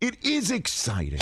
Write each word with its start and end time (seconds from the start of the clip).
It 0.00 0.24
is 0.24 0.52
exciting. 0.52 1.18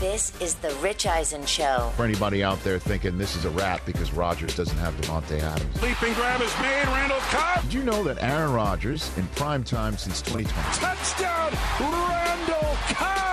This 0.00 0.32
is 0.40 0.54
the 0.54 0.74
Rich 0.76 1.06
Eisen 1.06 1.44
Show. 1.44 1.92
For 1.96 2.04
anybody 2.06 2.42
out 2.42 2.58
there 2.64 2.78
thinking 2.78 3.18
this 3.18 3.36
is 3.36 3.44
a 3.44 3.50
wrap 3.50 3.84
because 3.84 4.10
Rodgers 4.14 4.56
doesn't 4.56 4.78
have 4.78 4.98
Davante 5.02 5.38
Adams. 5.38 5.82
Leaping 5.82 6.14
grab 6.14 6.40
is 6.40 6.50
made. 6.58 6.86
Randall 6.86 7.18
Cobb. 7.18 7.64
Did 7.64 7.74
you 7.74 7.82
know 7.82 8.02
that 8.04 8.16
Aaron 8.22 8.54
Rodgers, 8.54 9.14
in 9.18 9.26
prime 9.28 9.62
time 9.62 9.98
since 9.98 10.22
2020, 10.22 10.78
Touchdown. 10.78 11.52
Randall 11.78 12.76
Cobb. 12.94 13.25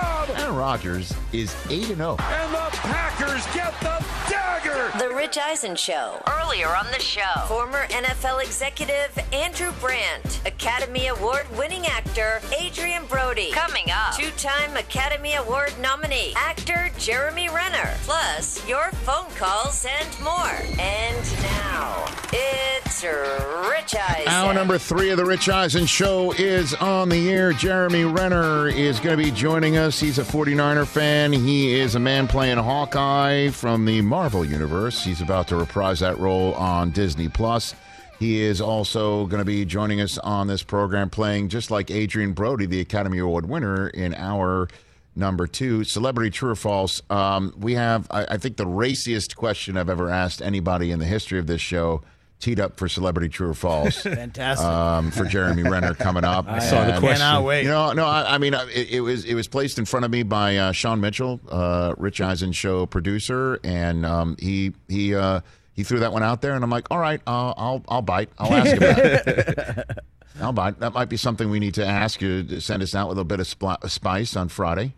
Aaron 0.44 0.56
Rodgers 0.56 1.14
is 1.32 1.56
8 1.70 1.84
0. 1.84 2.16
And 2.20 2.52
the 2.52 2.68
Packers 2.72 3.46
get 3.54 3.72
the 3.80 4.04
dagger. 4.28 4.90
The 4.98 5.14
Rich 5.14 5.38
Eisen 5.38 5.74
Show. 5.74 6.20
Earlier 6.26 6.68
on 6.68 6.84
the 6.92 7.00
show, 7.00 7.22
former 7.48 7.86
NFL 7.86 8.44
executive 8.44 9.18
Andrew 9.32 9.72
Brandt, 9.80 10.42
Academy 10.44 11.06
Award 11.06 11.46
winning 11.56 11.86
actor 11.86 12.42
Adrien 12.60 13.06
Brody. 13.06 13.52
Coming 13.52 13.90
up, 13.90 14.16
two 14.18 14.30
time 14.36 14.76
Academy 14.76 15.34
Award 15.34 15.72
nominee, 15.80 16.34
actor 16.36 16.90
Jeremy 16.98 17.48
Renner. 17.48 17.94
Plus, 18.02 18.68
your 18.68 18.90
phone 19.06 19.30
calls 19.36 19.86
and 19.86 20.20
more. 20.22 20.60
And 20.78 21.42
now, 21.42 22.04
it's 22.32 23.02
Rich 23.02 23.94
Eisen. 23.96 24.28
Hour 24.28 24.52
number 24.52 24.76
three 24.76 25.10
of 25.10 25.16
the 25.16 25.24
Rich 25.24 25.48
Eisen 25.48 25.86
Show 25.86 26.32
is 26.32 26.74
on 26.74 27.08
the 27.08 27.30
air. 27.30 27.52
Jeremy 27.54 28.04
Renner 28.04 28.68
is 28.68 29.00
going 29.00 29.16
to 29.16 29.24
be 29.24 29.30
joining 29.30 29.76
us. 29.78 29.98
He's 29.98 30.18
a 30.18 30.24
49er 30.34 30.84
fan. 30.84 31.32
He 31.32 31.78
is 31.78 31.94
a 31.94 32.00
man 32.00 32.26
playing 32.26 32.58
Hawkeye 32.58 33.50
from 33.50 33.84
the 33.84 34.02
Marvel 34.02 34.44
Universe. 34.44 35.04
He's 35.04 35.20
about 35.20 35.46
to 35.46 35.56
reprise 35.56 36.00
that 36.00 36.18
role 36.18 36.54
on 36.54 36.90
Disney 36.90 37.28
Plus. 37.28 37.72
He 38.18 38.42
is 38.42 38.60
also 38.60 39.26
going 39.26 39.38
to 39.38 39.44
be 39.44 39.64
joining 39.64 40.00
us 40.00 40.18
on 40.18 40.48
this 40.48 40.64
program, 40.64 41.08
playing 41.08 41.50
just 41.50 41.70
like 41.70 41.88
Adrien 41.88 42.32
Brody, 42.32 42.66
the 42.66 42.80
Academy 42.80 43.18
Award 43.18 43.48
winner, 43.48 43.86
in 43.86 44.12
our 44.12 44.66
number 45.14 45.46
two, 45.46 45.84
Celebrity 45.84 46.30
True 46.30 46.50
or 46.50 46.56
False. 46.56 47.00
Um, 47.10 47.54
we 47.56 47.74
have, 47.74 48.08
I, 48.10 48.24
I 48.30 48.36
think, 48.36 48.56
the 48.56 48.66
raciest 48.66 49.36
question 49.36 49.76
I've 49.76 49.88
ever 49.88 50.10
asked 50.10 50.42
anybody 50.42 50.90
in 50.90 50.98
the 50.98 51.06
history 51.06 51.38
of 51.38 51.46
this 51.46 51.60
show 51.60 52.02
teed 52.44 52.60
up 52.60 52.76
for 52.76 52.88
Celebrity 52.88 53.28
True 53.30 53.48
or 53.48 53.54
False. 53.54 54.02
Fantastic. 54.02 54.66
um, 54.66 55.10
for 55.10 55.24
Jeremy 55.24 55.62
Renner 55.62 55.94
coming 55.94 56.24
up. 56.24 56.46
I 56.48 56.58
saw 56.58 56.84
the 56.84 56.92
And, 56.92 57.00
question. 57.00 57.16
Cannot 57.26 57.44
wait. 57.44 57.62
You 57.62 57.68
know, 57.70 57.92
no, 57.94 58.04
I, 58.06 58.34
I 58.34 58.38
mean, 58.38 58.52
uh, 58.54 58.66
it, 58.72 58.90
it 58.90 59.00
was 59.00 59.24
it 59.24 59.34
was 59.34 59.48
placed 59.48 59.78
in 59.78 59.84
front 59.86 60.04
of 60.04 60.10
me 60.10 60.22
by 60.22 60.56
uh, 60.58 60.72
Sean 60.72 61.00
Mitchell, 61.00 61.40
uh, 61.50 61.94
Rich 61.96 62.20
Eisen 62.20 62.52
show 62.52 62.84
producer, 62.86 63.58
and 63.64 64.04
um, 64.04 64.36
he 64.38 64.72
he 64.88 65.14
uh, 65.14 65.40
he 65.72 65.82
threw 65.84 66.00
that 66.00 66.12
one 66.12 66.22
out 66.22 66.42
there, 66.42 66.54
and 66.54 66.62
I'm 66.62 66.70
like, 66.70 66.86
all 66.90 66.98
right, 66.98 67.20
uh, 67.26 67.54
I'll 67.56 67.82
I'll 67.88 68.02
bite. 68.02 68.28
I'll 68.38 68.52
ask 68.52 68.76
about 68.76 68.98
it. 68.98 69.98
I'll 70.40 70.52
bite. 70.52 70.80
That 70.80 70.92
might 70.92 71.08
be 71.08 71.16
something 71.16 71.48
we 71.48 71.60
need 71.60 71.74
to 71.74 71.86
ask 71.86 72.20
you 72.20 72.42
to 72.42 72.60
send 72.60 72.82
us 72.82 72.94
out 72.94 73.08
with 73.08 73.18
a 73.18 73.24
bit 73.24 73.40
of 73.40 73.46
spl- 73.46 73.88
spice 73.88 74.36
on 74.36 74.48
Friday, 74.48 74.94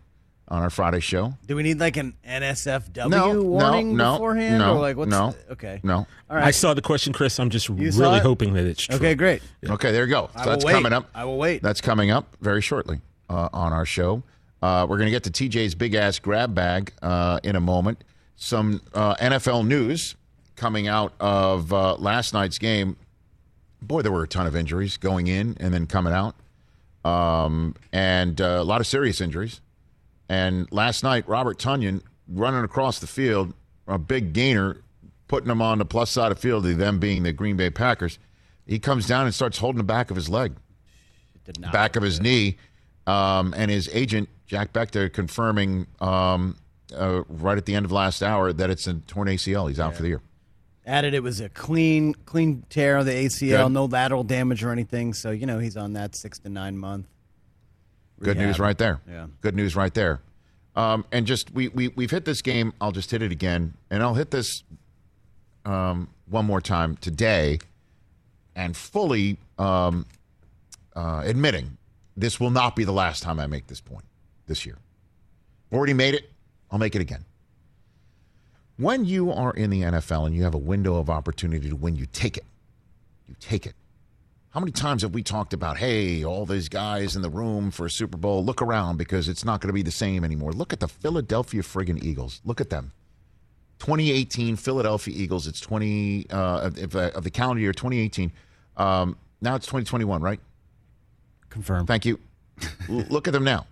on 0.49 0.63
our 0.63 0.69
Friday 0.69 0.99
show. 0.99 1.33
Do 1.45 1.55
we 1.55 1.63
need 1.63 1.79
like 1.79 1.97
an 1.97 2.13
NSFW 2.25 3.09
No, 3.09 3.41
warning 3.41 3.95
no, 3.95 4.05
no, 4.05 4.13
beforehand? 4.13 4.59
no, 4.59 4.75
or 4.75 4.79
like 4.79 4.95
what's 4.97 5.11
no, 5.11 5.35
okay. 5.51 5.79
No. 5.83 6.07
All 6.29 6.37
I 6.37 6.51
saw 6.51 6.73
the 6.73 6.81
question, 6.81 7.13
Chris. 7.13 7.39
I'm 7.39 7.49
just 7.49 7.65
saw 7.65 7.73
really 7.73 8.17
it? 8.17 8.23
hoping 8.23 8.53
that 8.53 8.65
it's 8.65 8.83
true. 8.83 8.95
Okay, 8.95 9.15
great. 9.15 9.41
Okay, 9.67 9.91
there 9.91 10.05
you 10.05 10.09
go. 10.11 10.29
So 10.33 10.39
I 10.39 10.45
will 10.45 10.51
that's 10.51 10.65
wait. 10.65 10.73
coming 10.73 10.93
up. 10.93 11.09
I 11.13 11.25
will 11.25 11.37
wait. 11.37 11.61
That's 11.61 11.81
coming 11.81 12.11
up 12.11 12.37
very 12.41 12.61
shortly 12.61 13.01
uh, 13.29 13.49
on 13.51 13.73
our 13.73 13.85
show. 13.85 14.23
Uh, 14.61 14.85
we're 14.89 14.97
going 14.97 15.07
to 15.07 15.11
get 15.11 15.23
to 15.23 15.29
TJ's 15.31 15.75
big 15.75 15.93
ass 15.95 16.17
grab 16.19 16.55
bag 16.55 16.93
uh, 17.01 17.39
in 17.43 17.55
a 17.55 17.61
moment. 17.61 18.03
Some 18.35 18.81
uh, 18.93 19.15
NFL 19.15 19.67
news 19.67 20.15
coming 20.55 20.87
out 20.87 21.13
of 21.19 21.71
uh, 21.73 21.95
last 21.95 22.33
night's 22.33 22.57
game. 22.57 22.95
Boy, 23.81 24.01
there 24.01 24.11
were 24.11 24.23
a 24.23 24.27
ton 24.27 24.47
of 24.47 24.55
injuries 24.55 24.97
going 24.97 25.27
in 25.27 25.55
and 25.59 25.73
then 25.73 25.85
coming 25.85 26.13
out, 26.13 26.35
um, 27.05 27.75
and 27.93 28.41
uh, 28.41 28.57
a 28.59 28.63
lot 28.63 28.81
of 28.81 28.87
serious 28.87 29.21
injuries. 29.21 29.61
And 30.29 30.71
last 30.71 31.03
night, 31.03 31.27
Robert 31.27 31.57
Tonyan 31.57 32.01
running 32.27 32.63
across 32.63 32.99
the 32.99 33.07
field, 33.07 33.53
a 33.87 33.97
big 33.97 34.33
gainer, 34.33 34.81
putting 35.27 35.49
him 35.49 35.61
on 35.61 35.77
the 35.77 35.85
plus 35.85 36.09
side 36.09 36.31
of 36.31 36.39
field, 36.39 36.65
them 36.65 36.99
being 36.99 37.23
the 37.23 37.31
Green 37.33 37.57
Bay 37.57 37.69
Packers. 37.69 38.19
He 38.65 38.79
comes 38.79 39.07
down 39.07 39.25
and 39.25 39.33
starts 39.33 39.57
holding 39.57 39.77
the 39.77 39.83
back 39.83 40.09
of 40.09 40.15
his 40.17 40.27
leg 40.27 40.53
Did 41.45 41.59
not 41.59 41.71
back 41.71 41.95
of 41.95 42.03
his 42.03 42.19
knee, 42.19 42.57
um, 43.05 43.53
and 43.55 43.71
his 43.71 43.89
agent 43.93 44.27
Jack 44.45 44.73
Bechta 44.73 45.11
confirming 45.11 45.87
um, 46.01 46.57
uh, 46.95 47.23
right 47.29 47.57
at 47.57 47.65
the 47.65 47.75
end 47.75 47.85
of 47.85 47.91
last 47.91 48.21
hour 48.21 48.51
that 48.51 48.69
it's 48.69 48.87
a 48.87 48.95
torn 48.95 49.27
ACL. 49.29 49.69
He's 49.69 49.79
out 49.79 49.95
for 49.95 50.01
the 50.01 50.09
year. 50.09 50.21
added 50.85 51.13
it 51.13 51.23
was 51.23 51.39
a 51.39 51.49
clean 51.49 52.13
clean 52.25 52.63
tear 52.69 52.97
of 52.97 53.05
the 53.05 53.11
ACL, 53.11 53.65
Good. 53.65 53.71
no 53.71 53.85
lateral 53.85 54.23
damage 54.23 54.63
or 54.63 54.71
anything. 54.71 55.13
So 55.13 55.31
you 55.31 55.45
know 55.45 55.59
he's 55.59 55.77
on 55.77 55.93
that 55.93 56.15
six 56.15 56.39
to 56.39 56.49
nine 56.49 56.77
month. 56.77 57.07
Good 58.21 58.37
news 58.37 58.59
right 58.59 58.77
there. 58.77 58.99
Yeah. 59.07 59.27
Good 59.41 59.55
news 59.55 59.75
right 59.75 59.93
there. 59.93 60.21
Um, 60.75 61.05
and 61.11 61.25
just 61.25 61.51
we 61.51 61.69
we 61.69 61.87
we've 61.89 62.11
hit 62.11 62.25
this 62.25 62.41
game. 62.41 62.73
I'll 62.79 62.91
just 62.91 63.09
hit 63.11 63.21
it 63.21 63.31
again, 63.31 63.73
and 63.89 64.03
I'll 64.03 64.13
hit 64.13 64.31
this 64.31 64.63
um, 65.65 66.09
one 66.27 66.45
more 66.45 66.61
time 66.61 66.97
today, 66.97 67.59
and 68.55 68.77
fully 68.77 69.37
um, 69.57 70.05
uh, 70.95 71.23
admitting 71.25 71.77
this 72.15 72.39
will 72.39 72.51
not 72.51 72.75
be 72.75 72.83
the 72.83 72.91
last 72.91 73.23
time 73.23 73.39
I 73.39 73.47
make 73.47 73.67
this 73.67 73.81
point 73.81 74.05
this 74.45 74.65
year. 74.65 74.77
Already 75.71 75.93
made 75.93 76.13
it. 76.13 76.31
I'll 76.71 76.79
make 76.79 76.95
it 76.95 77.01
again. 77.01 77.25
When 78.77 79.05
you 79.05 79.31
are 79.31 79.51
in 79.51 79.71
the 79.71 79.81
NFL 79.81 80.27
and 80.27 80.35
you 80.35 80.43
have 80.43 80.53
a 80.53 80.59
window 80.59 80.97
of 80.97 81.09
opportunity 81.09 81.69
to 81.69 81.75
win, 81.75 81.95
you 81.95 82.05
take 82.05 82.37
it. 82.37 82.45
You 83.27 83.35
take 83.39 83.65
it. 83.65 83.73
How 84.57 84.61
many 84.61 84.71
times 84.71 85.03
have 85.03 85.13
we 85.13 85.21
talked 85.21 85.53
about, 85.53 85.77
hey, 85.77 86.25
all 86.25 86.43
these 86.47 86.67
guys 86.67 87.15
in 87.15 87.21
the 87.21 87.29
room 87.29 87.69
for 87.69 87.85
a 87.85 87.91
Super 87.91 88.17
Bowl, 88.17 88.43
look 88.43 88.59
around 88.59 88.97
because 88.97 89.29
it's 89.29 89.45
not 89.45 89.61
going 89.61 89.67
to 89.67 89.73
be 89.73 89.83
the 89.83 89.91
same 89.91 90.23
anymore. 90.23 90.51
Look 90.51 90.73
at 90.73 90.79
the 90.79 90.87
Philadelphia 90.87 91.61
friggin' 91.61 92.03
Eagles. 92.03 92.41
Look 92.43 92.59
at 92.59 92.71
them. 92.71 92.91
2018 93.77 94.55
Philadelphia 94.55 95.13
Eagles. 95.15 95.45
It's 95.45 95.59
20 95.59 96.31
uh, 96.31 96.71
of, 96.71 96.95
of 96.95 97.23
the 97.23 97.29
calendar 97.29 97.61
year 97.61 97.71
2018. 97.71 98.31
Um, 98.77 99.15
now 99.41 99.53
it's 99.53 99.67
2021, 99.67 100.23
right? 100.23 100.39
Confirmed. 101.51 101.87
Thank 101.87 102.07
you. 102.07 102.19
Look 102.89 103.27
at 103.27 103.33
them 103.33 103.43
now. 103.43 103.67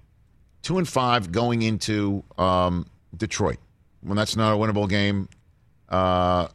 Two 0.61 0.77
and 0.77 0.87
five 0.87 1.31
going 1.31 1.63
into 1.63 2.23
um, 2.37 2.85
Detroit. 3.17 3.57
When 4.01 4.15
that's 4.15 4.35
not 4.35 4.53
a 4.53 4.55
winnable 4.55 4.87
game, 4.87 5.29
uh, 5.89 6.49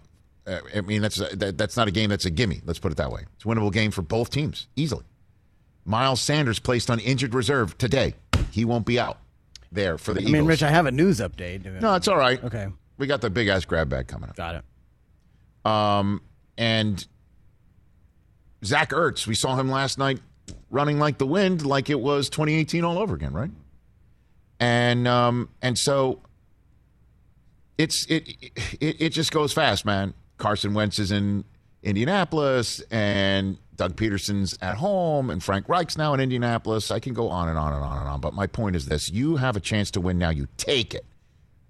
I 0.47 0.81
mean 0.81 1.03
that's 1.03 1.17
that, 1.17 1.56
that's 1.59 1.77
not 1.77 1.87
a 1.89 1.91
game 1.91 2.11
that's 2.11 2.25
a 2.25 2.31
gimme. 2.31 2.61
Let's 2.65 2.78
put 2.78 2.93
it 2.93 2.97
that 2.97 3.11
way. 3.12 3.23
It's 3.37 3.45
a 3.45 3.49
winnable 3.49 3.73
game 3.73 3.91
for 3.91 4.03
both 4.03 4.31
teams 4.31 4.69
easily. 4.77 5.05
Miles 5.84 6.21
Sanders 6.21 6.59
placed 6.59 6.91
on 6.91 6.99
injured 7.01 7.34
reserve 7.34 7.77
today. 7.78 8.15
He 8.51 8.65
won't 8.65 8.87
be 8.87 8.99
out 8.99 9.19
there 9.73 9.99
for 9.99 10.12
the 10.12 10.21
I 10.21 10.23
Eagles. 10.23 10.33
mean, 10.33 10.45
Rich, 10.47 10.62
I 10.62 10.71
have 10.71 10.87
a 10.87 10.91
news 10.91 11.21
update. 11.21 11.81
no, 11.81 11.95
it's 11.95 12.09
all 12.09 12.17
right. 12.17 12.43
Okay, 12.45 12.69
We 12.99 13.06
got 13.06 13.21
the 13.21 13.31
big 13.31 13.49
ass 13.49 13.65
grab 13.65 13.89
bag 13.89 14.06
coming 14.09 14.28
up. 14.28 14.37
got 14.37 14.56
it. 14.56 14.65
Um, 15.71 16.23
and 16.59 17.07
Zach 18.65 18.91
Ertz, 18.91 19.27
we 19.27 19.34
saw 19.34 19.57
him 19.57 19.71
last 19.71 19.99
night 19.99 20.21
running 20.71 20.99
like 20.99 21.19
the 21.19 21.27
wind, 21.27 21.65
like 21.65 21.91
it 21.91 22.01
was 22.01 22.28
2018 22.31 22.84
all 22.84 22.99
over 22.99 23.15
again, 23.15 23.33
right? 23.33 23.51
And 24.59 25.07
um, 25.09 25.48
and 25.63 25.78
so 25.78 26.21
it's 27.78 28.04
it, 28.07 28.28
it 28.81 28.97
it 29.01 29.09
just 29.10 29.33
goes 29.33 29.53
fast, 29.53 29.84
man. 29.87 30.13
Carson 30.41 30.75
Wentz 30.75 30.98
is 30.98 31.13
in 31.13 31.45
Indianapolis, 31.84 32.81
and 32.91 33.59
Doug 33.77 33.95
Pederson's 33.95 34.59
at 34.60 34.77
home, 34.77 35.31
and 35.31 35.42
Frank 35.42 35.69
Reich's 35.69 35.97
now 35.97 36.13
in 36.15 36.21
Indianapolis. 36.21 36.91
I 36.91 36.98
can 36.98 37.15
go 37.15 37.28
on 37.28 37.48
and 37.48 37.57
on 37.57 37.72
and 37.72 37.84
on 37.84 37.98
and 37.98 38.09
on, 38.09 38.21
but 38.21 38.34
my 38.34 38.48
point 38.48 38.75
is 38.75 38.87
this: 38.87 39.10
you 39.10 39.37
have 39.37 39.57
a 39.57 39.60
chance 39.60 39.91
to 39.92 40.01
win 40.01 40.19
now. 40.19 40.31
You 40.31 40.48
take 40.57 40.95
it. 40.95 41.07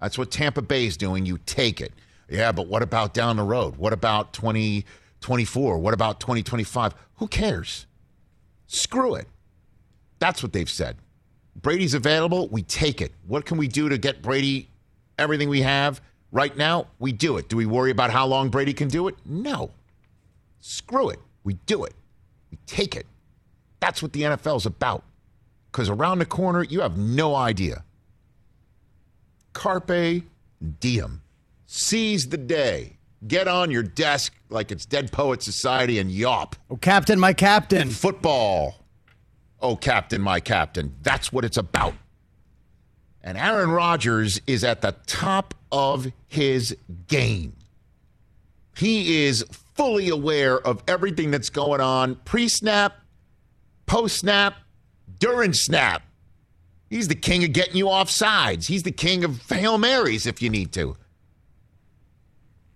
That's 0.01 0.17
what 0.17 0.31
Tampa 0.31 0.63
Bay 0.63 0.85
is 0.87 0.97
doing. 0.97 1.25
You 1.25 1.37
take 1.45 1.79
it. 1.79 1.93
Yeah, 2.27 2.51
but 2.51 2.67
what 2.67 2.81
about 2.81 3.13
down 3.13 3.35
the 3.35 3.43
road? 3.43 3.75
What 3.75 3.93
about 3.93 4.33
2024? 4.33 5.77
What 5.77 5.93
about 5.93 6.19
2025? 6.19 6.95
Who 7.17 7.27
cares? 7.27 7.85
Screw 8.67 9.15
it. 9.15 9.27
That's 10.19 10.41
what 10.41 10.53
they've 10.53 10.69
said. 10.69 10.97
Brady's 11.61 11.93
available. 11.93 12.47
We 12.47 12.63
take 12.63 13.01
it. 13.01 13.11
What 13.27 13.45
can 13.45 13.57
we 13.57 13.67
do 13.67 13.89
to 13.89 13.97
get 13.97 14.21
Brady 14.21 14.69
everything 15.19 15.49
we 15.49 15.61
have? 15.61 16.01
Right 16.31 16.55
now, 16.55 16.87
we 16.99 17.11
do 17.11 17.37
it. 17.37 17.49
Do 17.49 17.57
we 17.57 17.65
worry 17.65 17.91
about 17.91 18.11
how 18.11 18.25
long 18.25 18.49
Brady 18.49 18.73
can 18.73 18.87
do 18.87 19.07
it? 19.07 19.15
No. 19.25 19.71
Screw 20.59 21.09
it. 21.09 21.19
We 21.43 21.55
do 21.65 21.83
it. 21.83 21.93
We 22.51 22.57
take 22.65 22.95
it. 22.95 23.05
That's 23.79 24.01
what 24.01 24.13
the 24.13 24.21
NFL 24.21 24.57
is 24.57 24.65
about. 24.65 25.03
Because 25.71 25.89
around 25.89 26.19
the 26.19 26.25
corner, 26.25 26.63
you 26.63 26.81
have 26.81 26.97
no 26.97 27.35
idea 27.35 27.83
carpe 29.53 30.23
diem. 30.79 31.21
Seize 31.65 32.29
the 32.29 32.37
day. 32.37 32.97
Get 33.27 33.47
on 33.47 33.69
your 33.69 33.83
desk 33.83 34.33
like 34.49 34.71
it's 34.71 34.85
Dead 34.85 35.11
Poet 35.11 35.43
Society 35.43 35.99
and 35.99 36.11
yawp. 36.11 36.55
Oh, 36.69 36.75
Captain, 36.75 37.19
my 37.19 37.33
Captain. 37.33 37.89
Football. 37.89 38.83
Oh, 39.61 39.75
Captain, 39.75 40.21
my 40.21 40.39
Captain. 40.39 40.95
That's 41.03 41.31
what 41.31 41.45
it's 41.45 41.57
about. 41.57 41.93
And 43.23 43.37
Aaron 43.37 43.71
Rodgers 43.71 44.41
is 44.47 44.63
at 44.63 44.81
the 44.81 44.95
top 45.05 45.53
of 45.71 46.11
his 46.27 46.75
game. 47.07 47.55
He 48.77 49.25
is 49.25 49.45
fully 49.75 50.09
aware 50.09 50.59
of 50.59 50.83
everything 50.87 51.31
that's 51.31 51.49
going 51.49 51.81
on 51.81 52.15
pre 52.25 52.47
snap, 52.47 52.95
post 53.85 54.17
snap, 54.17 54.55
during 55.19 55.53
snap. 55.53 56.03
He's 56.89 57.07
the 57.07 57.15
king 57.15 57.43
of 57.43 57.53
getting 57.53 57.77
you 57.77 57.89
off 57.89 58.09
sides. 58.09 58.67
He's 58.67 58.83
the 58.83 58.91
king 58.91 59.23
of 59.23 59.41
Hail 59.49 59.77
Marys 59.77 60.25
if 60.25 60.41
you 60.41 60.49
need 60.49 60.73
to. 60.73 60.97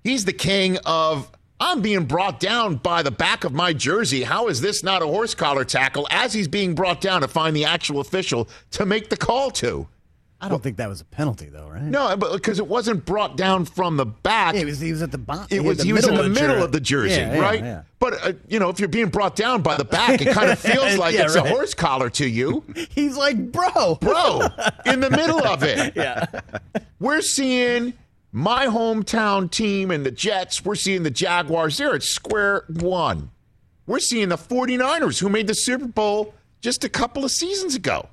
He's 0.03 0.25
the 0.25 0.33
king 0.33 0.77
of 0.85 1.31
I'm 1.59 1.81
being 1.81 2.05
brought 2.05 2.39
down 2.39 2.75
by 2.75 3.01
the 3.01 3.11
back 3.11 3.43
of 3.43 3.53
my 3.53 3.73
jersey. 3.73 4.23
How 4.23 4.47
is 4.47 4.61
this 4.61 4.83
not 4.83 5.01
a 5.01 5.07
horse 5.07 5.33
collar 5.33 5.65
tackle 5.65 6.07
as 6.11 6.33
he's 6.33 6.47
being 6.47 6.75
brought 6.75 7.01
down 7.01 7.21
to 7.21 7.27
find 7.27 7.55
the 7.55 7.65
actual 7.65 7.99
official 7.99 8.47
to 8.71 8.85
make 8.85 9.09
the 9.09 9.17
call 9.17 9.51
to? 9.51 9.87
I 10.41 10.49
don't 10.49 10.61
think 10.61 10.77
that 10.77 10.89
was 10.89 11.01
a 11.01 11.05
penalty, 11.05 11.47
though, 11.47 11.67
right? 11.69 11.81
No, 11.81 12.15
but 12.17 12.33
because 12.33 12.59
it 12.59 12.67
wasn't 12.67 13.05
brought 13.05 13.37
down 13.37 13.65
from 13.65 13.97
the 13.97 14.05
back. 14.05 14.53
Yeah, 14.53 14.59
he 14.59 14.65
was, 14.65 14.79
he 14.79 14.91
was 14.91 15.01
at 15.01 15.11
the 15.11 15.17
bottom. 15.17 15.47
It 15.49 15.63
was 15.63 15.81
he 15.81 15.93
was 15.93 16.05
in 16.07 16.13
the 16.15 16.29
middle 16.29 16.61
of 16.61 16.71
the 16.71 16.79
jersey, 16.81 17.15
Yeah, 17.15 17.39
right? 17.39 17.59
yeah. 17.61 17.81
But 17.99 18.13
uh, 18.23 18.33
you 18.47 18.59
know, 18.59 18.69
if 18.69 18.79
you're 18.79 18.89
being 18.89 19.07
brought 19.09 19.35
down 19.35 19.61
by 19.63 19.77
the 19.77 19.85
back, 19.85 20.21
it 20.21 20.33
kind 20.33 20.51
of 20.51 20.59
feels 20.59 20.97
like 20.97 21.15
it's 21.15 21.35
a 21.35 21.41
horse 21.47 21.73
collar 21.73 22.09
to 22.11 22.27
you, 22.27 22.63
He's 22.89 23.15
like, 23.17 23.51
bro. 23.51 23.95
bro. 23.95 24.41
in 24.85 24.99
the 24.99 25.09
middle 25.09 25.43
of 25.43 25.63
it, 25.63 25.93
Yeah. 25.95 26.25
we're 26.99 27.21
seeing 27.21 27.93
my 28.31 28.65
hometown 28.67 29.49
team 29.49 29.89
and 29.89 30.05
the 30.05 30.11
Jets. 30.11 30.63
We're 30.65 30.75
seeing 30.75 31.03
the 31.03 31.09
Jaguars. 31.11 31.77
They're 31.77 31.95
at 31.95 32.03
square 32.03 32.65
one. 32.67 33.31
We're 33.87 33.99
seeing 33.99 34.29
the 34.29 34.37
49ers, 34.37 35.19
who 35.19 35.29
made 35.29 35.47
the 35.47 35.55
Super 35.55 35.87
Bowl 35.87 36.33
just 36.59 36.83
a 36.83 36.89
couple 36.89 37.23
of 37.23 37.31
seasons 37.31 37.75
ago. 37.75 38.09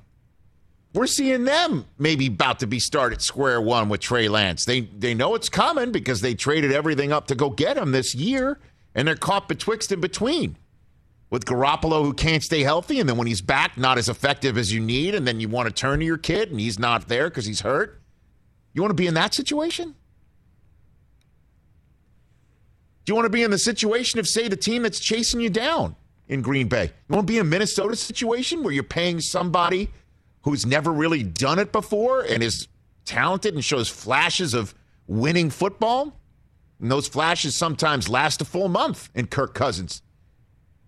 We're 0.93 1.07
seeing 1.07 1.43
them 1.43 1.85
maybe 1.97 2.27
about 2.27 2.59
to 2.59 2.67
be 2.67 2.79
started 2.79 3.21
square 3.21 3.59
one 3.59 3.89
with 3.89 3.99
Trey 3.99 4.27
Lance. 4.27 4.65
They 4.65 4.81
they 4.81 5.15
know 5.15 5.33
it's 5.33 5.49
coming 5.49 5.91
because 5.91 6.21
they 6.21 6.35
traded 6.35 6.71
everything 6.71 7.11
up 7.11 7.27
to 7.27 7.35
go 7.35 7.49
get 7.49 7.77
him 7.77 7.91
this 7.91 8.13
year, 8.13 8.59
and 8.93 9.07
they're 9.07 9.15
caught 9.15 9.47
betwixt 9.47 9.91
and 9.91 10.01
between. 10.01 10.57
With 11.31 11.45
Garoppolo, 11.45 12.03
who 12.03 12.13
can't 12.13 12.43
stay 12.43 12.61
healthy, 12.61 12.99
and 12.99 13.09
then 13.09 13.17
when 13.17 13.25
he's 13.25 13.41
back, 13.41 13.75
not 13.75 13.97
as 13.97 14.07
effective 14.07 14.55
as 14.55 14.71
you 14.71 14.79
need, 14.79 15.15
and 15.15 15.27
then 15.27 15.39
you 15.39 15.49
want 15.49 15.67
to 15.67 15.73
turn 15.73 15.97
to 15.97 16.05
your 16.05 16.19
kid, 16.19 16.51
and 16.51 16.59
he's 16.59 16.77
not 16.77 17.07
there 17.07 17.27
because 17.27 17.47
he's 17.47 17.61
hurt. 17.61 17.99
You 18.73 18.83
want 18.83 18.91
to 18.91 18.95
be 18.95 19.07
in 19.07 19.15
that 19.15 19.33
situation? 19.33 19.95
Do 23.05 23.11
you 23.11 23.15
want 23.15 23.25
to 23.25 23.31
be 23.31 23.41
in 23.41 23.49
the 23.49 23.57
situation 23.57 24.19
of, 24.19 24.27
say, 24.27 24.47
the 24.47 24.55
team 24.55 24.83
that's 24.83 24.99
chasing 24.99 25.41
you 25.41 25.49
down 25.49 25.95
in 26.27 26.43
Green 26.43 26.67
Bay? 26.67 26.83
You 26.83 27.15
want 27.15 27.25
to 27.27 27.31
be 27.31 27.39
in 27.39 27.47
a 27.47 27.49
Minnesota 27.49 27.95
situation 27.95 28.61
where 28.61 28.71
you're 28.71 28.83
paying 28.83 29.19
somebody 29.19 29.89
who's 30.43 30.65
never 30.65 30.91
really 30.91 31.23
done 31.23 31.59
it 31.59 31.71
before 31.71 32.21
and 32.21 32.43
is 32.43 32.67
talented 33.05 33.53
and 33.53 33.63
shows 33.63 33.89
flashes 33.89 34.53
of 34.53 34.73
winning 35.07 35.49
football? 35.49 36.19
And 36.79 36.91
those 36.91 37.07
flashes 37.07 37.55
sometimes 37.55 38.09
last 38.09 38.41
a 38.41 38.45
full 38.45 38.67
month 38.67 39.09
in 39.15 39.27
Kirk 39.27 39.53
Cousins. 39.53 40.01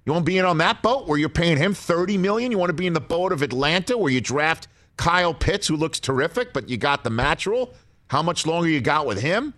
You 0.05 0.13
want 0.13 0.25
to 0.25 0.29
be 0.29 0.37
in 0.37 0.45
on 0.45 0.59
that 0.59 0.83
boat 0.83 1.07
where 1.07 1.17
you're 1.17 1.29
paying 1.29 1.57
him 1.57 1.73
30 1.73 2.17
million? 2.17 2.51
You 2.51 2.57
want 2.57 2.69
to 2.69 2.73
be 2.73 2.85
in 2.85 2.93
the 2.93 3.01
boat 3.01 3.31
of 3.31 3.41
Atlanta 3.41 3.97
where 3.97 4.11
you 4.11 4.21
draft 4.21 4.67
Kyle 4.97 5.33
Pitts, 5.33 5.67
who 5.67 5.75
looks 5.75 5.99
terrific, 5.99 6.53
but 6.53 6.69
you 6.69 6.77
got 6.77 7.03
the 7.03 7.37
rule? 7.47 7.73
How 8.07 8.21
much 8.21 8.45
longer 8.45 8.69
you 8.69 8.81
got 8.81 9.07
with 9.07 9.19
him? 9.19 9.53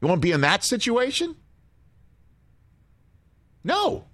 You 0.00 0.08
want 0.08 0.20
to 0.20 0.26
be 0.26 0.32
in 0.32 0.40
that 0.40 0.64
situation? 0.64 1.36
No. 3.62 4.04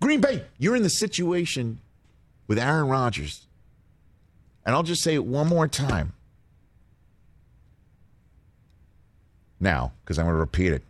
Green 0.00 0.20
Bay, 0.20 0.44
you're 0.58 0.76
in 0.76 0.82
the 0.82 0.90
situation 0.90 1.80
with 2.46 2.58
Aaron 2.58 2.88
Rodgers. 2.88 3.46
And 4.66 4.74
I'll 4.74 4.82
just 4.82 5.02
say 5.02 5.14
it 5.14 5.24
one 5.24 5.46
more 5.46 5.68
time. 5.68 6.12
Now, 9.60 9.92
because 10.02 10.18
I'm 10.18 10.26
going 10.26 10.34
to 10.34 10.40
repeat 10.40 10.72
it. 10.72 10.82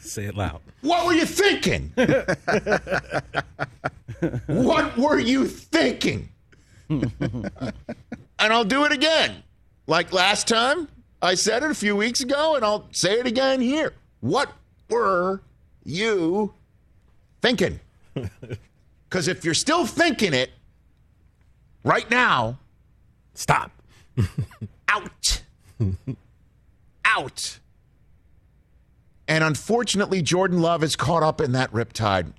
Say 0.00 0.24
it 0.24 0.36
loud. 0.36 0.60
What 0.80 1.06
were 1.06 1.12
you 1.12 1.24
thinking? 1.24 1.92
what 4.46 4.96
were 4.96 5.18
you 5.18 5.46
thinking? 5.46 6.28
and 6.88 7.52
I'll 8.38 8.64
do 8.64 8.84
it 8.84 8.92
again. 8.92 9.42
Like 9.86 10.12
last 10.12 10.48
time, 10.48 10.88
I 11.22 11.34
said 11.34 11.62
it 11.62 11.70
a 11.70 11.74
few 11.74 11.96
weeks 11.96 12.20
ago, 12.20 12.56
and 12.56 12.64
I'll 12.64 12.86
say 12.90 13.20
it 13.20 13.26
again 13.26 13.60
here. 13.60 13.92
What 14.20 14.52
were 14.90 15.40
you 15.84 16.52
thinking? 17.40 17.80
Because 19.08 19.28
if 19.28 19.44
you're 19.44 19.54
still 19.54 19.86
thinking 19.86 20.34
it 20.34 20.50
right 21.84 22.10
now, 22.10 22.58
Stop. 23.34 23.72
out. 24.88 25.42
out. 27.04 27.58
And 29.26 29.42
unfortunately, 29.42 30.22
Jordan 30.22 30.60
Love 30.60 30.84
is 30.84 30.96
caught 30.96 31.22
up 31.22 31.40
in 31.40 31.52
that 31.52 31.72
riptide. 31.72 32.32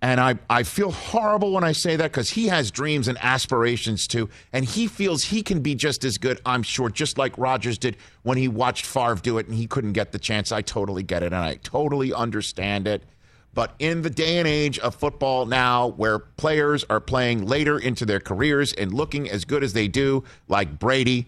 And 0.00 0.20
I, 0.20 0.36
I 0.48 0.62
feel 0.62 0.92
horrible 0.92 1.52
when 1.52 1.64
I 1.64 1.72
say 1.72 1.96
that 1.96 2.12
because 2.12 2.30
he 2.30 2.46
has 2.48 2.70
dreams 2.70 3.08
and 3.08 3.18
aspirations 3.20 4.06
too. 4.06 4.28
And 4.52 4.64
he 4.64 4.86
feels 4.86 5.24
he 5.24 5.42
can 5.42 5.60
be 5.60 5.74
just 5.74 6.04
as 6.04 6.18
good, 6.18 6.40
I'm 6.46 6.62
sure, 6.62 6.88
just 6.88 7.18
like 7.18 7.36
Rodgers 7.36 7.78
did 7.78 7.96
when 8.22 8.38
he 8.38 8.46
watched 8.46 8.86
Favre 8.86 9.16
do 9.16 9.38
it 9.38 9.46
and 9.48 9.56
he 9.56 9.66
couldn't 9.66 9.94
get 9.94 10.12
the 10.12 10.18
chance. 10.18 10.52
I 10.52 10.62
totally 10.62 11.02
get 11.02 11.24
it 11.24 11.26
and 11.26 11.36
I 11.36 11.56
totally 11.56 12.12
understand 12.12 12.86
it. 12.86 13.02
But 13.58 13.74
in 13.80 14.02
the 14.02 14.10
day 14.10 14.38
and 14.38 14.46
age 14.46 14.78
of 14.78 14.94
football 14.94 15.44
now, 15.44 15.88
where 15.88 16.20
players 16.20 16.84
are 16.88 17.00
playing 17.00 17.44
later 17.44 17.76
into 17.76 18.06
their 18.06 18.20
careers 18.20 18.72
and 18.72 18.94
looking 18.94 19.28
as 19.28 19.44
good 19.44 19.64
as 19.64 19.72
they 19.72 19.88
do, 19.88 20.22
like 20.46 20.78
Brady 20.78 21.26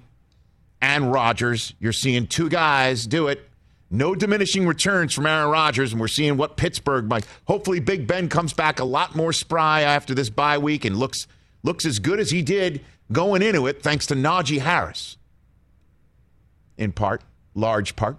and 0.81 1.11
Rodgers, 1.11 1.75
you're 1.81 1.93
seeing 1.93 2.29
two 2.29 2.49
guys 2.49 3.09
do 3.09 3.27
it. 3.27 3.51
No 3.91 4.15
diminishing 4.15 4.65
returns 4.65 5.13
from 5.13 5.27
Aaron 5.27 5.51
Rodgers, 5.51 5.91
and 5.91 6.01
we're 6.01 6.07
seeing 6.07 6.37
what 6.37 6.57
Pittsburgh 6.57 7.09
might. 7.09 7.27
Hopefully, 7.49 7.81
Big 7.81 8.07
Ben 8.07 8.29
comes 8.29 8.53
back 8.53 8.79
a 8.79 8.85
lot 8.85 9.17
more 9.17 9.33
spry 9.33 9.81
after 9.81 10.15
this 10.15 10.31
bye 10.31 10.59
week 10.59 10.85
and 10.85 10.97
looks 10.97 11.27
looks 11.65 11.85
as 11.85 11.99
good 11.99 12.21
as 12.21 12.31
he 12.31 12.43
did 12.43 12.81
going 13.11 13.43
into 13.43 13.67
it, 13.67 13.83
thanks 13.83 14.07
to 14.07 14.15
Najee 14.15 14.61
Harris. 14.61 15.17
In 16.79 16.93
part, 16.93 17.23
large 17.57 17.97
part. 17.97 18.19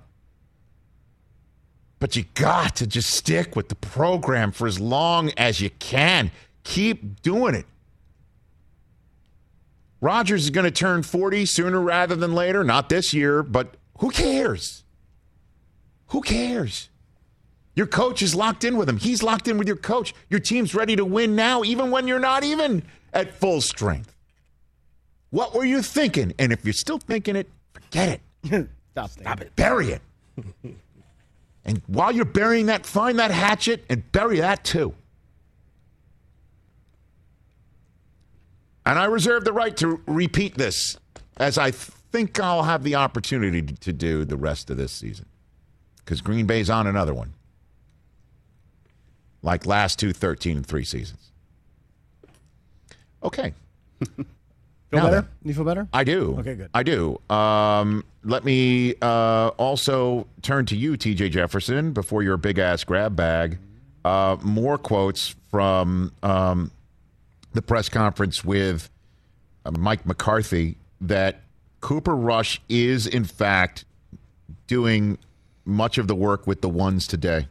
But 2.01 2.15
you 2.15 2.25
got 2.33 2.77
to 2.77 2.87
just 2.87 3.11
stick 3.11 3.55
with 3.55 3.69
the 3.69 3.75
program 3.75 4.51
for 4.51 4.65
as 4.65 4.79
long 4.79 5.29
as 5.37 5.61
you 5.61 5.69
can. 5.69 6.31
Keep 6.63 7.21
doing 7.21 7.53
it. 7.53 7.67
Rodgers 10.01 10.45
is 10.45 10.49
going 10.49 10.63
to 10.65 10.71
turn 10.71 11.03
40 11.03 11.45
sooner 11.45 11.79
rather 11.79 12.15
than 12.15 12.33
later. 12.33 12.63
Not 12.63 12.89
this 12.89 13.13
year, 13.13 13.43
but 13.43 13.75
who 13.99 14.09
cares? 14.09 14.83
Who 16.07 16.21
cares? 16.21 16.89
Your 17.75 17.85
coach 17.85 18.23
is 18.23 18.33
locked 18.33 18.63
in 18.63 18.77
with 18.77 18.89
him. 18.89 18.97
He's 18.97 19.21
locked 19.21 19.47
in 19.47 19.59
with 19.59 19.67
your 19.67 19.77
coach. 19.77 20.15
Your 20.27 20.39
team's 20.39 20.73
ready 20.73 20.95
to 20.95 21.05
win 21.05 21.35
now, 21.35 21.63
even 21.63 21.91
when 21.91 22.07
you're 22.07 22.19
not 22.19 22.43
even 22.43 22.81
at 23.13 23.31
full 23.35 23.61
strength. 23.61 24.15
What 25.29 25.53
were 25.53 25.65
you 25.65 25.83
thinking? 25.83 26.33
And 26.39 26.51
if 26.51 26.65
you're 26.65 26.73
still 26.73 26.97
thinking 26.97 27.35
it, 27.35 27.47
forget 27.71 28.21
it. 28.43 28.67
Stop, 28.93 29.11
Stop 29.11 29.41
it. 29.41 29.55
Bury 29.55 29.91
it. 29.91 30.01
And 31.65 31.81
while 31.87 32.11
you're 32.11 32.25
burying 32.25 32.67
that, 32.67 32.85
find 32.85 33.19
that 33.19 33.31
hatchet 33.31 33.85
and 33.89 34.11
bury 34.11 34.39
that 34.39 34.63
too. 34.63 34.93
And 38.85 38.97
I 38.97 39.05
reserve 39.05 39.45
the 39.45 39.53
right 39.53 39.75
to 39.77 40.01
repeat 40.07 40.57
this 40.57 40.97
as 41.37 41.57
I 41.57 41.71
think 41.71 42.39
I'll 42.39 42.63
have 42.63 42.83
the 42.83 42.95
opportunity 42.95 43.61
to 43.61 43.93
do 43.93 44.25
the 44.25 44.37
rest 44.37 44.69
of 44.69 44.77
this 44.77 44.91
season. 44.91 45.27
Because 45.97 46.21
Green 46.21 46.47
Bay's 46.47 46.69
on 46.69 46.87
another 46.87 47.13
one. 47.13 47.33
Like 49.43 49.65
last 49.65 49.99
two 49.99 50.13
13 50.13 50.57
and 50.57 50.65
3 50.65 50.83
seasons. 50.83 51.31
Okay. 53.23 53.53
Feel 54.91 55.03
better? 55.03 55.27
You 55.43 55.53
feel 55.53 55.63
better? 55.63 55.87
I 55.93 56.03
do. 56.03 56.35
Okay, 56.39 56.55
good. 56.55 56.69
I 56.73 56.83
do. 56.83 57.19
Um, 57.29 58.03
let 58.25 58.43
me 58.43 58.95
uh, 59.01 59.51
also 59.57 60.27
turn 60.41 60.65
to 60.65 60.75
you, 60.75 60.97
TJ 60.97 61.31
Jefferson, 61.31 61.93
before 61.93 62.23
your 62.23 62.35
big 62.35 62.59
ass 62.59 62.83
grab 62.83 63.15
bag. 63.15 63.57
Uh, 64.03 64.35
more 64.41 64.77
quotes 64.77 65.33
from 65.49 66.11
um, 66.23 66.71
the 67.53 67.61
press 67.61 67.87
conference 67.87 68.43
with 68.43 68.89
uh, 69.65 69.71
Mike 69.71 70.05
McCarthy 70.05 70.75
that 70.99 71.41
Cooper 71.79 72.15
Rush 72.15 72.61
is, 72.67 73.07
in 73.07 73.23
fact, 73.23 73.85
doing 74.67 75.17
much 75.63 75.97
of 75.97 76.07
the 76.07 76.15
work 76.15 76.45
with 76.47 76.61
the 76.61 76.69
ones 76.69 77.07
today. 77.07 77.47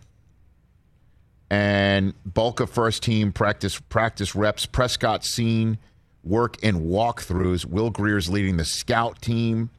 And 1.48 2.12
bulk 2.24 2.60
of 2.60 2.70
first 2.70 3.02
team 3.02 3.32
practice 3.32 3.80
practice 3.80 4.36
reps. 4.36 4.66
Prescott 4.66 5.24
seen 5.24 5.78
work 6.24 6.62
in 6.62 6.82
walkthroughs. 6.82 7.64
Will 7.64 7.90
Grier's 7.90 8.28
leading 8.28 8.56
the 8.56 8.64
scout 8.64 9.20
team. 9.22 9.70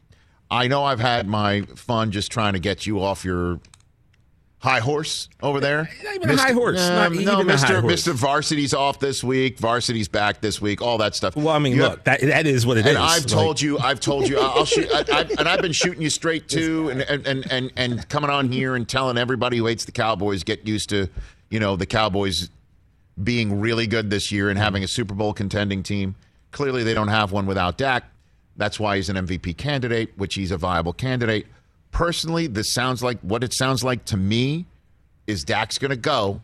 I 0.50 0.68
know 0.68 0.84
I've 0.84 1.00
had 1.00 1.28
my 1.28 1.62
fun 1.76 2.12
just 2.12 2.32
trying 2.32 2.54
to 2.54 2.60
get 2.60 2.86
you 2.86 3.02
off 3.02 3.24
your 3.24 3.60
high 4.60 4.80
horse 4.80 5.28
over 5.42 5.60
there. 5.60 5.90
Not 6.04 6.16
even 6.16 6.30
a 6.30 6.38
high 6.38 6.52
horse. 6.52 6.78
Even 6.80 7.24
no, 7.26 7.38
Mr. 7.44 7.80
horse. 7.82 7.94
Mr. 8.08 8.14
Varsity's 8.14 8.74
off 8.74 9.00
this 9.00 9.24
week. 9.24 9.58
Varsity's 9.60 10.08
back 10.08 10.42
this 10.42 10.62
week. 10.62 10.82
All 10.82 10.98
that 11.00 11.16
stuff. 11.16 11.36
Well, 11.36 11.50
I 11.50 11.58
mean, 11.60 11.76
You 11.76 11.84
look, 11.84 11.92
have- 12.06 12.20
that 12.20 12.22
that 12.22 12.46
is 12.48 12.66
what 12.66 12.78
it 12.78 12.86
is. 12.86 12.90
and 12.90 12.98
I've 12.98 13.22
Like, 13.24 13.28
told 13.28 13.62
you, 13.62 13.80
I've 13.80 14.00
told 14.00 14.28
you, 14.28 14.40
I'll 14.40 14.66
shoot, 14.66 14.88
I, 14.94 15.00
I, 15.12 15.22
and 15.40 15.48
I've 15.48 15.62
been 15.62 15.72
shooting 15.72 16.02
you 16.02 16.10
straight 16.10 16.48
too, 16.50 16.90
and, 16.90 17.02
and 17.02 17.26
and 17.26 17.52
and 17.52 17.72
and 17.76 18.10
coming 18.10 18.30
on 18.30 18.52
here 18.52 18.76
and 18.76 18.88
telling 18.88 19.18
everybody 19.18 19.58
who 19.58 19.66
hates 19.68 19.86
the 19.86 19.92
Cowboys 19.94 20.44
get 20.44 20.68
used 20.68 20.90
to, 20.90 21.08
you 21.50 21.60
know, 21.60 21.76
the 21.76 21.86
Cowboys 21.88 22.50
being 23.24 23.60
really 23.62 23.88
good 23.88 24.10
this 24.10 24.32
year 24.32 24.50
and 24.50 24.60
having 24.60 24.84
a 24.84 24.88
Super 24.88 25.14
Bowl 25.16 25.34
contending 25.34 25.82
team. 25.82 26.16
Clearly, 26.52 26.84
they 26.84 26.94
don't 26.94 27.08
have 27.08 27.32
one 27.32 27.46
without 27.46 27.78
Dak. 27.78 28.04
That's 28.58 28.80
why 28.80 28.98
he's 28.98 29.10
an 29.10 29.16
MVP 29.16 29.58
candidate, 29.58 30.12
which 30.18 30.36
he's 30.36 30.52
a 30.52 30.58
viable 30.58 30.94
candidate. 30.94 31.48
Personally, 31.92 32.48
this 32.48 32.72
sounds 32.72 33.02
like 33.02 33.20
what 33.22 33.44
it 33.44 33.54
sounds 33.54 33.84
like 33.84 34.06
to 34.06 34.18
me 34.18 34.66
is 35.28 35.44
Dak's 35.44 35.78
going 35.78 35.92
to 35.92 35.98
go. 35.98 36.42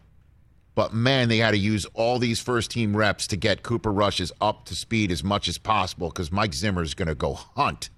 But 0.75 0.93
man, 0.93 1.27
they 1.27 1.37
had 1.37 1.51
to 1.51 1.57
use 1.57 1.85
all 1.93 2.19
these 2.19 2.39
first 2.39 2.69
team 2.69 2.95
reps 2.95 3.27
to 3.27 3.35
get 3.35 3.63
Cooper 3.63 3.91
Rushes 3.91 4.31
up 4.39 4.65
to 4.65 4.75
speed 4.75 5.11
as 5.11 5.23
much 5.23 5.47
as 5.47 5.57
possible 5.57 6.09
because 6.09 6.31
Mike 6.31 6.53
Zimmer 6.53 6.83
is 6.83 6.93
going 6.93 7.07
to 7.07 7.15
go 7.15 7.33
hunt 7.33 7.89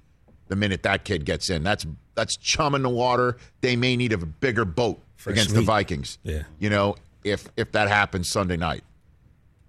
the 0.48 0.56
minute 0.56 0.84
that 0.84 1.04
kid 1.06 1.26
gets 1.26 1.50
in. 1.50 1.64
That's 1.64 1.86
that's 2.16 2.36
chum 2.36 2.76
in 2.76 2.82
the 2.82 2.90
water. 2.90 3.38
They 3.62 3.76
may 3.76 3.96
need 3.96 4.14
a 4.14 4.18
bigger 4.18 4.66
boat 4.66 5.02
Fresh 5.16 5.34
against 5.34 5.56
the. 5.56 5.62
Vikings. 5.62 6.18
Yeah. 6.24 6.44
You 6.58 6.70
know, 6.70 6.96
if 7.24 7.48
if 7.56 7.72
that 7.72 7.88
happens 7.88 8.28
Sunday 8.28 8.58
night. 8.58 8.84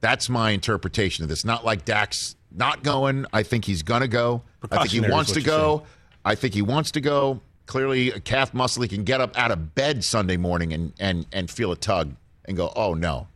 That's 0.01 0.29
my 0.29 0.51
interpretation 0.51 1.23
of 1.25 1.29
this. 1.29 1.45
Not 1.45 1.65
like 1.65 1.85
Dak's 1.85 2.37
not 2.51 2.83
going. 2.83 3.27
I 3.33 3.43
think 3.43 3.65
he's 3.65 3.83
going 3.83 4.01
to 4.01 4.09
go. 4.09 4.43
I 4.71 4.79
think 4.79 4.91
he 4.91 5.01
wants 5.01 5.33
to 5.33 5.43
go. 5.43 5.85
I 6.25 6.35
think 6.35 6.55
he 6.55 6.63
wants 6.63 6.93
to 6.93 7.01
go. 7.01 7.41
Clearly, 7.67 8.11
a 8.11 8.21
calf 8.21 8.53
muscle. 8.53 8.83
He 8.83 8.89
can 8.89 9.05
get 9.05 9.21
up 9.21 9.39
out 9.39 9.51
of 9.51 9.75
bed 9.75 10.03
Sunday 10.03 10.37
morning 10.37 10.73
and 10.73 10.93
and 10.99 11.27
and 11.33 11.51
feel 11.51 11.71
a 11.71 11.77
tug 11.77 12.15
and 12.47 12.57
go, 12.57 12.73
oh 12.75 12.95
no. 12.95 13.29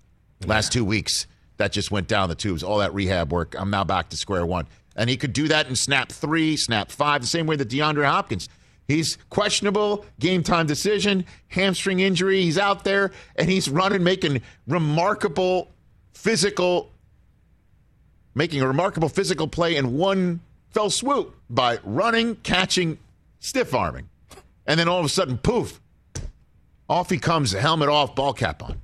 Last 0.47 0.73
two 0.73 0.85
weeks, 0.85 1.27
that 1.57 1.73
just 1.73 1.91
went 1.91 2.09
down 2.09 2.29
the 2.29 2.35
tubes. 2.35 2.63
All 2.63 2.79
that 2.79 2.93
rehab 2.93 3.33
work. 3.33 3.55
I'm 3.57 3.71
now 3.71 3.85
back 3.85 4.11
to 4.11 4.17
square 4.17 4.45
one. 4.45 4.67
And 4.97 5.09
he 5.09 5.17
could 5.17 5.33
do 5.33 5.49
that 5.49 5.69
in 5.69 5.77
snap 5.77 6.11
three, 6.13 6.57
snap 6.57 6.91
five, 6.91 7.21
the 7.21 7.27
same 7.27 7.47
way 7.47 7.57
that 7.57 7.69
DeAndre 7.69 8.05
Hopkins. 8.05 8.49
He's 8.87 9.17
questionable, 9.31 10.05
game 10.19 10.43
time 10.43 10.67
decision, 10.67 11.25
hamstring 11.49 12.01
injury. 12.01 12.43
He's 12.43 12.59
out 12.59 12.85
there 12.85 13.13
and 13.37 13.49
he's 13.49 13.69
running, 13.69 14.05
making 14.05 14.43
remarkable 14.67 15.71
physical, 16.25 16.91
making 18.35 18.63
a 18.63 18.67
remarkable 18.67 19.11
physical 19.11 19.47
play 19.47 19.77
in 19.77 19.95
one 19.99 20.41
fell 20.71 20.89
swoop 20.89 21.37
by 21.51 21.79
running, 21.85 22.37
catching, 22.37 22.99
stiff 23.41 23.75
arming. 23.75 24.09
And 24.67 24.81
then 24.81 24.89
all 24.89 24.99
of 24.99 25.05
a 25.05 25.11
sudden, 25.11 25.37
poof, 25.37 25.83
off 26.89 27.11
he 27.11 27.19
comes, 27.19 27.53
helmet 27.53 27.91
off, 27.91 28.15
ball 28.15 28.33
cap 28.33 28.63
on. 28.63 28.81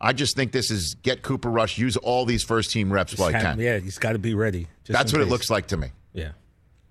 I 0.00 0.12
just 0.12 0.34
think 0.34 0.50
this 0.50 0.72
is 0.72 0.96
get 0.96 1.22
Cooper 1.22 1.48
Rush, 1.48 1.78
use 1.78 1.96
all 1.96 2.24
these 2.24 2.42
first 2.42 2.72
team 2.72 2.92
reps 2.92 3.16
while 3.16 3.28
he 3.28 3.38
can. 3.38 3.60
yeah, 3.60 3.78
he's 3.78 3.98
got 3.98 4.12
to 4.12 4.18
be 4.18 4.34
ready. 4.34 4.66
just 4.82 4.98
That's 4.98 5.12
what 5.12 5.22
it 5.22 5.28
looks 5.28 5.50
like 5.50 5.68
to 5.68 5.76
me. 5.76 5.92
Yeah. 6.12 6.32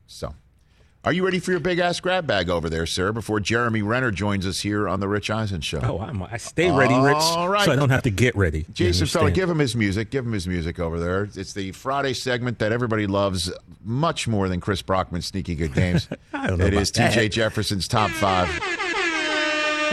So, 0.08 0.34
are 1.04 1.12
you 1.12 1.26
ready 1.26 1.40
for 1.40 1.50
your 1.52 1.60
big 1.60 1.80
ass 1.80 2.00
grab 2.00 2.28
bag 2.28 2.48
over 2.50 2.70
there, 2.70 2.86
sir? 2.86 3.12
Before 3.12 3.40
Jeremy 3.40 3.82
Renner 3.82 4.12
joins 4.12 4.46
us 4.46 4.60
here 4.62 4.88
on 4.88 5.00
the 5.00 5.08
Rich 5.08 5.32
Eisen 5.32 5.62
Show. 5.62 5.80
Oh, 5.82 6.00
I'm, 6.00 6.22
I 6.22 6.38
stay 6.38 6.70
ready, 6.70 6.94
Rich, 6.94 7.16
All 7.18 7.50
right. 7.50 7.66
so 7.66 7.72
I 7.72 7.76
don't 7.76 7.90
have 7.90 8.04
to 8.04 8.12
get 8.12 8.36
ready. 8.36 8.66
Jason 8.72 9.08
Feller, 9.08 9.32
give 9.32 9.50
him 9.50 9.58
his 9.58 9.76
music. 9.76 10.12
Give 10.12 10.24
him 10.26 10.32
his 10.34 10.48
music 10.48 10.80
over 10.80 11.00
there. 11.00 11.28
It's 11.36 11.54
the 11.54 11.72
Friday 11.72 12.14
segment 12.14 12.60
that 12.60 12.72
everybody 12.72 13.08
loves 13.08 13.52
much 13.84 14.28
more 14.28 14.48
than 14.48 14.60
Chris 14.60 14.84
Brockman's 14.84 15.26
sneaky 15.26 15.56
good 15.56 15.74
games. 15.74 16.08
I 16.34 16.46
don't 16.48 16.60
know 16.60 16.66
It 16.66 16.74
about 16.74 16.82
is 16.84 16.92
TJ. 16.92 17.32
Jefferson's 17.32 17.88
top 17.88 18.12
five, 18.12 18.48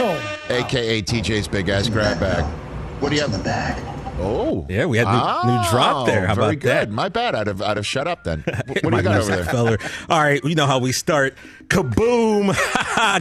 oh, 0.01 0.39
aka 0.49 1.01
TJ's 1.01 1.47
big 1.47 1.69
ass 1.69 1.89
grab 1.89 2.19
bag. 2.19 2.43
What 3.01 3.09
do 3.09 3.15
you 3.15 3.21
have? 3.21 3.31
in 3.33 3.37
the 3.39 3.43
bag? 3.43 3.88
Oh, 4.21 4.65
Yeah, 4.69 4.85
we 4.85 4.97
had 4.97 5.07
new, 5.07 5.51
new 5.53 5.69
drop 5.69 6.05
there. 6.05 6.27
How 6.27 6.35
very 6.35 6.47
about 6.53 6.59
good. 6.61 6.69
that? 6.69 6.91
My 6.91 7.09
bad. 7.09 7.35
I'd 7.35 7.47
have, 7.47 7.61
I'd 7.61 7.77
have 7.77 7.85
shut 7.85 8.07
up 8.07 8.23
then. 8.23 8.43
What, 8.45 8.67
what 8.83 8.89
do 8.91 8.97
you 8.97 9.03
got 9.03 9.21
over 9.21 9.35
there? 9.35 9.45
Feller. 9.45 9.77
All 10.09 10.19
right, 10.19 10.43
you 10.43 10.55
know 10.55 10.65
how 10.65 10.79
we 10.79 10.91
start. 10.91 11.35
Kaboom! 11.67 12.53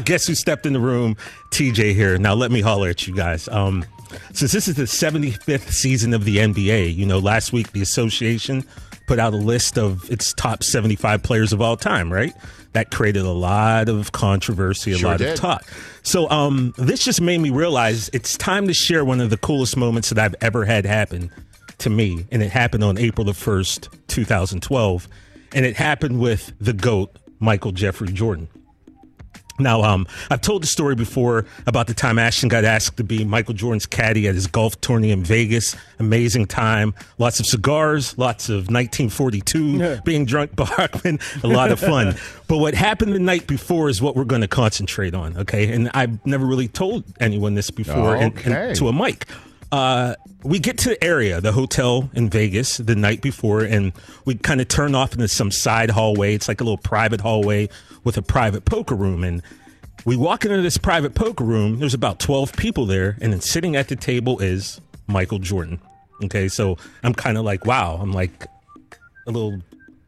Guess 0.05 0.27
who 0.27 0.35
stepped 0.35 0.67
in 0.67 0.73
the 0.73 0.81
room? 0.81 1.17
TJ 1.51 1.95
here. 1.95 2.19
Now 2.19 2.35
let 2.35 2.51
me 2.51 2.61
holler 2.61 2.89
at 2.89 3.07
you 3.07 3.15
guys. 3.15 3.49
Um, 3.49 3.85
since 4.33 4.53
this 4.53 4.69
is 4.69 4.77
the 4.77 4.85
75th 4.85 5.71
season 5.71 6.15
of 6.15 6.25
the 6.25 6.39
NBA, 6.39 6.95
you 6.95 7.05
know, 7.07 7.19
last 7.19 7.53
week 7.53 7.73
the 7.73 7.83
association 7.83 8.65
put 9.09 9.19
out 9.19 9.33
a 9.33 9.37
list 9.37 9.77
of 9.79 10.09
its 10.11 10.33
top 10.35 10.63
75 10.63 11.23
players 11.23 11.53
of 11.53 11.61
all 11.61 11.77
time, 11.77 12.13
right? 12.13 12.33
That 12.75 12.91
created 12.91 13.23
a 13.25 13.33
lot 13.33 13.89
of 13.89 14.13
controversy, 14.13 14.93
a 14.93 14.99
Sure 14.99 15.11
lot 15.11 15.19
did. 15.19 15.31
of 15.33 15.37
talk. 15.41 15.65
So 16.03 16.29
um, 16.31 16.75
this 16.77 17.05
just 17.05 17.21
made 17.21 17.41
me 17.41 17.51
realize 17.51 18.11
it's 18.13 18.37
time 18.37 18.69
to 18.69 18.75
share 18.75 19.05
one 19.05 19.21
of 19.21 19.31
the 19.31 19.39
coolest 19.39 19.77
moments 19.77 20.11
that 20.11 20.19
I've 20.19 20.35
ever 20.43 20.65
had 20.67 20.85
happen 20.85 21.31
to 21.79 21.91
me, 21.91 22.27
and 22.31 22.43
it 22.43 22.51
happened 22.51 22.85
on 22.85 22.99
April 22.99 23.25
the 23.25 23.33
first, 23.35 23.89
2012, 24.09 25.09
and 25.55 25.65
it 25.65 25.77
happened 25.77 26.21
with 26.21 26.53
the 26.61 26.73
goat 26.75 27.17
Michael 27.41 27.73
Jeffrey 27.73 28.13
Jordan. 28.13 28.49
Now, 29.59 29.83
um, 29.83 30.07
I've 30.31 30.41
told 30.41 30.63
the 30.63 30.67
story 30.67 30.95
before 30.95 31.45
about 31.67 31.87
the 31.87 31.95
time 31.95 32.19
Ashton 32.19 32.49
got 32.49 32.65
asked 32.65 32.97
to 32.99 33.05
be 33.05 33.25
Michael 33.25 33.55
Jordan's 33.55 33.87
caddy 33.87 34.29
at 34.29 34.35
his 34.35 34.47
golf 34.47 34.81
tourney 34.81 35.11
in 35.11 35.23
Vegas. 35.25 35.75
Amazing 35.99 36.47
time. 36.47 36.95
Lots 37.19 37.41
of 37.41 37.47
cigars, 37.47 38.17
lots 38.19 38.49
of 38.49 38.71
1942 38.71 40.01
being 40.05 40.25
drunk 40.25 40.55
Bachman, 40.57 41.19
a 41.43 41.49
lot 41.49 41.71
of 41.71 41.81
fun. 41.81 42.15
but 42.47 42.59
what 42.59 42.75
happened 42.75 43.13
the 43.15 43.19
night 43.19 43.47
before 43.47 43.89
is 43.89 44.01
what 44.01 44.15
we're 44.17 44.25
going 44.25 44.43
to 44.43 44.49
concentrate 44.49 45.15
on, 45.15 45.37
okay? 45.39 45.73
And 45.73 45.91
I've 45.95 46.25
never 46.27 46.47
really 46.47 46.69
told 46.69 47.05
anyone 47.21 47.55
this 47.55 47.71
before 47.71 48.15
and- 48.17 48.33
and 48.45 48.77
to 48.77 48.89
a 48.89 48.93
mic. 48.93 49.27
Uh, 49.71 50.15
we 50.45 50.59
get 50.59 50.79
to 50.79 50.91
the 50.91 51.05
area, 51.05 51.41
the 51.41 51.53
hotel 51.53 52.09
in 52.15 52.31
Vegas, 52.31 52.79
the 52.79 52.95
night 52.95 53.21
before, 53.21 53.61
and 53.61 53.93
we 54.25 54.35
kind 54.35 54.61
of 54.61 54.69
turn 54.69 54.95
off 54.95 55.13
into 55.13 55.29
some 55.29 55.51
side 55.51 55.91
hallway. 55.91 56.35
It's 56.35 56.49
like 56.49 56.61
a 56.61 56.65
little 56.65 56.79
private 56.79 57.21
hallway 57.21 57.69
with 58.05 58.17
a 58.17 58.23
private 58.23 58.65
poker 58.65 58.95
room. 58.95 59.25
And 59.25 59.43
we 60.05 60.17
walk 60.17 60.45
into 60.45 60.63
this 60.63 60.79
private 60.79 61.15
poker 61.15 61.45
room. 61.45 61.81
There's 61.81 61.95
about 61.95 62.19
12 62.19 62.55
people 62.55 62.87
there, 62.87 63.19
and 63.21 63.33
then 63.33 63.41
sitting 63.41 63.77
at 63.77 63.89
the 63.89 63.97
table 63.97 64.39
is 64.39 64.81
Michael 65.07 65.39
Jordan. 65.39 65.81
Okay, 66.25 66.49
so 66.49 66.77
I'm 67.03 67.15
kind 67.15 67.37
of 67.37 67.45
like, 67.45 67.65
wow. 67.67 67.99
I'm 68.01 68.13
like 68.13 68.47
a 69.27 69.31
little 69.31 69.61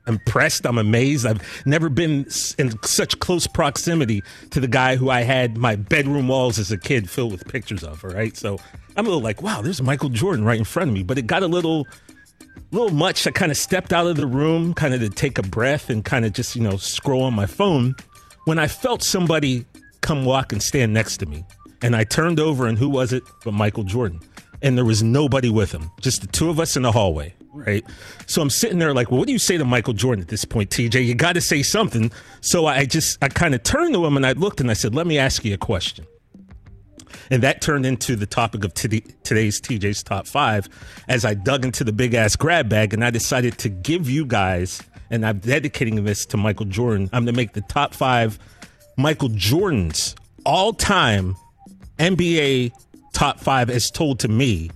impressed. 0.06 0.66
I'm 0.66 0.78
amazed. 0.78 1.26
I've 1.26 1.42
never 1.66 1.88
been 1.88 2.26
in 2.58 2.82
such 2.82 3.18
close 3.20 3.46
proximity 3.46 4.22
to 4.50 4.60
the 4.60 4.68
guy 4.68 4.96
who 4.96 5.10
I 5.10 5.22
had 5.22 5.56
my 5.56 5.76
bedroom 5.76 6.28
walls 6.28 6.58
as 6.58 6.72
a 6.72 6.78
kid 6.78 7.08
filled 7.08 7.32
with 7.32 7.46
pictures 7.46 7.84
of. 7.84 8.04
All 8.04 8.10
right, 8.10 8.36
so 8.36 8.58
I'm 8.96 9.06
a 9.06 9.08
little 9.08 9.22
like, 9.22 9.42
wow, 9.42 9.62
there's 9.62 9.80
Michael 9.80 10.08
Jordan 10.08 10.44
right 10.44 10.58
in 10.58 10.64
front 10.64 10.88
of 10.88 10.94
me. 10.94 11.02
But 11.02 11.18
it 11.18 11.26
got 11.26 11.42
a 11.42 11.48
little, 11.48 11.86
little 12.70 12.90
much. 12.90 13.26
I 13.26 13.30
kind 13.30 13.50
of 13.50 13.56
stepped 13.56 13.92
out 13.92 14.06
of 14.06 14.16
the 14.16 14.26
room, 14.26 14.74
kind 14.74 14.94
of 14.94 15.00
to 15.00 15.10
take 15.10 15.38
a 15.38 15.42
breath 15.42 15.90
and 15.90 16.04
kind 16.04 16.24
of 16.24 16.32
just 16.32 16.56
you 16.56 16.62
know 16.62 16.76
scroll 16.76 17.22
on 17.22 17.34
my 17.34 17.46
phone 17.46 17.94
when 18.44 18.58
I 18.58 18.66
felt 18.66 19.02
somebody 19.02 19.64
come 20.00 20.24
walk 20.24 20.52
and 20.52 20.62
stand 20.62 20.92
next 20.92 21.18
to 21.18 21.26
me. 21.26 21.44
And 21.82 21.96
I 21.96 22.04
turned 22.04 22.40
over, 22.40 22.66
and 22.66 22.78
who 22.78 22.88
was 22.88 23.12
it 23.12 23.22
but 23.44 23.54
Michael 23.54 23.84
Jordan? 23.84 24.20
And 24.62 24.76
there 24.76 24.84
was 24.84 25.02
nobody 25.02 25.48
with 25.48 25.72
him, 25.72 25.90
just 26.00 26.20
the 26.20 26.26
two 26.26 26.50
of 26.50 26.60
us 26.60 26.76
in 26.76 26.82
the 26.82 26.92
hallway, 26.92 27.34
right? 27.54 27.82
So 28.26 28.42
I'm 28.42 28.50
sitting 28.50 28.78
there 28.78 28.92
like, 28.92 29.10
well, 29.10 29.18
what 29.18 29.26
do 29.26 29.32
you 29.32 29.38
say 29.38 29.56
to 29.56 29.64
Michael 29.64 29.94
Jordan 29.94 30.20
at 30.20 30.28
this 30.28 30.44
point, 30.44 30.68
TJ? 30.68 31.06
You 31.06 31.14
got 31.14 31.32
to 31.32 31.40
say 31.40 31.62
something. 31.62 32.12
So 32.42 32.66
I 32.66 32.84
just, 32.84 33.16
I 33.22 33.28
kind 33.28 33.54
of 33.54 33.62
turned 33.62 33.94
to 33.94 34.04
him 34.04 34.18
and 34.18 34.26
I 34.26 34.32
looked 34.32 34.60
and 34.60 34.70
I 34.70 34.74
said, 34.74 34.94
let 34.94 35.06
me 35.06 35.16
ask 35.16 35.46
you 35.46 35.54
a 35.54 35.58
question. 35.58 36.06
And 37.30 37.42
that 37.42 37.60
turned 37.60 37.86
into 37.86 38.16
the 38.16 38.26
topic 38.26 38.64
of 38.64 38.74
today, 38.74 39.02
today's 39.22 39.60
TJ's 39.60 40.02
top 40.02 40.26
five 40.26 40.68
as 41.08 41.24
I 41.24 41.34
dug 41.34 41.64
into 41.64 41.84
the 41.84 41.92
big 41.92 42.14
ass 42.14 42.36
grab 42.36 42.68
bag 42.68 42.92
and 42.94 43.04
I 43.04 43.10
decided 43.10 43.58
to 43.58 43.68
give 43.68 44.08
you 44.10 44.24
guys, 44.26 44.82
and 45.10 45.24
I'm 45.26 45.38
dedicating 45.38 46.02
this 46.04 46.24
to 46.26 46.36
Michael 46.36 46.66
Jordan. 46.66 47.08
I'm 47.12 47.24
going 47.24 47.34
to 47.34 47.40
make 47.40 47.52
the 47.52 47.62
top 47.62 47.94
five 47.94 48.38
Michael 48.96 49.28
Jordan's 49.30 50.14
all 50.44 50.72
time 50.72 51.36
NBA 51.98 52.72
top 53.12 53.40
five 53.40 53.70
as 53.70 53.90
told 53.90 54.20
to 54.20 54.28
me 54.28 54.70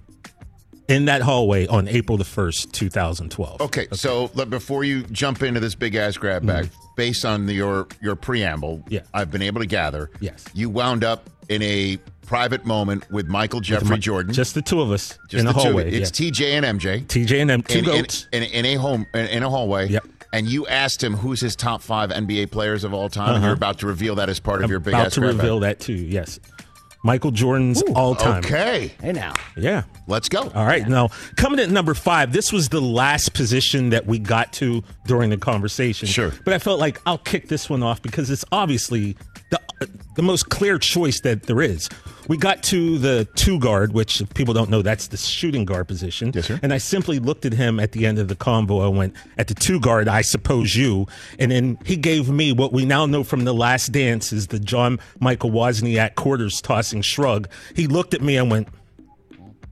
in 0.89 1.07
that 1.07 1.23
hallway 1.23 1.67
on 1.67 1.89
April 1.89 2.19
the 2.19 2.25
1st, 2.25 2.73
2012. 2.73 3.61
Okay, 3.63 3.87
so 3.93 4.31
let- 4.35 4.51
before 4.51 4.85
you 4.85 5.03
jump 5.05 5.43
into 5.43 5.59
this 5.61 5.75
big 5.75 5.95
ass 5.95 6.17
grab 6.19 6.45
bag, 6.47 6.69
based 6.97 7.25
on 7.25 7.47
the, 7.47 7.55
your 7.55 7.89
your 8.03 8.15
preamble, 8.17 8.79
Mm-hmm. 8.79 8.93
Yeah. 8.95 9.01
I've 9.15 9.31
been 9.31 9.43
able 9.43 9.61
to 9.61 9.67
gather. 9.67 10.11
Yes. 10.21 10.45
you 10.53 10.69
wound 10.69 11.03
up 11.05 11.31
in 11.49 11.63
a 11.63 11.99
private 12.35 12.65
moment 12.67 13.09
with 13.13 13.29
Michael 13.29 13.61
Jeffrey 13.61 13.97
Jordan. 13.99 14.33
Just 14.35 14.55
the 14.57 14.63
two 14.63 14.81
of 14.81 14.91
us 14.91 15.19
Just 15.29 15.35
in 15.41 15.47
the, 15.47 15.53
the 15.53 15.61
two. 15.61 15.69
hallway. 15.69 15.93
It's 15.93 16.19
yeah. 16.21 16.31
TJ 16.31 16.63
and 16.65 16.81
MJ. 16.81 17.07
TJ 17.07 17.41
and 17.43 17.49
them, 17.51 17.63
two 17.63 17.79
in, 17.79 17.85
in, 17.85 17.91
goats. 17.93 18.27
in, 18.33 18.43
in 18.43 18.67
a 18.67 18.75
home 18.75 19.07
in, 19.15 19.27
in 19.29 19.43
a 19.45 19.49
hallway. 19.51 19.89
Yep. 19.89 20.05
And 20.33 20.49
you 20.49 20.67
asked 20.67 21.01
him 21.03 21.15
who's 21.15 21.41
his 21.41 21.55
top 21.55 21.81
five 21.81 22.11
NBA 22.11 22.51
players 22.51 22.83
of 22.83 22.93
all 22.93 23.09
time, 23.09 23.29
and 23.29 23.37
Uh-huh. 23.37 23.47
you're 23.47 23.55
about 23.55 23.79
to 23.79 23.87
reveal 23.87 24.17
that 24.17 24.29
as 24.29 24.41
part 24.41 24.65
of 24.65 24.71
your 24.71 24.81
big 24.81 24.95
about 24.95 25.07
ass 25.07 25.15
to 25.15 25.21
grab 25.21 25.37
reveal 25.37 25.61
bag. 25.61 25.79
that 25.79 25.85
too. 25.85 25.93
Yes. 25.95 26.41
Michael 27.05 27.31
Jordan's 27.31 27.83
all 27.95 28.17
time. 28.17 28.39
Okay, 28.45 28.91
Hey 29.01 29.13
now. 29.13 29.35
Yeah. 29.57 29.85
let's 30.09 30.29
go. 30.29 30.51
All 30.55 30.67
right. 30.67 30.89
Now, 30.89 31.11
coming 31.37 31.61
at 31.61 31.71
number 31.71 31.95
five, 31.95 32.33
this 32.33 32.53
was 32.53 32.69
the 32.71 32.81
last 32.81 33.33
position 33.35 33.91
that 33.91 34.07
we 34.07 34.19
got 34.19 34.53
to 34.55 34.83
during 35.07 35.31
the 35.31 35.37
conversation. 35.37 36.09
Sure. 36.09 36.33
But 36.45 36.55
I 36.55 36.59
felt 36.59 36.81
like 36.81 37.01
I'll 37.07 37.19
kick 37.19 37.47
this 37.49 37.71
one 37.71 37.83
off 37.85 38.03
because 38.03 38.29
it's 38.31 38.45
obviously 38.51 39.17
the, 39.51 39.61
the 40.17 40.23
most 40.23 40.49
clear 40.49 40.79
choice 40.79 41.21
that 41.21 41.45
there 41.45 41.61
is. 41.61 41.89
We 42.29 42.37
got 42.37 42.63
to 42.65 42.99
the 42.99 43.29
two 43.35 43.59
guard, 43.59 43.93
which 43.93 44.21
if 44.21 44.33
people 44.33 44.55
don't 44.55 44.71
know, 44.71 44.83
that's 44.83 45.09
the 45.09 45.17
shooting 45.17 45.65
guard 45.65 45.89
position. 45.89 46.33
Yes, 46.35 46.47
sir. 46.47 46.59
And 46.63 46.73
I 46.73 46.79
simply 46.79 47.19
looked 47.19 47.45
at 47.45 47.53
him 47.53 47.79
at 47.79 47.93
the 47.93 48.07
end 48.07 48.19
of 48.19 48.29
the 48.29 48.37
convo. 48.37 48.85
I 48.85 48.89
went, 48.89 49.15
at 49.37 49.49
the 49.49 49.55
two 49.55 49.79
guard, 49.79 50.09
I 50.09 50.23
suppose 50.23 50.75
you. 50.75 51.07
And 51.39 51.51
then 51.51 51.79
he 51.85 51.97
gave 51.97 52.31
me 52.31 52.53
what 52.53 52.73
we 52.73 52.87
now 52.87 53.07
know 53.07 53.25
from 53.25 53.45
the 53.45 53.55
last 53.55 53.93
dance 53.93 54.33
is 54.33 54.47
the 54.47 54.59
John 54.59 54.99
Michael 55.21 55.51
Wozniak 55.51 56.15
quarters 56.15 56.63
tossing 56.63 57.03
shrug. 57.03 57.49
He 57.75 57.87
looked 57.87 58.15
at 58.15 58.23
me 58.23 58.37
and 58.37 58.51
went, 58.51 58.69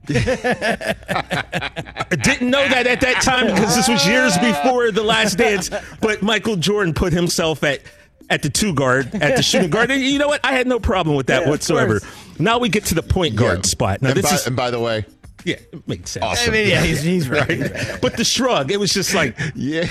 I 0.09 0.13
didn't 2.21 2.49
know 2.49 2.67
that 2.67 2.87
at 2.87 2.99
that 2.99 3.21
time 3.21 3.47
because 3.47 3.73
this 3.73 3.87
was 3.87 4.05
years 4.05 4.37
before 4.37 4.91
the 4.91 5.03
last 5.03 5.37
dance. 5.37 5.69
But 6.01 6.21
Michael 6.21 6.57
Jordan 6.57 6.93
put 6.93 7.13
himself 7.13 7.63
at 7.63 7.83
at 8.29 8.41
the 8.41 8.49
two 8.49 8.73
guard, 8.73 9.13
at 9.15 9.35
the 9.35 9.43
shooting 9.43 9.69
guard. 9.69 9.91
And 9.91 10.01
you 10.01 10.17
know 10.19 10.27
what? 10.27 10.41
I 10.43 10.53
had 10.53 10.67
no 10.67 10.79
problem 10.79 11.15
with 11.15 11.27
that 11.27 11.43
Yeah, 11.43 11.49
whatsoever. 11.49 11.99
Now 12.39 12.57
we 12.59 12.69
get 12.69 12.85
to 12.85 12.95
the 12.95 13.03
point 13.03 13.35
guard 13.35 13.59
Yeah. 13.59 13.61
spot. 13.63 14.01
Now 14.01 14.09
and, 14.09 14.17
this 14.17 14.29
by, 14.29 14.35
is 14.35 14.47
and 14.47 14.55
by 14.55 14.71
the 14.71 14.79
way, 14.79 15.05
yeah, 15.45 15.55
it 15.71 15.87
makes 15.87 16.11
sense. 16.11 16.23
Awesome. 16.25 16.53
I 16.53 16.57
mean, 16.57 16.67
yeah, 16.69 16.81
he's, 16.83 17.01
he's 17.01 17.29
right. 17.29 17.47
Right? 17.47 17.97
But 18.01 18.17
the 18.17 18.23
shrug, 18.23 18.71
it 18.71 18.79
was 18.79 18.93
just 18.93 19.13
like 19.13 19.37
yeah, 19.55 19.87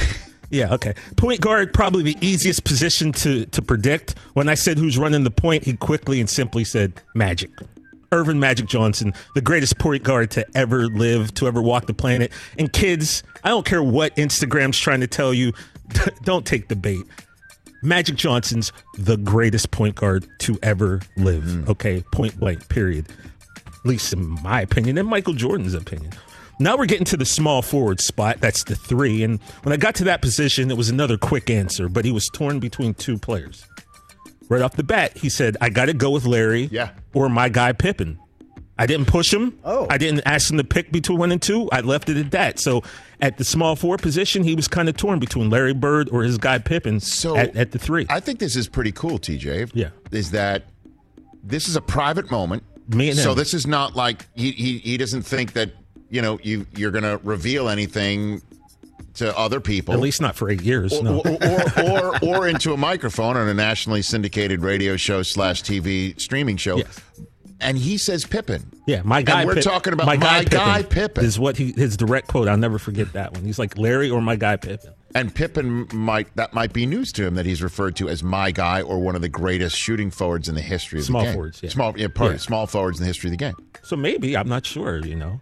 yeah, 0.51 0.75
okay. 0.75 0.95
Point 1.17 1.41
guard, 1.41 1.73
probably 1.73 2.03
the 2.03 2.17
easiest 2.21 2.65
position 2.65 3.12
to 3.12 3.47
to 3.47 3.62
predict. 3.62 4.19
When 4.35 4.49
I 4.49 4.55
said 4.55 4.79
who's 4.79 4.99
running 4.99 5.25
the 5.25 5.31
point, 5.31 5.65
he 5.65 5.77
quickly 5.77 6.21
and 6.21 6.29
simply 6.29 6.65
said 6.65 6.95
Magic. 7.15 7.51
Earvin 8.12 8.39
Magic 8.39 8.67
Johnson, 8.67 9.15
the 9.35 9.41
greatest 9.41 9.79
point 9.79 10.03
guard 10.03 10.31
to 10.33 10.45
ever 10.55 10.87
live, 10.89 11.33
to 11.35 11.47
ever 11.47 11.62
walk 11.62 11.87
the 11.87 11.95
planet. 11.95 12.31
And 12.59 12.71
kids, 12.71 13.23
I 13.43 13.49
don't 13.49 13.65
care 13.65 13.83
what 13.83 14.15
Instagram's 14.17 14.79
trying 14.79 15.01
to 15.01 15.07
tell 15.07 15.33
you, 15.33 15.55
don't 16.23 16.45
take 16.45 16.69
the 16.69 16.77
bait. 16.77 17.01
Magic 17.83 18.17
Johnson's 18.17 18.73
the 18.97 19.17
greatest 19.17 19.71
point 19.71 19.95
guard 19.97 20.27
to 20.41 20.59
ever 20.62 21.01
live. 21.17 21.45
Mm. 21.45 21.69
Okay, 21.69 22.03
point 22.12 22.39
blank, 22.39 22.69
period. 22.69 23.07
At 23.67 23.85
least 23.87 24.12
in 24.12 24.25
my 24.43 24.61
opinion, 24.61 24.99
and 24.99 25.09
Michael 25.09 25.35
Jordan's 25.35 25.75
opinion. 25.75 26.12
Now 26.61 26.77
we're 26.77 26.87
getting 26.87 27.07
to 27.07 27.17
the 27.17 27.25
small 27.25 27.61
forward 27.62 28.01
spot. 28.01 28.39
That's 28.41 28.62
the 28.65 28.77
three. 28.77 29.25
And 29.25 29.41
when 29.65 29.73
I 29.73 29.77
got 29.77 29.97
to 29.97 30.05
that 30.05 30.23
position, 30.23 30.71
it 30.71 30.77
was 30.77 30.91
another 30.91 31.17
quick 31.19 31.51
answer, 31.51 31.89
but 31.89 32.05
he 32.05 32.12
was 32.12 32.29
torn 32.29 32.61
between 32.61 32.95
two 32.95 33.19
players. 33.19 33.67
Right 34.49 34.62
off 34.62 34.75
the 34.77 34.85
bat, 34.85 35.17
he 35.17 35.29
said, 35.29 35.57
I 35.61 35.71
got 35.71 35.87
to 35.87 35.95
go 35.95 36.11
with 36.11 36.25
Larry 36.27 36.65
Yeah. 36.71 36.91
or 37.15 37.29
my 37.29 37.49
guy 37.49 37.73
Pippen. 37.73 38.19
I 38.79 38.87
didn't 38.87 39.07
push 39.07 39.33
him. 39.33 39.59
Oh. 39.65 39.87
I 39.91 39.99
didn't 39.99 40.23
ask 40.27 40.51
him 40.51 40.59
to 40.59 40.65
pick 40.65 40.93
between 40.93 41.19
one 41.19 41.33
and 41.33 41.41
two. 41.43 41.69
I 41.73 41.81
left 41.81 42.09
it 42.09 42.17
at 42.17 42.31
that. 42.33 42.59
So 42.59 42.83
at 43.23 43.38
the 43.38 43.45
small 43.45 43.76
four 43.76 43.97
position, 43.97 44.43
he 44.43 44.55
was 44.55 44.69
kind 44.69 44.88
of 44.88 44.97
torn 44.97 45.21
between 45.21 45.49
Larry 45.49 45.73
Bird 45.73 46.11
or 46.11 46.25
his 46.25 46.37
guy 46.37 46.59
Pippen 46.59 47.00
So 47.00 47.37
at, 47.37 47.57
at 47.57 47.71
the 47.71 47.79
three. 47.79 48.05
I 48.11 48.21
think 48.21 48.41
this 48.41 48.57
is 48.57 48.69
pretty 48.69 48.93
cool, 48.93 49.19
TJ. 49.19 49.71
Yeah. 49.73 49.91
is 50.11 50.33
that 50.33 50.64
this 51.43 51.69
is 51.69 51.76
a 51.76 51.81
private 51.81 52.31
moment. 52.31 52.64
Me 52.88 53.11
and 53.11 53.19
so 53.19 53.33
this 53.33 53.55
is 53.55 53.64
not 53.67 53.95
like 53.95 54.26
he 54.35 54.50
he, 54.50 54.79
he 54.79 54.97
doesn't 54.97 55.23
think 55.23 55.52
that 55.52 55.71
you 56.11 56.21
know 56.21 56.38
you 56.43 56.67
you're 56.76 56.91
going 56.91 57.05
to 57.05 57.21
reveal 57.23 57.69
anything 57.69 58.43
to 59.14 59.37
other 59.38 59.61
people. 59.61 59.95
At 59.95 60.00
least 60.00 60.21
not 60.21 60.35
for 60.35 60.50
eight 60.50 60.62
years. 60.62 60.93
or, 60.93 61.02
no. 61.05 61.21
or, 61.21 61.38
or, 61.85 62.17
or, 62.25 62.25
or 62.25 62.49
into 62.49 62.73
a 62.73 62.76
microphone 62.76 63.37
on 63.37 63.49
a 63.49 63.55
nationally 63.55 64.02
syndicated 64.02 64.62
radio 64.62 64.97
show 64.97 65.23
slash 65.23 65.62
TV 65.62 66.19
streaming 66.21 66.57
show. 66.57 66.79
Yes. 66.79 67.00
And 67.61 67.79
he 67.79 67.99
says 67.99 68.25
Pippen. 68.25 68.72
Yeah, 68.87 69.03
my 69.05 69.23
guy. 69.23 69.41
And 69.43 69.49
we're 69.49 69.55
Pip- 69.55 69.65
talking 69.65 69.93
about 69.93 70.07
my 70.07 70.17
guy 70.17 70.83
Pippen. 70.83 71.25
is 71.25 71.39
what 71.39 71.57
he 71.57 71.73
his 71.73 71.97
direct 71.97 72.29
quote. 72.29 72.49
I'll 72.49 72.57
never 72.57 72.79
forget 72.79 73.12
that 73.12 73.33
one. 73.33 73.45
He's 73.45 73.59
like 73.59 73.79
Larry 73.79 74.11
or 74.11 74.21
my 74.21 74.37
guy 74.37 74.57
Pippen. 74.57 74.93
And 75.15 75.33
Pippen 75.35 75.87
might 75.93 76.35
that 76.37 76.53
might 76.55 76.73
be 76.73 76.87
news 76.87 77.12
to 77.12 77.25
him 77.27 77.35
that 77.37 77.47
he's 77.47 77.62
referred 77.62 77.97
to 77.97 78.09
as 78.09 78.23
my 78.23 78.51
guy 78.51 78.83
or 78.83 78.99
one 78.99 79.15
of 79.15 79.21
the 79.23 79.29
greatest 79.29 79.77
shooting 79.77 80.11
forwards 80.11 80.49
in 80.49 80.54
the 80.54 80.61
history 80.63 80.99
of 81.00 81.04
Small 81.04 81.21
the 81.21 81.26
game. 81.26 81.35
forwards, 81.35 81.61
yeah. 81.63 81.71
Small, 81.71 81.99
yeah, 81.99 82.09
pardon, 82.13 82.37
Yeah. 82.37 82.41
small 82.41 82.67
forwards 82.67 82.99
in 82.99 83.02
the 83.04 83.06
history 83.09 83.28
of 83.28 83.33
the 83.33 83.37
game. 83.37 83.54
So 83.83 83.95
maybe 83.95 84.37
I'm 84.37 84.49
not 84.49 84.65
sure. 84.67 85.04
You 85.04 85.17
know. 85.17 85.41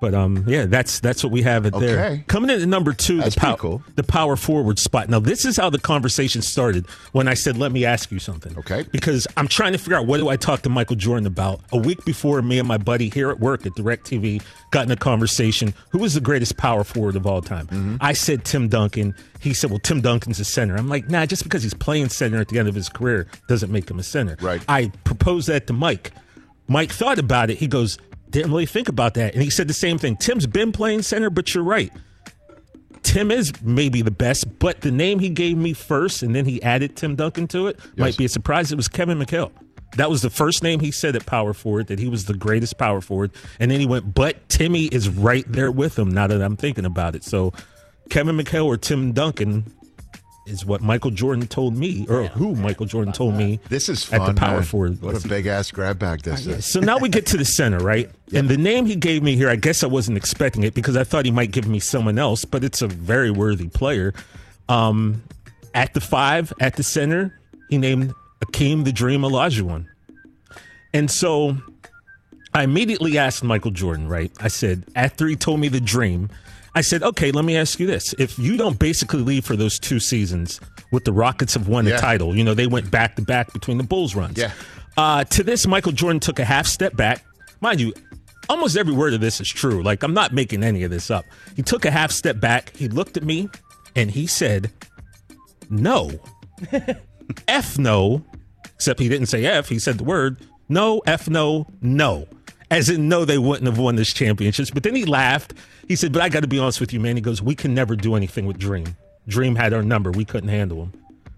But 0.00 0.14
um, 0.14 0.44
yeah, 0.46 0.66
that's 0.66 1.00
that's 1.00 1.24
what 1.24 1.32
we 1.32 1.42
have 1.42 1.66
it 1.66 1.74
there. 1.78 2.22
Coming 2.28 2.50
in 2.50 2.62
at 2.62 2.68
number 2.68 2.92
two, 2.92 3.18
That's 3.18 3.34
the 3.34 3.40
power 3.40 3.56
cool. 3.56 3.82
the 3.96 4.04
power 4.04 4.36
forward 4.36 4.78
spot. 4.78 5.08
Now 5.08 5.18
this 5.18 5.44
is 5.44 5.56
how 5.56 5.70
the 5.70 5.78
conversation 5.80 6.40
started 6.40 6.86
when 7.12 7.26
I 7.26 7.34
said, 7.34 7.56
"Let 7.56 7.72
me 7.72 7.84
ask 7.84 8.12
you 8.12 8.20
something." 8.20 8.56
Okay. 8.58 8.84
Because 8.92 9.26
I'm 9.36 9.48
trying 9.48 9.72
to 9.72 9.78
figure 9.78 9.96
out 9.96 10.06
what 10.06 10.18
do 10.18 10.28
I 10.28 10.36
talk 10.36 10.62
to 10.62 10.68
Michael 10.68 10.94
Jordan 10.94 11.26
about. 11.26 11.60
A 11.72 11.78
week 11.78 12.04
before, 12.04 12.40
me 12.42 12.60
and 12.60 12.68
my 12.68 12.78
buddy 12.78 13.08
here 13.10 13.30
at 13.30 13.40
work 13.40 13.66
at 13.66 13.72
Directv 13.72 14.40
got 14.70 14.86
in 14.86 14.92
a 14.92 14.96
conversation. 14.96 15.74
Who 15.90 16.04
is 16.04 16.14
the 16.14 16.20
greatest 16.20 16.56
power 16.56 16.84
forward 16.84 17.16
of 17.16 17.26
all 17.26 17.42
time? 17.42 17.66
Mm-hmm. 17.66 17.96
I 18.00 18.12
said 18.12 18.44
Tim 18.44 18.68
Duncan. 18.68 19.16
He 19.40 19.52
said, 19.52 19.70
"Well, 19.70 19.80
Tim 19.80 20.00
Duncan's 20.00 20.38
a 20.38 20.44
center." 20.44 20.76
I'm 20.76 20.88
like, 20.88 21.10
"Nah, 21.10 21.26
just 21.26 21.42
because 21.42 21.64
he's 21.64 21.74
playing 21.74 22.10
center 22.10 22.38
at 22.38 22.48
the 22.48 22.60
end 22.60 22.68
of 22.68 22.74
his 22.76 22.88
career 22.88 23.26
doesn't 23.48 23.72
make 23.72 23.90
him 23.90 23.98
a 23.98 24.04
center." 24.04 24.36
Right. 24.40 24.62
I 24.68 24.92
proposed 25.02 25.48
that 25.48 25.66
to 25.66 25.72
Mike. 25.72 26.12
Mike 26.68 26.92
thought 26.92 27.18
about 27.18 27.48
it. 27.50 27.56
He 27.56 27.66
goes, 27.66 27.96
didn't 28.30 28.50
really 28.50 28.66
think 28.66 28.88
about 28.88 29.14
that. 29.14 29.34
And 29.34 29.42
he 29.42 29.50
said 29.50 29.68
the 29.68 29.74
same 29.74 29.98
thing. 29.98 30.16
Tim's 30.16 30.46
been 30.46 30.72
playing 30.72 31.02
center, 31.02 31.30
but 31.30 31.54
you're 31.54 31.64
right. 31.64 31.92
Tim 33.02 33.30
is 33.30 33.52
maybe 33.62 34.02
the 34.02 34.10
best, 34.10 34.58
but 34.58 34.80
the 34.80 34.90
name 34.90 35.18
he 35.18 35.30
gave 35.30 35.56
me 35.56 35.72
first 35.72 36.22
and 36.22 36.34
then 36.34 36.44
he 36.44 36.62
added 36.62 36.96
Tim 36.96 37.16
Duncan 37.16 37.46
to 37.48 37.68
it 37.68 37.80
might 37.96 38.16
be 38.16 38.24
a 38.24 38.28
surprise. 38.28 38.72
It 38.72 38.76
was 38.76 38.88
Kevin 38.88 39.18
McHale. 39.18 39.50
That 39.96 40.10
was 40.10 40.20
the 40.20 40.30
first 40.30 40.62
name 40.62 40.80
he 40.80 40.90
said 40.90 41.16
at 41.16 41.24
power 41.24 41.54
forward, 41.54 41.86
that 41.86 41.98
he 41.98 42.08
was 42.08 42.26
the 42.26 42.34
greatest 42.34 42.76
power 42.76 43.00
forward. 43.00 43.30
And 43.58 43.70
then 43.70 43.80
he 43.80 43.86
went, 43.86 44.14
but 44.14 44.48
Timmy 44.48 44.84
is 44.86 45.08
right 45.08 45.50
there 45.50 45.70
with 45.70 45.98
him 45.98 46.10
now 46.10 46.26
that 46.26 46.42
I'm 46.42 46.56
thinking 46.56 46.84
about 46.84 47.14
it. 47.14 47.24
So 47.24 47.52
Kevin 48.10 48.36
McHale 48.36 48.66
or 48.66 48.76
Tim 48.76 49.12
Duncan 49.12 49.64
is 50.48 50.64
what 50.64 50.80
Michael 50.80 51.10
Jordan 51.10 51.46
told 51.46 51.76
me, 51.76 52.06
or 52.08 52.24
who 52.26 52.54
Michael 52.54 52.86
Jordan 52.86 53.12
told 53.12 53.34
me. 53.34 53.60
This 53.68 53.88
is 53.88 54.10
at 54.12 54.24
the 54.24 54.34
power 54.34 54.56
man. 54.56 54.62
forward. 54.62 55.02
What 55.02 55.24
a 55.24 55.28
big 55.28 55.46
ass 55.46 55.70
grab 55.70 55.98
bag 55.98 56.22
this 56.22 56.46
is. 56.46 56.64
So 56.66 56.80
now 56.80 56.98
we 56.98 57.08
get 57.08 57.26
to 57.26 57.36
the 57.36 57.44
center, 57.44 57.78
right? 57.78 58.10
And 58.34 58.46
the 58.46 58.58
name 58.58 58.84
he 58.84 58.94
gave 58.94 59.22
me 59.22 59.36
here, 59.36 59.48
I 59.48 59.56
guess 59.56 59.82
I 59.82 59.86
wasn't 59.86 60.18
expecting 60.18 60.62
it 60.62 60.74
because 60.74 60.98
I 60.98 61.04
thought 61.04 61.24
he 61.24 61.30
might 61.30 61.50
give 61.50 61.66
me 61.66 61.80
someone 61.80 62.18
else, 62.18 62.44
but 62.44 62.62
it's 62.62 62.82
a 62.82 62.86
very 62.86 63.30
worthy 63.30 63.68
player. 63.68 64.12
Um, 64.68 65.22
at 65.74 65.94
the 65.94 66.02
five, 66.02 66.52
at 66.60 66.76
the 66.76 66.82
center, 66.82 67.40
he 67.70 67.78
named 67.78 68.12
Akeem 68.44 68.84
the 68.84 68.92
Dream 68.92 69.22
Olajuwon. 69.22 69.86
And 70.92 71.10
so 71.10 71.56
I 72.54 72.62
immediately 72.64 73.18
asked 73.18 73.44
Michael 73.44 73.70
Jordan, 73.70 74.08
right? 74.08 74.32
I 74.40 74.48
said, 74.48 74.84
after 74.96 75.26
he 75.26 75.36
told 75.36 75.60
me 75.60 75.68
the 75.68 75.80
dream, 75.80 76.28
I 76.74 76.80
said, 76.80 77.02
okay, 77.02 77.30
let 77.30 77.44
me 77.44 77.56
ask 77.56 77.78
you 77.80 77.86
this. 77.86 78.14
If 78.18 78.38
you 78.38 78.56
don't 78.56 78.78
basically 78.78 79.20
leave 79.20 79.44
for 79.44 79.56
those 79.56 79.78
two 79.78 80.00
seasons 80.00 80.60
with 80.92 81.04
the 81.04 81.12
Rockets 81.12 81.54
have 81.54 81.68
won 81.68 81.86
Yeah. 81.86 81.96
the 81.96 82.00
title, 82.00 82.36
you 82.36 82.44
know, 82.44 82.54
they 82.54 82.66
went 82.66 82.90
back 82.90 83.16
to 83.16 83.22
back 83.22 83.52
between 83.52 83.78
the 83.78 83.84
Bulls 83.84 84.14
runs. 84.14 84.38
Yeah. 84.38 84.52
Uh, 84.96 85.24
to 85.24 85.42
this, 85.42 85.66
Michael 85.66 85.92
Jordan 85.92 86.20
took 86.20 86.38
a 86.38 86.44
half 86.44 86.66
step 86.66 86.96
back. 86.96 87.24
Mind 87.60 87.80
you, 87.80 87.92
almost 88.48 88.76
every 88.76 88.92
word 88.94 89.12
of 89.14 89.20
this 89.20 89.40
is 89.40 89.48
true. 89.48 89.82
Like, 89.82 90.02
I'm 90.02 90.14
not 90.14 90.32
making 90.32 90.62
any 90.64 90.82
of 90.84 90.90
this 90.90 91.10
up. 91.10 91.24
He 91.56 91.62
took 91.62 91.84
a 91.84 91.90
half 91.90 92.10
step 92.10 92.40
back. 92.40 92.74
He 92.76 92.88
looked 92.88 93.16
at 93.16 93.22
me 93.24 93.48
and 93.94 94.10
he 94.10 94.26
said, 94.26 94.70
no. 95.70 96.10
F 97.48 97.78
no. 97.78 98.24
Except 98.74 99.00
he 99.00 99.08
didn't 99.08 99.26
say 99.26 99.44
F. 99.44 99.68
He 99.68 99.78
said 99.78 99.98
the 99.98 100.04
word 100.04 100.38
no, 100.68 101.00
F 101.06 101.28
no, 101.28 101.66
no. 101.80 102.26
As 102.70 102.88
in, 102.90 103.08
no, 103.08 103.24
they 103.24 103.38
wouldn't 103.38 103.66
have 103.66 103.78
won 103.78 103.96
this 103.96 104.12
championships. 104.12 104.70
But 104.70 104.82
then 104.82 104.94
he 104.94 105.04
laughed. 105.06 105.54
He 105.88 105.96
said, 105.96 106.12
But 106.12 106.22
I 106.22 106.28
got 106.28 106.40
to 106.40 106.46
be 106.48 106.58
honest 106.58 106.80
with 106.80 106.92
you, 106.92 107.00
man. 107.00 107.16
He 107.16 107.22
goes, 107.22 107.40
We 107.40 107.54
can 107.54 107.74
never 107.74 107.96
do 107.96 108.14
anything 108.14 108.46
with 108.46 108.58
Dream. 108.58 108.96
Dream 109.26 109.54
had 109.56 109.72
our 109.72 109.82
number. 109.82 110.10
We 110.10 110.24
couldn't 110.24 110.50
handle 110.50 110.82
him. 110.82 110.92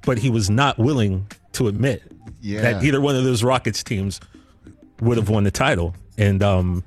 But 0.05 0.19
he 0.19 0.31
was 0.31 0.51
not 0.51 0.79
willing 0.79 1.27
to 1.53 1.69
admit 1.69 2.03
Yeah. 2.40 2.62
that 2.62 2.83
either 2.85 3.01
one 3.01 3.14
of 3.16 3.25
those 3.25 3.45
Rockets 3.45 3.83
teams 3.85 4.21
would 5.01 5.16
have 5.19 5.29
won 5.29 5.45
the 5.45 5.51
title. 5.51 5.95
And 6.19 6.43
um, 6.43 6.83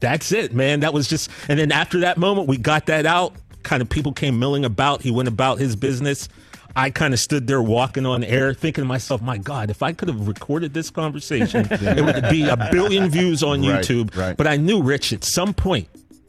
that's 0.00 0.32
it, 0.32 0.54
man. 0.54 0.80
That 0.80 0.94
was 0.94 1.08
just, 1.08 1.30
and 1.48 1.58
then 1.58 1.70
after 1.72 2.00
that 2.00 2.16
moment, 2.18 2.48
we 2.48 2.56
got 2.56 2.86
that 2.86 3.04
out. 3.06 3.34
Kind 3.62 3.82
of 3.82 3.88
people 3.88 4.12
came 4.12 4.38
milling 4.38 4.64
about. 4.64 5.02
He 5.02 5.10
went 5.10 5.28
about 5.28 5.58
his 5.58 5.76
business. 5.76 6.28
I 6.76 6.90
kind 6.90 7.14
of 7.14 7.18
stood 7.20 7.46
there 7.46 7.62
walking 7.62 8.04
on 8.04 8.22
air, 8.22 8.52
thinking 8.52 8.82
to 8.82 8.86
myself, 8.88 9.22
my 9.22 9.38
God, 9.38 9.70
if 9.70 9.82
I 9.82 9.92
could 9.92 10.08
have 10.08 10.28
recorded 10.28 10.74
this 10.74 10.90
conversation, 10.90 11.66
it 11.70 12.04
would 12.04 12.28
be 12.30 12.46
a 12.48 12.68
billion 12.70 13.08
views 13.08 13.42
on 13.42 13.62
Right, 13.62 13.82
YouTube. 13.82 14.14
right. 14.16 14.36
But 14.36 14.46
I 14.46 14.56
knew, 14.58 14.82
Rich, 14.82 15.12
at 15.14 15.24
some 15.24 15.54
point 15.54 15.88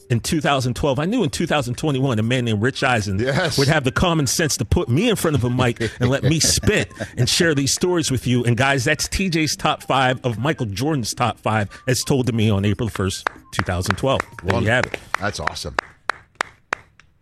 in 0.10 0.22
2012, 0.22 1.00
I 1.00 1.04
knew 1.06 1.22
in 1.24 1.30
2021, 1.30 2.18
a 2.18 2.24
man 2.24 2.46
named 2.46 2.62
Rich 2.62 2.82
Eisen 2.82 3.20
Yes. 3.20 3.58
would 3.58 3.68
have 3.68 3.84
the 3.84 3.92
common 3.92 4.26
sense 4.26 4.56
to 4.56 4.64
put 4.64 4.88
me 4.88 5.10
in 5.10 5.18
front 5.18 5.36
of 5.36 5.44
a 5.44 5.50
mic 5.50 5.82
and 6.00 6.10
let 6.10 6.24
me 6.24 6.40
spit 6.58 6.94
and 7.18 7.28
share 7.28 7.54
these 7.54 7.74
stories 7.74 8.10
with 8.10 8.26
you. 8.26 8.46
And 8.46 8.56
guys, 8.56 8.86
that's 8.86 9.10
TJ's 9.10 9.58
top 9.58 9.84
five 9.84 10.26
of 10.26 10.40
Michael 10.40 10.68
Jordan's 10.68 11.14
top 11.14 11.40
five, 11.40 11.70
as 11.88 12.06
told 12.06 12.26
to 12.28 12.32
me 12.32 12.50
on 12.50 12.64
April 12.64 12.88
1st, 12.88 13.26
2012. 13.52 14.22
There 14.46 14.62
you 14.62 14.70
have 14.70 14.86
it. 14.86 14.98
That's 15.20 15.42
awesome. 15.42 15.76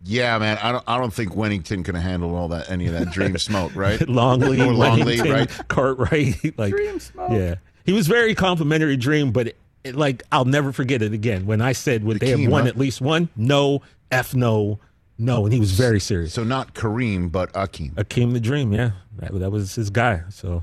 Yeah, 0.06 0.38
man. 0.38 0.58
I 0.62 0.72
don't. 0.72 0.84
I 0.86 0.98
don't 0.98 1.12
think 1.12 1.32
Wennington 1.34 1.84
can 1.84 1.94
handle 1.96 2.34
all 2.36 2.48
that. 2.48 2.70
Any 2.70 2.86
of 2.86 2.92
that 2.94 3.10
dream 3.10 3.36
smoke, 3.38 3.74
right? 3.74 4.00
Longley, 4.08 4.60
Or 4.60 4.72
Longley, 4.72 5.20
right? 5.20 5.50
Cartwright, 5.68 6.56
like 6.58 6.72
Dream 6.72 7.00
smoke. 7.00 7.30
yeah. 7.32 7.56
he 7.84 7.92
was 7.92 8.06
very 8.06 8.34
complimentary, 8.34 8.96
Dream, 8.96 9.32
but 9.32 9.48
it, 9.48 9.56
it, 9.84 9.94
like 9.96 10.22
I'll 10.30 10.44
never 10.44 10.72
forget 10.72 11.02
it 11.02 11.12
again 11.12 11.44
when 11.46 11.60
I 11.60 11.72
said 11.72 12.04
would 12.04 12.20
they 12.20 12.30
have 12.30 12.50
won 12.50 12.62
huh? 12.62 12.68
at 12.68 12.78
least 12.78 13.00
one? 13.00 13.28
No, 13.36 13.82
f 14.12 14.34
no, 14.34 14.78
no, 15.18 15.44
and 15.44 15.52
he 15.52 15.58
was 15.60 15.72
very 15.72 15.98
serious. 16.00 16.32
So 16.32 16.44
not 16.44 16.74
Kareem, 16.74 17.32
but 17.32 17.52
Akeem. 17.54 17.94
Akeem 17.94 18.32
the 18.32 18.40
Dream, 18.40 18.72
yeah, 18.72 18.92
that, 19.16 19.32
that 19.38 19.50
was 19.50 19.74
his 19.74 19.90
guy. 19.90 20.22
So, 20.30 20.62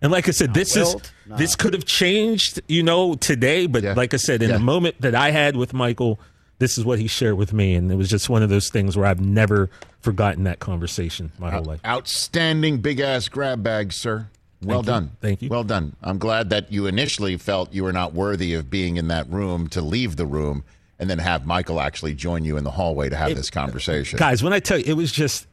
and 0.00 0.12
like 0.12 0.28
I 0.28 0.30
said, 0.32 0.54
this 0.54 0.76
is 0.76 0.84
Wilt? 0.94 1.12
Nah. 1.26 1.36
this 1.36 1.56
could 1.56 1.74
have 1.74 1.86
changed, 1.86 2.60
you 2.68 2.82
know, 2.84 3.14
today. 3.16 3.66
But 3.66 3.82
Yeah. 3.82 3.94
like 3.94 4.14
I 4.14 4.18
said, 4.18 4.42
in 4.42 4.50
Yeah. 4.50 4.58
the 4.58 4.62
moment 4.62 5.00
that 5.00 5.14
I 5.16 5.30
had 5.32 5.56
with 5.56 5.72
Michael, 5.72 6.20
this 6.58 6.78
is 6.78 6.84
what 6.84 6.98
he 6.98 7.06
shared 7.06 7.36
with 7.36 7.52
me, 7.52 7.74
and 7.74 7.90
it 7.90 7.96
was 7.96 8.08
just 8.08 8.28
one 8.28 8.42
of 8.42 8.48
those 8.48 8.70
things 8.70 8.96
where 8.96 9.06
I've 9.06 9.20
never 9.20 9.70
forgotten 10.00 10.44
that 10.44 10.58
conversation 10.58 11.32
my 11.38 11.50
whole 11.50 11.64
life. 11.64 11.80
Outstanding 11.84 12.78
big 12.78 13.00
ass 13.00 13.28
grab 13.28 13.62
bag, 13.62 13.92
sir. 13.92 14.28
Well 14.62 14.78
Thank 14.82 14.86
you. 14.86 14.92
done. 14.92 15.10
Thank 15.20 15.42
you. 15.42 15.48
Well 15.50 15.64
done. 15.64 15.96
I'm 16.02 16.18
glad 16.18 16.50
that 16.50 16.72
you 16.72 16.86
initially 16.86 17.36
felt 17.36 17.74
you 17.74 17.84
were 17.84 17.92
not 17.92 18.14
worthy 18.14 18.54
of 18.54 18.70
being 18.70 18.96
in 18.96 19.08
that 19.08 19.28
room 19.28 19.68
to 19.68 19.82
leave 19.82 20.16
the 20.16 20.24
room 20.26 20.64
and 20.98 21.10
then 21.10 21.18
have 21.18 21.44
Michael 21.44 21.78
actually 21.78 22.14
join 22.14 22.44
you 22.44 22.56
in 22.56 22.64
the 22.64 22.70
hallway 22.70 23.10
to 23.10 23.16
have 23.16 23.34
this 23.36 23.50
conversation. 23.50 24.18
Guys, 24.18 24.42
when 24.42 24.54
I 24.54 24.60
tell 24.60 24.78
you, 24.78 24.84
it 24.86 24.94
was 24.94 25.12
just 25.12 25.46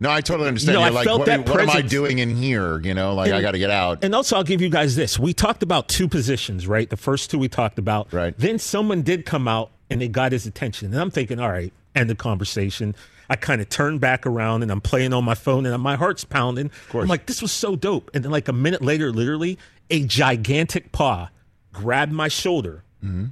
No, 0.00 0.10
I 0.10 0.20
totally 0.20 0.48
understand. 0.48 0.74
You 0.74 0.80
know, 0.80 0.86
You're 0.86 0.92
I 0.92 0.94
like, 0.94 1.06
felt 1.06 1.18
what, 1.20 1.26
that 1.26 1.48
what 1.48 1.60
am 1.60 1.70
I 1.70 1.82
doing 1.82 2.18
in 2.18 2.34
here? 2.34 2.80
You 2.80 2.94
know, 2.94 3.14
like 3.14 3.30
I 3.30 3.40
got 3.40 3.52
to 3.52 3.58
get 3.58 3.70
out. 3.70 4.02
And 4.02 4.12
also, 4.12 4.36
I'll 4.36 4.42
give 4.44 4.60
you 4.60 4.70
guys 4.70 4.96
this. 4.96 5.18
We 5.20 5.32
talked 5.32 5.62
about 5.62 5.88
two 5.88 6.08
positions, 6.08 6.66
right? 6.66 6.90
The 6.90 6.96
first 6.96 7.30
two 7.30 7.38
we 7.38 7.48
talked 7.48 7.78
about. 7.78 8.12
Right. 8.12 8.36
Then 8.36 8.58
someone 8.58 9.02
did 9.02 9.24
come 9.24 9.46
out 9.46 9.70
and 9.90 10.00
they 10.00 10.08
got 10.08 10.32
his 10.32 10.46
attention. 10.46 10.92
And 10.92 11.00
I'm 11.00 11.10
thinking, 11.10 11.38
all 11.40 11.50
right, 11.50 11.72
end 11.94 12.08
the 12.10 12.14
conversation. 12.14 12.94
I 13.30 13.36
kind 13.36 13.60
of 13.60 13.68
turned 13.68 14.00
back 14.00 14.26
around 14.26 14.62
and 14.62 14.70
I'm 14.72 14.80
playing 14.80 15.12
on 15.12 15.24
my 15.24 15.34
phone 15.34 15.66
and 15.66 15.82
my 15.82 15.96
heart's 15.96 16.24
pounding. 16.24 16.70
I'm 16.94 17.08
like, 17.08 17.26
this 17.26 17.42
was 17.42 17.52
so 17.52 17.76
dope. 17.76 18.10
And 18.14 18.24
then, 18.24 18.30
like, 18.32 18.48
a 18.48 18.52
minute 18.52 18.80
later, 18.82 19.12
literally, 19.12 19.58
a 19.90 20.04
gigantic 20.04 20.92
paw 20.92 21.28
grabbed 21.72 22.12
my 22.12 22.28
shoulder 22.28 22.84
Mm-hmm. 23.04 23.26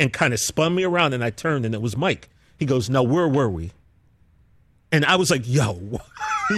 and 0.00 0.12
kind 0.12 0.34
of 0.34 0.40
spun 0.40 0.74
me 0.74 0.82
around. 0.84 1.12
And 1.14 1.22
I 1.22 1.30
turned 1.30 1.64
and 1.64 1.74
it 1.74 1.80
was 1.82 1.96
Mike. 1.96 2.28
He 2.58 2.64
goes, 2.66 2.90
now, 2.90 3.02
where 3.04 3.28
were 3.28 3.48
we? 3.48 3.70
And 4.90 5.04
I 5.04 5.16
was 5.16 5.30
like, 5.30 5.42
yo, 5.44 6.00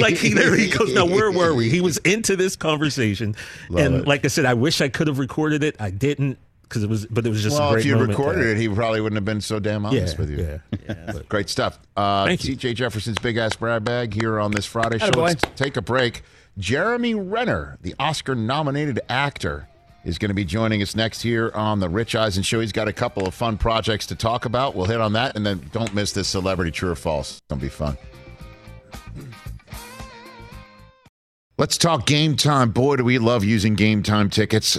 like 0.00 0.16
he 0.16 0.34
literally 0.34 0.68
goes, 0.68 0.92
now 0.92 1.06
where 1.06 1.30
were 1.30 1.54
we? 1.54 1.70
He 1.70 1.80
was 1.80 1.96
into 1.98 2.36
this 2.36 2.54
conversation, 2.56 3.34
Love 3.70 3.84
and 3.86 3.94
it. 3.96 4.06
like 4.06 4.24
I 4.24 4.28
said, 4.28 4.44
I 4.44 4.54
wish 4.54 4.80
I 4.80 4.88
could 4.88 5.06
have 5.06 5.18
recorded 5.18 5.62
it. 5.62 5.76
I 5.80 5.90
didn't 5.90 6.38
because 6.68 6.82
it 6.82 6.90
was, 6.90 7.06
but 7.06 7.26
it 7.26 7.30
was 7.30 7.42
just 7.42 7.56
a 7.56 7.60
well, 7.60 7.72
great 7.72 7.80
if 7.80 7.86
you 7.86 7.96
recorded 7.96 8.46
have. 8.46 8.56
it, 8.56 8.60
he 8.60 8.68
probably 8.68 9.00
wouldn't 9.00 9.16
have 9.16 9.24
been 9.24 9.40
so 9.40 9.58
damn 9.58 9.86
honest 9.86 10.14
yeah, 10.14 10.20
with 10.20 10.30
you. 10.30 10.60
yeah, 10.86 10.94
But- 11.12 11.28
Great 11.28 11.48
stuff. 11.48 11.78
Uh, 11.96 12.26
Thank 12.26 12.44
you. 12.44 12.56
TJ 12.56 12.74
Jefferson's 12.74 13.18
Big 13.18 13.36
Ass 13.36 13.56
Brad 13.56 13.84
Bag 13.84 14.12
here 14.14 14.38
on 14.38 14.50
this 14.52 14.66
Friday 14.66 14.98
show. 14.98 15.08
Let's 15.16 15.42
take 15.56 15.76
a 15.76 15.82
break. 15.82 16.22
Jeremy 16.58 17.14
Renner, 17.14 17.78
the 17.82 17.94
Oscar 17.98 18.34
nominated 18.34 19.00
actor, 19.08 19.68
is 20.04 20.18
going 20.18 20.28
to 20.30 20.34
be 20.34 20.44
joining 20.44 20.82
us 20.82 20.94
next 20.96 21.22
here 21.22 21.50
on 21.54 21.80
the 21.80 21.88
Rich 21.88 22.14
Eisen 22.14 22.42
Show. 22.42 22.60
He's 22.60 22.72
got 22.72 22.88
a 22.88 22.92
couple 22.92 23.26
of 23.26 23.34
fun 23.34 23.58
projects 23.58 24.06
to 24.06 24.14
talk 24.14 24.44
about. 24.44 24.74
We'll 24.74 24.86
hit 24.86 25.00
on 25.00 25.12
that, 25.14 25.36
and 25.36 25.46
then 25.46 25.68
don't 25.72 25.92
miss 25.94 26.12
this 26.12 26.28
celebrity 26.28 26.70
true 26.70 26.90
or 26.90 26.96
false. 26.96 27.32
It's 27.32 27.40
going 27.48 27.60
to 27.60 27.66
be 27.66 27.70
fun. 27.70 27.96
Let's 31.58 31.76
talk 31.76 32.06
game 32.06 32.36
time. 32.36 32.70
Boy, 32.70 32.96
do 32.96 33.04
we 33.04 33.18
love 33.18 33.44
using 33.44 33.74
game 33.74 34.02
time 34.04 34.30
tickets 34.30 34.78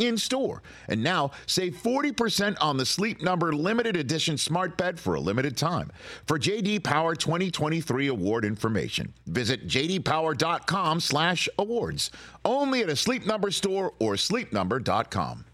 in 0.00 0.18
store. 0.18 0.62
And 0.88 1.02
now 1.02 1.32
save 1.46 1.76
40% 1.76 2.56
on 2.60 2.76
the 2.76 2.86
Sleep 2.86 3.22
Number 3.22 3.52
limited 3.52 3.96
edition 3.96 4.38
smart 4.38 4.76
bed 4.76 4.98
for 4.98 5.14
a 5.14 5.20
limited 5.20 5.56
time. 5.56 5.92
For 6.26 6.36
JD 6.38 6.82
Power 6.84 7.14
2023 7.14 8.08
award 8.08 8.44
information, 8.44 9.14
visit 9.26 9.68
jdpower.com/awards. 9.68 12.10
Only 12.44 12.82
at 12.82 12.90
a 12.90 12.96
Sleep 12.96 13.26
Number 13.26 13.50
store 13.50 13.94
or 13.98 14.14
sleepnumber.com. 14.14 15.44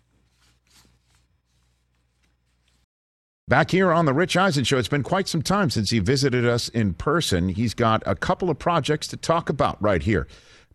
Back 3.49 3.71
here 3.71 3.93
on 3.93 4.07
the 4.07 4.13
Rich 4.13 4.37
Eisen 4.37 4.65
Show, 4.65 4.77
it's 4.77 4.89
been 4.89 5.05
quite 5.05 5.29
some 5.29 5.41
time 5.41 5.71
since 5.71 5.91
he 5.91 6.01
visited 6.01 6.45
us 6.45 6.69
in 6.69 6.95
person. 6.95 7.51
He's 7.51 7.75
got 7.75 8.03
a 8.05 8.17
couple 8.17 8.51
of 8.51 8.59
projects 8.59 9.07
to 9.07 9.17
talk 9.17 9.49
about 9.49 9.81
right 9.81 10.03
here. 10.03 10.27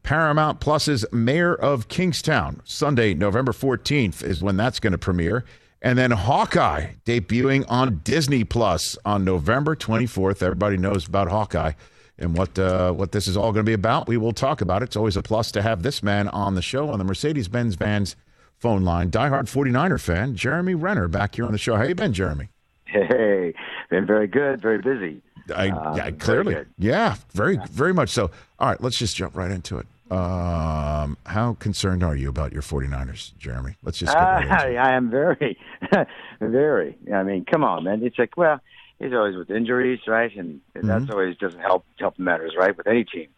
Paramount 0.04 0.60
Plus's 0.60 1.06
Mayor 1.12 1.54
of 1.54 1.88
Kingstown, 1.88 2.62
Sunday, 2.66 3.14
November 3.14 3.52
14th, 3.52 4.24
is 4.24 4.42
when 4.42 4.58
that's 4.58 4.80
going 4.80 4.92
to 4.92 4.98
premiere. 4.98 5.46
And 5.82 5.98
then 5.98 6.12
Hawkeye 6.12 6.94
debuting 7.06 7.66
on 7.70 8.02
Disney 8.04 8.44
Plus 8.44 8.98
on 9.06 9.24
November 9.24 9.76
24th. 9.76 10.44
Everybody 10.44 10.78
knows 10.78 11.08
about 11.08 11.28
Hawkeye 11.30 11.72
and 12.20 12.38
what 12.38 12.58
uh, 12.60 12.92
what 12.92 13.12
this 13.12 13.28
is 13.28 13.36
all 13.36 13.52
going 13.52 13.66
to 13.66 13.70
be 13.70 13.74
about. 13.74 14.08
We 14.08 14.18
will 14.18 14.34
talk 14.34 14.62
about 14.62 14.84
it. 14.84 14.86
It's 14.86 14.96
always 14.96 15.18
a 15.18 15.24
plus 15.24 15.52
to 15.54 15.62
have 15.64 15.82
this 15.82 16.04
man 16.04 16.28
on 16.30 16.54
the 16.54 16.62
show 16.62 16.90
on 16.90 17.00
the 17.00 17.04
Mercedes 17.06 17.48
Benz 17.48 17.74
Vans 17.76 18.16
phone 18.60 18.84
line. 18.84 19.10
Diehard 19.10 19.46
49er 19.46 20.00
fan, 20.00 20.36
Jeremy 20.36 20.76
Renner, 20.76 21.08
back 21.08 21.34
here 21.36 21.46
on 21.46 21.52
the 21.52 21.58
show. 21.58 21.76
How 21.76 21.84
you 21.84 21.96
been, 21.96 22.14
Jeremy? 22.14 22.50
Hey, 22.86 23.54
been 23.90 24.06
very 24.06 24.28
good, 24.28 24.62
very 24.62 24.78
busy. 24.80 25.24
I, 25.56 25.70
Uh, 25.70 25.96
yeah, 25.96 26.04
very 26.04 26.12
clearly, 26.14 26.54
good. 26.54 26.68
yeah, 26.78 27.16
very, 27.34 27.58
very 27.72 27.94
much 27.94 28.10
so. 28.10 28.30
All 28.60 28.68
right, 28.70 28.80
let's 28.82 29.00
just 29.00 29.16
jump 29.16 29.36
right 29.36 29.50
into 29.50 29.80
it. 29.80 29.88
Um, 30.12 31.18
how 31.26 31.54
concerned 31.60 32.04
are 32.04 32.16
you 32.16 32.30
about 32.30 32.52
your 32.52 32.62
49ers, 32.62 33.36
Jeremy? 33.38 33.76
Let's 33.82 33.98
just 33.98 34.14
get 34.18 34.30
right 34.30 34.46
into 34.46 34.56
I, 34.56 34.72
it. 34.74 34.78
I 34.78 34.94
am 34.96 35.10
very, 35.10 35.58
very. 36.42 36.98
I 37.14 37.24
mean, 37.24 37.46
come 37.46 37.64
on, 37.64 37.86
man. 37.86 38.04
It's 38.04 38.20
like, 38.20 38.36
well, 38.36 38.60
it's 39.00 39.14
always 39.16 39.36
with 39.38 39.50
injuries, 39.50 40.02
right? 40.08 40.36
And 40.36 40.62
Mm-hmm. 40.76 40.88
that's 40.88 41.10
always 41.10 41.38
doesn't 41.38 41.60
help 41.62 41.86
help 41.98 42.20
matters, 42.20 42.54
right, 42.58 42.76
with 42.76 42.88
any 42.88 43.04
team. 43.06 43.30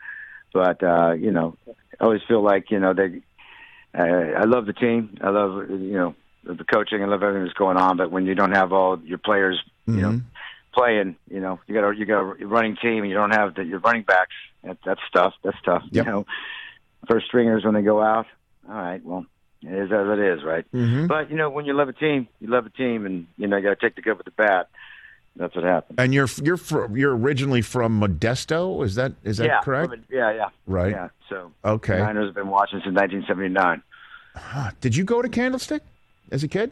But 0.54 0.84
uh, 0.84 1.12
you 1.14 1.32
know, 1.32 1.58
I 1.68 2.04
always 2.04 2.22
feel 2.28 2.42
like 2.42 2.72
you 2.72 2.80
know 2.80 2.94
they. 2.94 3.22
Uh, 3.98 4.04
I 4.40 4.46
love 4.46 4.66
the 4.66 4.74
team. 4.74 5.18
I 5.22 5.30
love 5.30 5.70
you 5.70 5.94
know 5.94 6.16
the 6.44 6.64
coaching. 6.64 7.04
I 7.04 7.06
love 7.06 7.22
everything 7.24 7.44
that's 7.46 7.58
going 7.58 7.78
on. 7.78 7.98
But 7.98 8.12
when 8.12 8.26
you 8.26 8.34
don't 8.36 8.52
have 8.56 8.74
all 8.74 9.00
your 9.00 9.20
players, 9.20 9.62
you 9.88 10.02
know, 10.02 10.10
Mm-hmm. 10.10 10.28
playing, 10.74 11.16
you 11.30 11.40
know, 11.40 11.60
you 11.68 11.76
got 11.76 11.88
a, 11.90 11.96
you 11.96 12.06
got 12.06 12.22
a 12.22 12.46
running 12.48 12.78
team, 12.82 13.00
and 13.04 13.10
you 13.10 13.16
don't 13.16 13.32
have 13.36 13.54
the, 13.56 13.64
your 13.64 13.80
running 13.80 14.04
backs. 14.04 14.34
That, 14.64 14.78
that's 14.86 15.02
tough. 15.14 15.34
That's 15.44 15.62
tough. 15.64 15.84
Yep. 15.92 16.06
You 16.06 16.12
know, 16.12 16.26
first 17.08 17.26
stringers 17.28 17.64
when 17.66 17.74
they 17.74 17.82
go 17.82 18.02
out. 18.02 18.26
All 18.70 18.76
right, 18.76 19.04
well, 19.04 19.26
it 19.62 19.72
is 19.74 19.92
as 19.92 20.08
it 20.08 20.20
is, 20.20 20.44
right? 20.44 20.66
Mhm. 20.74 21.08
But 21.08 21.30
you 21.30 21.36
know, 21.38 21.50
when 21.50 21.66
you 21.66 21.74
love 21.74 21.90
a 21.90 21.94
team, 21.94 22.28
you 22.40 22.48
love 22.48 22.66
a 22.66 22.70
team, 22.70 23.06
and 23.06 23.28
you 23.38 23.48
know 23.48 23.58
you 23.58 23.64
got 23.64 23.80
to 23.80 23.86
take 23.86 23.96
the 23.96 24.02
good 24.02 24.18
with 24.18 24.26
the 24.26 24.32
bad. 24.32 24.66
that's 25.36 25.56
what 25.56 25.64
happened. 25.64 26.00
And 26.00 26.14
you're 26.14 26.28
you're 26.44 26.58
from, 26.58 26.96
you're 26.96 27.16
originally 27.18 27.62
from 27.64 28.00
Modesto. 28.00 28.86
Is 28.86 28.96
that 28.96 29.14
is 29.24 29.38
that 29.38 29.48
yeah, 29.48 29.62
correct? 29.62 29.90
from- 29.92 30.04
yeah, 30.12 30.32
yeah. 30.32 30.50
Right. 30.68 30.92
Yeah. 30.92 31.08
So 31.30 31.52
Okay. 31.66 31.98
Niners 31.98 32.28
have 32.28 32.36
been 32.36 32.50
watching 32.50 32.80
since 32.84 32.94
1979. 32.96 33.82
Did 34.82 34.96
you 34.96 35.04
go 35.04 35.22
to 35.22 35.30
Candlestick 35.30 35.82
as 36.32 36.44
a 36.44 36.48
kid? 36.48 36.72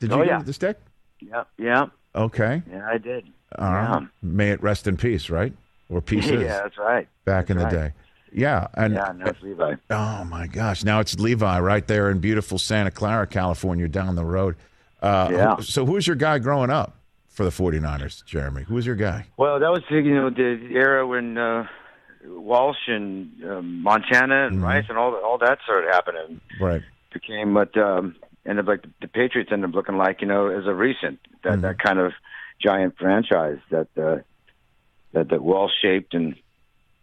Did 0.00 0.10
you 0.10 0.16
Oh, 0.16 0.24
go 0.24 0.24
yeah. 0.24 0.38
to 0.38 0.44
the 0.44 0.52
stick? 0.52 0.78
Yeah, 1.20 1.44
yeah, 1.56 1.86
Okay. 2.14 2.62
yeah. 2.70 2.88
I 2.88 2.98
did. 2.98 3.26
All 3.58 3.72
right. 3.72 4.06
May 4.22 4.50
it 4.50 4.62
rest 4.62 4.86
in 4.86 4.96
peace, 4.96 5.30
right? 5.30 5.52
Or 5.88 6.00
pieces 6.12 6.30
yeah, 6.42 6.60
that's 6.62 6.78
right. 6.78 7.08
back 7.24 7.48
in 7.50 7.56
the 7.58 7.64
That's 7.64 7.74
day. 7.74 7.92
Yeah, 8.32 8.66
and 8.74 8.94
Yeah, 8.94 9.12
no, 9.16 9.26
it's 9.26 9.42
Levi. 9.42 9.74
oh 9.90 10.24
my 10.24 10.46
gosh, 10.46 10.84
now 10.84 11.00
it's 11.00 11.18
Levi 11.18 11.60
right 11.60 11.86
there 11.86 12.10
in 12.10 12.18
beautiful 12.18 12.58
Santa 12.58 12.90
Clara, 12.90 13.26
California, 13.26 13.88
down 13.88 14.14
the 14.16 14.24
road. 14.24 14.56
Uh, 15.02 15.28
Yeah. 15.30 15.56
So 15.60 15.86
who's 15.86 16.06
your 16.06 16.16
guy 16.16 16.38
growing 16.38 16.70
up 16.70 16.96
for 17.28 17.44
the 17.44 17.50
49ers, 17.50 18.24
Jeremy? 18.26 18.64
Who 18.64 18.74
was 18.74 18.86
your 18.86 18.96
guy? 18.96 19.26
Well, 19.36 19.60
that 19.60 19.70
was 19.70 19.82
you 19.90 20.14
know 20.14 20.30
the 20.30 20.58
era 20.72 21.06
when 21.06 21.38
uh, 21.38 21.66
Walsh 22.26 22.88
and 22.88 23.30
um, 23.44 23.82
Montana 23.82 24.46
and 24.48 24.62
Rice 24.62 24.86
and 24.88 24.98
all 24.98 25.14
all 25.14 25.38
that 25.38 25.58
started 25.64 25.88
happening. 25.92 26.40
Right. 26.60 26.82
Became 27.12 27.54
what 27.54 27.76
um, 27.76 28.16
ended 28.44 28.64
up 28.64 28.68
like 28.68 28.84
the 29.00 29.08
Patriots 29.08 29.50
ended 29.52 29.70
up 29.70 29.74
looking 29.74 29.96
like 29.96 30.20
you 30.20 30.26
know 30.26 30.48
as 30.48 30.66
a 30.66 30.74
recent 30.74 31.20
that 31.44 31.62
that 31.62 31.78
kind 31.78 31.98
of 31.98 32.12
giant 32.60 32.96
franchise 32.98 33.58
that 33.70 33.88
uh, 33.96 34.18
that 35.12 35.28
that 35.30 35.42
Walsh 35.42 35.72
shaped 35.80 36.12
and 36.14 36.34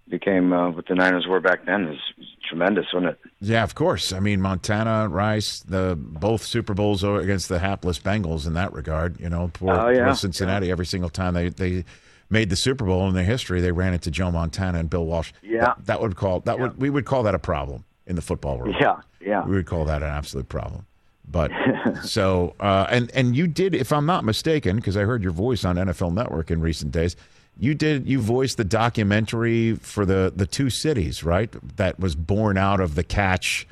became 0.10 0.54
uh, 0.54 0.70
what 0.72 0.88
the 0.88 0.96
Niners 0.96 1.26
were 1.28 1.39
back 1.39 1.65
then. 1.65 1.84
It 1.86 1.89
was, 1.89 2.00
it 2.18 2.20
was 2.20 2.28
tremendous, 2.48 2.86
wasn't 2.94 3.12
it? 3.13 3.20
Yeah, 3.41 3.63
of 3.63 3.76
course. 3.76 4.13
I 4.13 4.20
mean, 4.20 4.41
Montana, 4.41 5.08
Rice, 5.10 5.60
the 5.62 5.96
both 5.98 6.44
Super 6.44 6.74
Bowls 6.74 7.04
against 7.04 7.50
the 7.50 7.60
hapless 7.60 8.00
Bengals 8.00 8.46
in 8.48 8.54
that 8.54 8.72
regard. 8.74 9.20
You 9.20 9.30
know, 9.30 9.50
poor, 9.54 9.74
Oh, 9.74 9.89
yeah. 9.89 10.06
poor 10.06 10.15
Cincinnati. 10.15 10.72
Every 10.72 10.86
single 10.86 11.10
time 11.10 11.34
they 11.34 11.50
they 11.50 11.86
made 12.30 12.50
the 12.50 12.56
Super 12.56 12.86
Bowl 12.86 13.08
in 13.08 13.13
their 13.15 13.24
history, 13.24 13.62
they 13.62 13.72
ran 13.72 13.94
into 13.94 14.12
Joe 14.12 14.32
Montana 14.32 14.80
and 14.80 14.89
Bill 14.89 15.06
Walsh. 15.06 15.32
Yeah. 15.44 15.62
that, 15.62 15.86
that 15.86 16.02
would 16.02 16.15
call 16.15 16.39
that 16.41 16.60
would 16.60 16.80
we 16.80 16.89
would 16.89 17.06
call 17.06 17.24
that 17.24 17.36
a 17.36 17.39
problem 17.39 17.84
in 18.08 18.15
the 18.15 18.22
football 18.22 18.58
world. 18.60 18.76
Yeah, 18.80 18.98
yeah. 19.20 19.44
we 19.46 19.56
would 19.56 19.65
call 19.65 19.86
that 19.86 20.04
an 20.04 20.10
absolute 20.10 20.50
problem. 20.50 20.86
But 21.29 21.51
so 22.03 22.55
uh, 22.59 22.88
and 22.89 23.11
and 23.13 23.35
you 23.35 23.47
did, 23.47 23.73
if 23.75 23.91
I'm 23.91 24.05
not 24.05 24.23
mistaken, 24.23 24.75
because 24.77 24.95
I 24.97 25.01
heard 25.01 25.23
your 25.23 25.31
voice 25.31 25.65
on 25.65 25.75
NFL 25.75 26.13
Network 26.13 26.51
in 26.51 26.61
recent 26.61 26.91
days. 26.91 27.15
You 27.57 27.73
did 27.73 28.05
you 28.05 28.19
voiced 28.19 28.57
the 28.57 28.65
documentary 28.65 29.75
for 29.75 30.05
the 30.05 30.31
the 30.35 30.45
two 30.45 30.69
cities, 30.69 31.23
right? 31.23 31.49
That 31.77 31.97
was 31.99 32.13
born 32.15 32.57
out 32.57 32.81
of 32.81 32.95
the 32.95 33.03
catch 33.03 33.65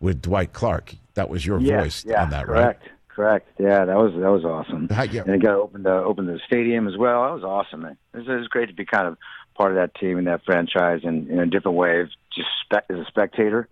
with 0.00 0.20
Dwight 0.22 0.52
Clark. 0.52 0.96
That 1.14 1.28
was 1.30 1.46
your 1.46 1.60
Yeah, 1.60 1.82
voice 1.82 2.04
yeah, 2.04 2.22
on 2.22 2.30
that, 2.30 2.48
right? 2.48 2.62
correct, 2.76 2.88
correct. 3.08 3.48
Yeah, 3.60 3.84
that 3.84 3.96
was 3.96 4.12
that 4.14 4.30
was 4.30 4.44
awesome. 4.44 4.88
Yeah. 5.12 5.22
And 5.22 5.34
it 5.36 5.42
got 5.42 5.54
opened 5.54 5.86
uh, 5.86 6.02
opened 6.04 6.28
the 6.28 6.40
stadium 6.46 6.88
as 6.88 6.96
well. 6.96 7.24
That 7.24 7.34
was 7.34 7.44
awesome. 7.44 7.82
Man. 7.82 7.96
It, 8.12 8.18
was, 8.18 8.28
it 8.28 8.32
was 8.32 8.48
great 8.48 8.68
to 8.70 8.74
be 8.74 8.84
kind 8.84 9.06
of 9.06 9.16
part 9.54 9.70
of 9.70 9.76
that 9.76 9.94
team 9.94 10.18
and 10.18 10.26
that 10.26 10.44
franchise, 10.44 11.02
and 11.04 11.28
in 11.28 11.38
a 11.38 11.46
different 11.46 11.76
way, 11.76 12.04
just 12.34 12.48
spe- 12.64 12.90
as 12.90 12.96
a 12.98 13.04
spectator. 13.06 13.68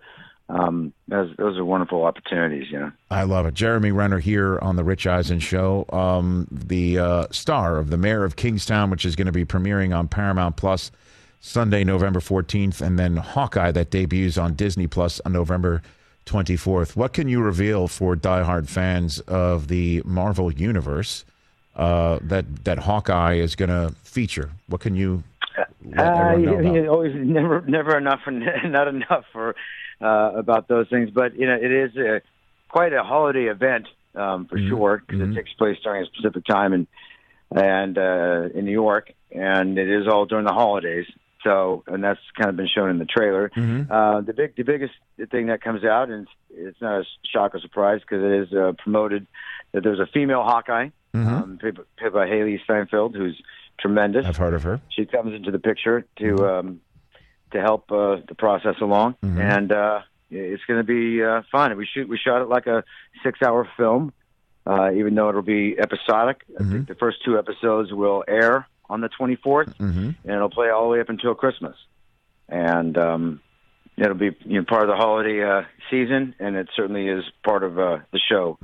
Um, 0.49 0.93
those 1.09 1.35
those 1.37 1.59
are 1.59 1.65
wonderful 1.65 2.05
opportunities. 2.05 2.71
You 2.71 2.79
know. 2.81 2.93
I 3.11 3.25
love 3.25 3.47
it. 3.47 3.55
Jeremy 3.55 3.91
Renner 3.91 4.21
here 4.21 4.59
on 4.61 4.77
the 4.77 4.85
Rich 4.85 5.07
Eisen 5.07 5.41
Show, 5.41 5.87
um, 5.93 6.47
the 6.51 6.99
uh, 6.99 7.27
star 7.31 7.79
of 7.79 7.91
the 7.91 7.97
Mayor 7.97 8.25
of 8.25 8.37
Kingstown, 8.37 8.91
which 8.91 9.05
is 9.05 9.17
going 9.17 9.27
to 9.27 9.33
be 9.33 9.45
premiering 9.45 9.97
on 9.97 10.07
Paramount 10.07 10.57
Plus 10.57 10.93
Sunday, 11.41 11.85
November 11.85 12.21
14th, 12.21 12.81
and 12.81 12.99
then 12.99 13.17
Hawkeye 13.17 13.73
that 13.73 13.91
debuts 13.91 14.39
on 14.39 14.55
Disney 14.55 14.87
Plus 14.87 15.21
on 15.25 15.33
November 15.33 15.83
24th. 16.27 16.97
What 16.97 17.13
can 17.13 17.29
you 17.29 17.41
reveal 17.41 17.89
for 17.89 18.17
diehard 18.17 18.69
fans 18.69 19.21
of 19.21 19.69
the 19.69 20.03
Marvel 20.05 20.53
Universe 20.53 21.25
uh, 21.75 22.19
that 22.23 22.65
that 22.65 22.79
Hawkeye 22.79 23.35
is 23.35 23.55
going 23.57 23.69
to 23.69 23.95
feature? 24.03 24.51
What 24.69 24.81
can 24.81 24.95
you 24.95 25.25
Uh, 25.97 26.37
you, 26.37 26.75
you 26.75 26.89
always 26.89 27.15
never 27.17 27.63
never 27.63 27.97
enough 27.97 28.21
and 28.27 28.45
not 28.73 28.89
enough 28.89 29.25
for 29.33 29.55
uh, 30.01 30.33
about 30.37 30.69
those 30.69 30.89
things. 30.89 31.11
But 31.11 31.35
you 31.37 31.47
know, 31.47 31.55
it 31.61 31.71
is 31.71 31.97
a, 31.97 32.21
quite 32.69 32.93
a 32.93 33.03
holiday 33.03 33.45
event 33.47 33.87
um, 34.15 34.47
for 34.47 34.57
Mm-hmm. 34.57 34.69
sure 34.69 35.03
because 35.07 35.21
it 35.29 35.35
takes 35.35 35.53
place 35.55 35.77
during 35.83 36.03
a 36.03 36.07
specific 36.07 36.45
time 36.45 36.73
and 36.73 36.87
and 37.55 37.97
uh, 37.97 38.49
in 38.55 38.65
New 38.65 38.73
York, 38.73 39.13
and 39.31 39.79
it 39.79 39.89
is 39.89 40.09
all 40.09 40.27
during 40.27 40.45
the 40.45 40.53
holidays. 40.53 41.07
So, 41.45 41.85
and 41.87 42.03
that's 42.03 42.19
kind 42.37 42.49
of 42.51 42.57
been 42.57 42.67
shown 42.67 42.91
in 42.91 42.99
the 42.99 43.05
trailer. 43.05 43.51
Mm-hmm. 43.57 43.93
Uh, 43.93 44.21
the 44.23 44.33
big, 44.33 44.57
the 44.57 44.65
biggest 44.65 44.95
thing 45.31 45.47
that 45.47 45.63
comes 45.63 45.85
out, 45.85 46.09
and 46.11 46.23
it's, 46.27 46.33
it's 46.73 46.81
not 46.81 47.03
a 47.03 47.05
shock 47.33 47.55
or 47.55 47.61
surprise 47.61 48.01
because 48.01 48.25
it 48.25 48.33
is 48.49 48.53
uh, 48.53 48.73
promoted 48.83 49.29
that 49.71 49.85
there's 49.85 50.01
a 50.01 50.07
female 50.13 50.43
Hawkeye, 50.43 50.89
um, 51.15 51.59
played, 51.61 51.77
played 51.99 52.13
by 52.13 52.27
Hailee 52.27 52.59
Steinfeld, 52.65 53.15
who's 53.15 53.41
tremendous 53.79 54.27
I've 54.27 54.37
heard 54.39 54.55
of 54.55 54.65
her. 54.65 54.81
she 54.89 55.07
comes 55.07 55.35
into 55.35 55.53
the 55.53 55.61
picture 55.61 56.05
to 56.19 56.49
um, 56.49 56.81
to 57.57 57.63
help 57.63 57.91
uh, 57.91 58.17
the 58.29 58.35
process 58.37 58.77
along, 58.81 59.17
and 59.41 59.73
uh, 59.73 60.01
it's 60.31 60.63
going 60.65 60.79
to 60.79 60.85
be 60.85 61.23
uh, 61.23 61.43
fun. 61.51 61.77
We 61.77 61.87
shoot 61.87 62.09
we 62.09 62.19
shot 62.19 62.43
it 62.43 62.49
like 62.49 62.67
a 62.67 62.85
six 63.23 63.41
hour 63.43 63.69
film, 63.77 64.13
uh, 64.67 64.93
even 64.93 65.15
though 65.15 65.29
it'll 65.29 65.43
be 65.43 65.77
episodic. 65.79 66.43
I 66.59 66.63
think 66.71 66.89
the 66.89 66.95
first 66.95 67.19
two 67.25 67.39
episodes 67.39 67.93
will 67.93 68.25
air 68.27 68.67
on 68.89 69.01
the 69.01 69.09
24th, 69.09 69.75
and 70.25 70.33
it'll 70.33 70.51
play 70.51 70.71
all 70.71 70.85
the 70.85 70.91
way 70.91 71.01
up 71.01 71.09
until 71.09 71.35
Christmas, 71.35 71.77
and 72.49 72.97
um, 72.97 73.41
it'll 73.97 74.15
be 74.15 74.37
you 74.45 74.59
know, 74.61 74.65
part 74.65 74.83
of 74.83 74.89
the 74.89 74.97
holiday 74.97 75.43
uh, 75.43 75.63
season, 75.91 76.35
and 76.39 76.57
it 76.57 76.69
certainly 76.77 77.09
is 77.09 77.25
part 77.45 77.63
of 77.63 77.79
uh, 77.79 77.99
the 78.13 78.21
show. 78.21 78.59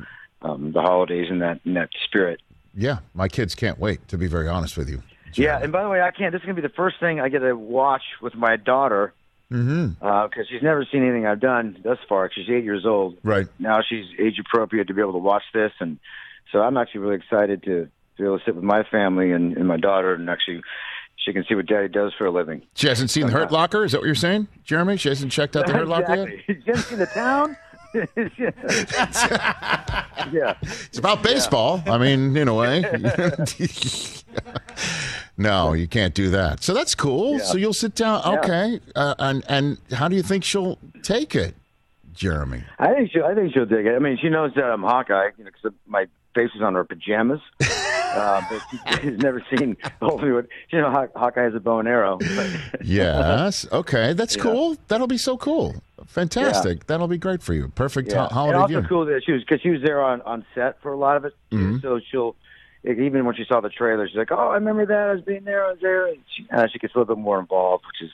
Um, 0.45 0.73
the 0.73 0.81
holidays 0.81 1.29
in 1.31 1.39
that 1.39 1.61
in 1.65 1.75
that 1.75 1.91
spirit. 2.05 2.41
Yeah, 2.75 2.99
my 3.15 3.29
kids 3.29 3.55
can't 3.55 3.79
wait. 3.79 4.09
To 4.09 4.19
be 4.19 4.27
very 4.27 4.49
honest 4.49 4.77
with 4.77 4.89
you. 4.89 5.03
Yeah, 5.35 5.59
and 5.63 5.73
by 5.73 5.83
the 5.83 5.89
way, 5.89 6.01
I 6.01 6.11
can't. 6.11 6.33
This 6.33 6.41
is 6.41 6.47
gonna 6.47 6.55
be 6.55 6.63
the 6.63 6.69
first 6.69 6.97
thing 7.01 7.21
I 7.21 7.29
get 7.29 7.41
to 7.41 7.55
watch 7.55 8.03
with 8.21 8.35
my 8.35 8.57
daughter 8.57 9.15
mm-hmm. 9.51 10.05
uh, 10.05 10.29
because 10.29 10.47
she's 10.49 10.63
never 10.63 10.87
seen 10.91 11.03
anything 11.03 11.27
I've 11.27 11.41
done 11.41 11.79
thus 11.83 11.99
far. 12.09 12.31
She's 12.33 12.49
eight 12.49 12.65
years 12.65 12.85
old. 12.87 13.17
Right. 13.23 13.47
now, 13.59 13.81
she's 13.87 14.07
age 14.19 14.39
appropriate 14.39 14.89
to 14.89 14.95
be 14.95 15.01
able 15.01 15.13
to 15.13 15.19
watch 15.19 15.45
this, 15.53 15.73
and 15.81 15.99
so 16.51 16.61
I'm 16.61 16.77
actually 16.77 17.01
really 17.01 17.17
excited 17.17 17.63
to, 17.65 17.85
to 17.85 17.91
be 18.19 18.25
able 18.25 18.39
to 18.39 18.45
sit 18.45 18.55
with 18.55 18.65
my 18.65 18.83
family 18.85 19.33
and, 19.33 19.57
and 19.57 19.67
my 19.67 19.79
daughter, 19.79 20.15
and 20.15 20.29
actually 20.29 20.63
she 21.17 21.33
can 21.33 21.45
see 21.49 21.55
what 21.55 21.67
Daddy 21.67 21.89
does 21.89 22.13
for 22.19 22.27
a 22.27 22.31
living. 22.31 22.63
She 22.75 22.89
hasn't 22.89 23.11
seen 23.11 23.27
the 23.27 23.33
Hurt 23.33 23.53
Locker. 23.53 23.85
Is 23.85 23.93
that 23.93 23.99
what 23.99 24.07
you're 24.07 24.15
saying, 24.15 24.49
Jeremy? 24.65 24.97
She 24.97 25.09
hasn't 25.09 25.31
checked 25.31 25.57
out 25.57 25.67
the 25.67 25.73
Hurt 25.73 25.89
Locker 25.89 26.17
yet. 26.17 26.49
You 26.49 26.63
haven't 26.67 26.83
seen 26.83 26.99
the 26.99 27.07
town. 27.07 27.57
yeah. 30.33 30.55
It's 30.63 30.99
about 30.99 31.23
baseball. 31.23 31.83
I 31.87 31.99
mean, 31.99 32.37
in 32.37 32.49
a 32.49 32.55
way. 32.55 32.83
no, 35.37 35.73
you 35.73 35.87
can't 35.87 36.15
do 36.15 36.31
that. 36.31 36.63
So 36.63 36.75
that's 36.75 36.95
cool. 36.95 37.39
So 37.41 37.57
you'll 37.59 37.73
sit 37.75 37.95
down. 37.95 38.23
Yeah. 38.25 38.39
Okay. 38.39 38.81
Uh, 38.95 39.15
and 39.19 39.45
and 39.49 39.79
how 39.93 40.09
do 40.09 40.17
you 40.17 40.23
think 40.23 40.45
she'll 40.45 40.79
take 41.03 41.35
it, 41.35 41.55
Jeremy? 42.15 42.65
I 42.79 42.95
think 42.95 43.11
she'll. 43.13 43.25
I 43.25 43.35
think 43.35 43.53
she'll 43.53 43.67
dig 43.67 43.87
it. 43.87 43.95
I 43.95 43.99
mean, 43.99 44.19
she 44.21 44.29
knows 44.29 44.53
that 44.55 44.65
I'm 44.65 44.83
Hawkeye 44.83 45.31
you 45.37 45.45
know, 45.45 45.51
'cause 45.63 45.73
my 45.87 46.07
face 46.35 46.51
is 46.55 46.63
on 46.63 46.75
her 46.75 46.85
pajamas. 46.85 47.41
uh, 48.15 48.43
but 48.51 49.01
she's 49.01 49.19
never 49.19 49.45
seen 49.57 49.77
Hollywood. 50.01 50.49
You 50.71 50.81
know, 50.81 50.91
Haw- 50.91 51.09
Hawkeye 51.17 51.43
has 51.43 51.55
a 51.55 51.61
bow 51.61 51.79
and 51.81 51.89
arrow. 51.89 52.19
But, 52.19 52.51
Yes. 52.85 53.67
Okay. 53.73 54.13
That's 54.13 54.37
Yeah. 54.37 54.43
cool. 54.43 54.77
That'll 54.89 55.07
be 55.07 55.19
so 55.19 55.37
cool. 55.37 55.75
Fantastic. 56.07 56.87
That'll 56.87 57.09
be 57.09 57.19
great 57.19 57.43
for 57.43 57.55
you. 57.55 57.69
Perfect 57.69 58.11
yeah. 58.11 58.27
ho- 58.29 58.35
holiday 58.35 58.53
and 58.55 58.63
also 58.63 58.69
viewing. 58.73 58.85
cool 58.87 59.05
that 59.07 59.23
she 59.25 59.33
was 59.33 59.43
because 59.43 59.61
she 59.63 59.71
was 59.71 59.83
there 59.83 60.03
on 60.03 60.21
on 60.23 60.45
set 60.55 60.81
for 60.83 60.93
a 60.93 60.97
lot 60.97 61.17
of 61.17 61.25
it. 61.25 61.35
Mm-hmm. 61.51 61.79
So 61.81 62.01
she'll. 62.11 62.37
Even 62.85 63.25
when 63.25 63.37
she 63.37 63.45
saw 63.49 63.61
the 63.61 63.69
trailer, 63.69 64.09
she's 64.09 64.17
like, 64.17 64.33
"Oh, 64.33 64.49
I 64.49 64.55
remember 64.55 64.85
that. 64.87 65.09
I 65.11 65.13
was 65.13 65.23
being 65.23 65.45
there. 65.45 65.65
I 65.65 65.71
was 65.71 65.79
there." 65.81 66.09
And 66.09 66.19
she, 66.37 66.45
uh, 66.53 66.67
she 66.73 66.81
gets 66.81 66.93
a 66.97 66.99
little 66.99 67.15
bit 67.15 67.23
more 67.23 67.39
involved, 67.39 67.85
which 67.87 68.09
is 68.09 68.13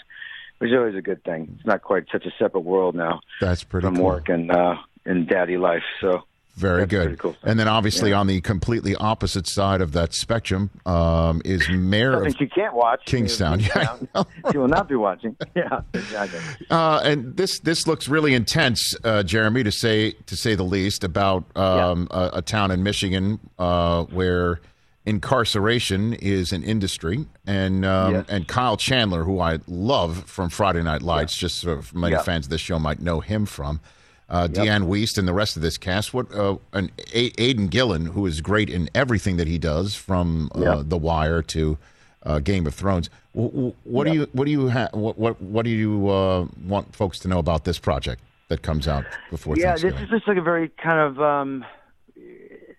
which 0.59 0.71
is 0.71 0.77
always 0.77 0.95
a 0.95 1.01
good 1.01 1.25
thing. 1.25 1.55
It's 1.57 1.65
not 1.67 1.81
quite 1.81 2.05
such 2.13 2.27
a 2.27 2.31
separate 2.39 2.61
world 2.65 2.95
now 2.95 3.21
That's 3.41 3.65
pretty 3.65 3.87
from 3.87 3.97
cool. 3.97 4.05
work 4.05 4.29
and 4.29 4.51
uh, 4.53 4.75
and 5.07 5.27
daddy 5.27 5.57
life. 5.57 5.85
So 6.03 6.25
Very 6.59 6.81
That's 6.81 6.91
good. 6.91 7.19
cool 7.19 7.37
and 7.45 7.59
then 7.59 7.69
obviously 7.69 8.11
Yeah. 8.11 8.19
on 8.21 8.27
the 8.27 8.41
completely 8.41 8.95
opposite 8.97 9.47
side 9.47 9.81
of 9.81 9.93
that 9.93 10.13
spectrum 10.13 10.71
um, 10.87 11.41
is 11.45 11.69
Mayor 11.71 12.25
of 12.25 12.35
she 12.37 12.47
can't 12.47 12.75
watch. 12.75 13.03
Kingstown. 13.07 13.61
Yeah, 13.77 13.97
I 14.15 14.25
she 14.53 14.59
will 14.59 14.69
not 14.69 14.89
be 14.89 14.97
watching. 14.97 15.37
Yeah, 15.55 15.81
exactly. 15.95 16.41
Uh, 16.71 17.01
and 17.05 17.37
this 17.37 17.61
this 17.61 17.87
looks 17.87 18.09
really 18.09 18.35
intense, 18.35 18.97
uh, 19.05 19.23
Jeremy, 19.23 19.63
to 19.65 19.71
say 19.73 20.13
to 20.27 20.37
say 20.37 20.55
the 20.55 20.65
least, 20.65 21.05
about 21.05 21.45
um, 21.57 22.09
a, 22.11 22.31
a 22.35 22.43
town 22.43 22.71
in 22.71 22.83
Michigan 22.83 23.39
uh, 23.59 24.05
where 24.05 24.61
incarceration 25.07 26.13
is 26.15 26.53
an 26.53 26.63
industry, 26.63 27.27
and 27.47 27.85
um, 27.85 28.15
Yes. 28.15 28.27
and 28.29 28.47
Kyle 28.49 28.77
Chandler, 28.77 29.25
who 29.25 29.41
I 29.41 29.59
love 29.67 30.25
from 30.25 30.49
Friday 30.51 30.83
Night 30.83 31.03
Lights, 31.03 31.37
just 31.37 31.59
so 31.61 31.81
many 31.95 32.15
Yeah. 32.15 32.23
fans 32.23 32.47
of 32.47 32.51
this 32.51 32.61
show 32.61 32.79
might 32.79 33.01
know 33.01 33.21
him 33.21 33.47
from. 33.47 33.81
Uh, 34.29 34.47
Dianne 34.47 34.87
Wiest 34.87 35.17
and 35.17 35.27
the 35.27 35.33
rest 35.33 35.57
of 35.57 35.63
this 35.63 35.79
cast. 35.79 36.13
What 36.13 36.33
uh, 36.35 36.57
and 36.73 36.91
A- 37.15 37.33
Aidan 37.41 37.69
Gillen, 37.69 38.07
who 38.07 38.27
is 38.27 38.41
great 38.43 38.69
in 38.69 38.91
everything 38.95 39.39
that 39.39 39.49
he 39.49 39.57
does, 39.59 39.95
from 39.95 40.51
uh, 40.55 40.61
Yeah. 40.61 40.83
The 40.85 40.99
Wire 40.99 41.43
to 41.43 41.79
uh, 42.25 42.39
Game 42.41 42.67
of 42.67 42.75
Thrones. 42.75 43.09
W- 43.35 43.51
w- 43.51 43.75
what 43.85 44.07
do 44.07 44.13
you 44.13 44.29
what 44.33 44.45
do 44.45 44.51
you 44.51 44.69
ha- 44.69 44.91
what 44.93 45.19
what 45.19 45.41
what 45.41 45.65
do 45.65 45.71
you 45.71 46.09
uh, 46.09 46.47
want 46.67 46.95
folks 46.95 47.19
to 47.21 47.29
know 47.29 47.39
about 47.39 47.65
this 47.65 47.79
project 47.79 48.23
that 48.49 48.61
comes 48.63 48.87
out 48.87 49.05
before 49.31 49.57
Yeah, 49.57 49.77
this 49.77 49.95
is 49.95 50.09
just 50.11 50.29
like 50.29 50.37
a 50.37 50.43
very 50.43 50.69
kind 50.69 50.99
of 51.01 51.21
um, 51.21 51.65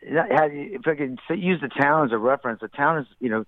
if 0.02 0.88
I 0.88 0.96
could 0.96 1.20
use 1.30 1.62
the 1.62 1.68
town 1.70 2.06
as 2.06 2.12
a 2.12 2.18
reference, 2.18 2.62
the 2.62 2.68
town 2.68 3.00
is 3.00 3.08
you 3.20 3.30
know 3.30 3.46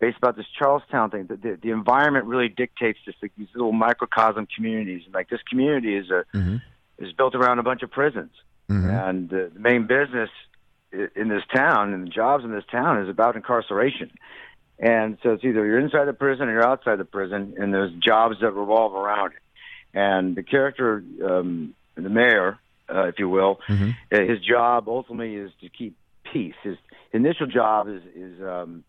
based 0.00 0.16
about 0.16 0.36
this 0.36 0.46
Charlestown 0.58 1.10
thing. 1.10 1.26
The, 1.26 1.36
the, 1.36 1.58
the 1.62 1.70
environment 1.70 2.24
really 2.24 2.48
dictates 2.48 2.98
this, 3.04 3.14
like, 3.20 3.32
these 3.36 3.48
little 3.54 3.72
microcosm 3.72 4.48
communities. 4.56 5.02
And 5.04 5.12
like 5.12 5.28
this 5.28 5.42
community 5.48 5.94
is 5.94 6.10
a 6.10 6.24
is 7.00 7.12
built 7.12 7.34
around 7.34 7.58
a 7.58 7.62
bunch 7.62 7.82
of 7.82 7.90
prisons, 7.90 8.30
and 9.08 9.28
the, 9.28 9.50
the 9.52 9.60
main 9.60 9.86
business 9.88 10.30
in 10.92 11.28
this 11.28 11.42
town 11.54 11.92
and 11.94 12.06
the 12.06 12.10
jobs 12.10 12.44
in 12.44 12.52
this 12.52 12.64
town 12.70 13.02
is 13.02 13.08
about 13.08 13.36
incarceration. 13.36 14.10
And 14.78 15.18
so 15.22 15.32
it's 15.32 15.44
either 15.44 15.66
you're 15.66 15.78
inside 15.78 16.06
the 16.06 16.12
prison 16.14 16.48
or 16.48 16.52
you're 16.52 16.66
outside 16.66 16.98
the 16.98 17.04
prison, 17.04 17.54
and 17.58 17.72
there's 17.74 17.92
jobs 18.02 18.36
that 18.40 18.52
revolve 18.52 18.94
around 18.94 19.32
it. 19.32 19.42
And 19.92 20.34
the 20.36 20.42
character, 20.42 21.02
um, 21.24 21.74
the 21.96 22.08
mayor, 22.08 22.58
uh, 22.88 23.08
if 23.08 23.18
you 23.18 23.28
will, 23.28 23.60
uh, 24.12 24.20
his 24.20 24.40
job 24.40 24.88
ultimately 24.88 25.34
is 25.36 25.50
to 25.60 25.68
keep 25.68 25.96
peace. 26.32 26.54
His 26.62 26.76
initial 27.12 27.46
job 27.46 27.88
is 27.88 28.02
is 28.14 28.40
um, 28.40 28.84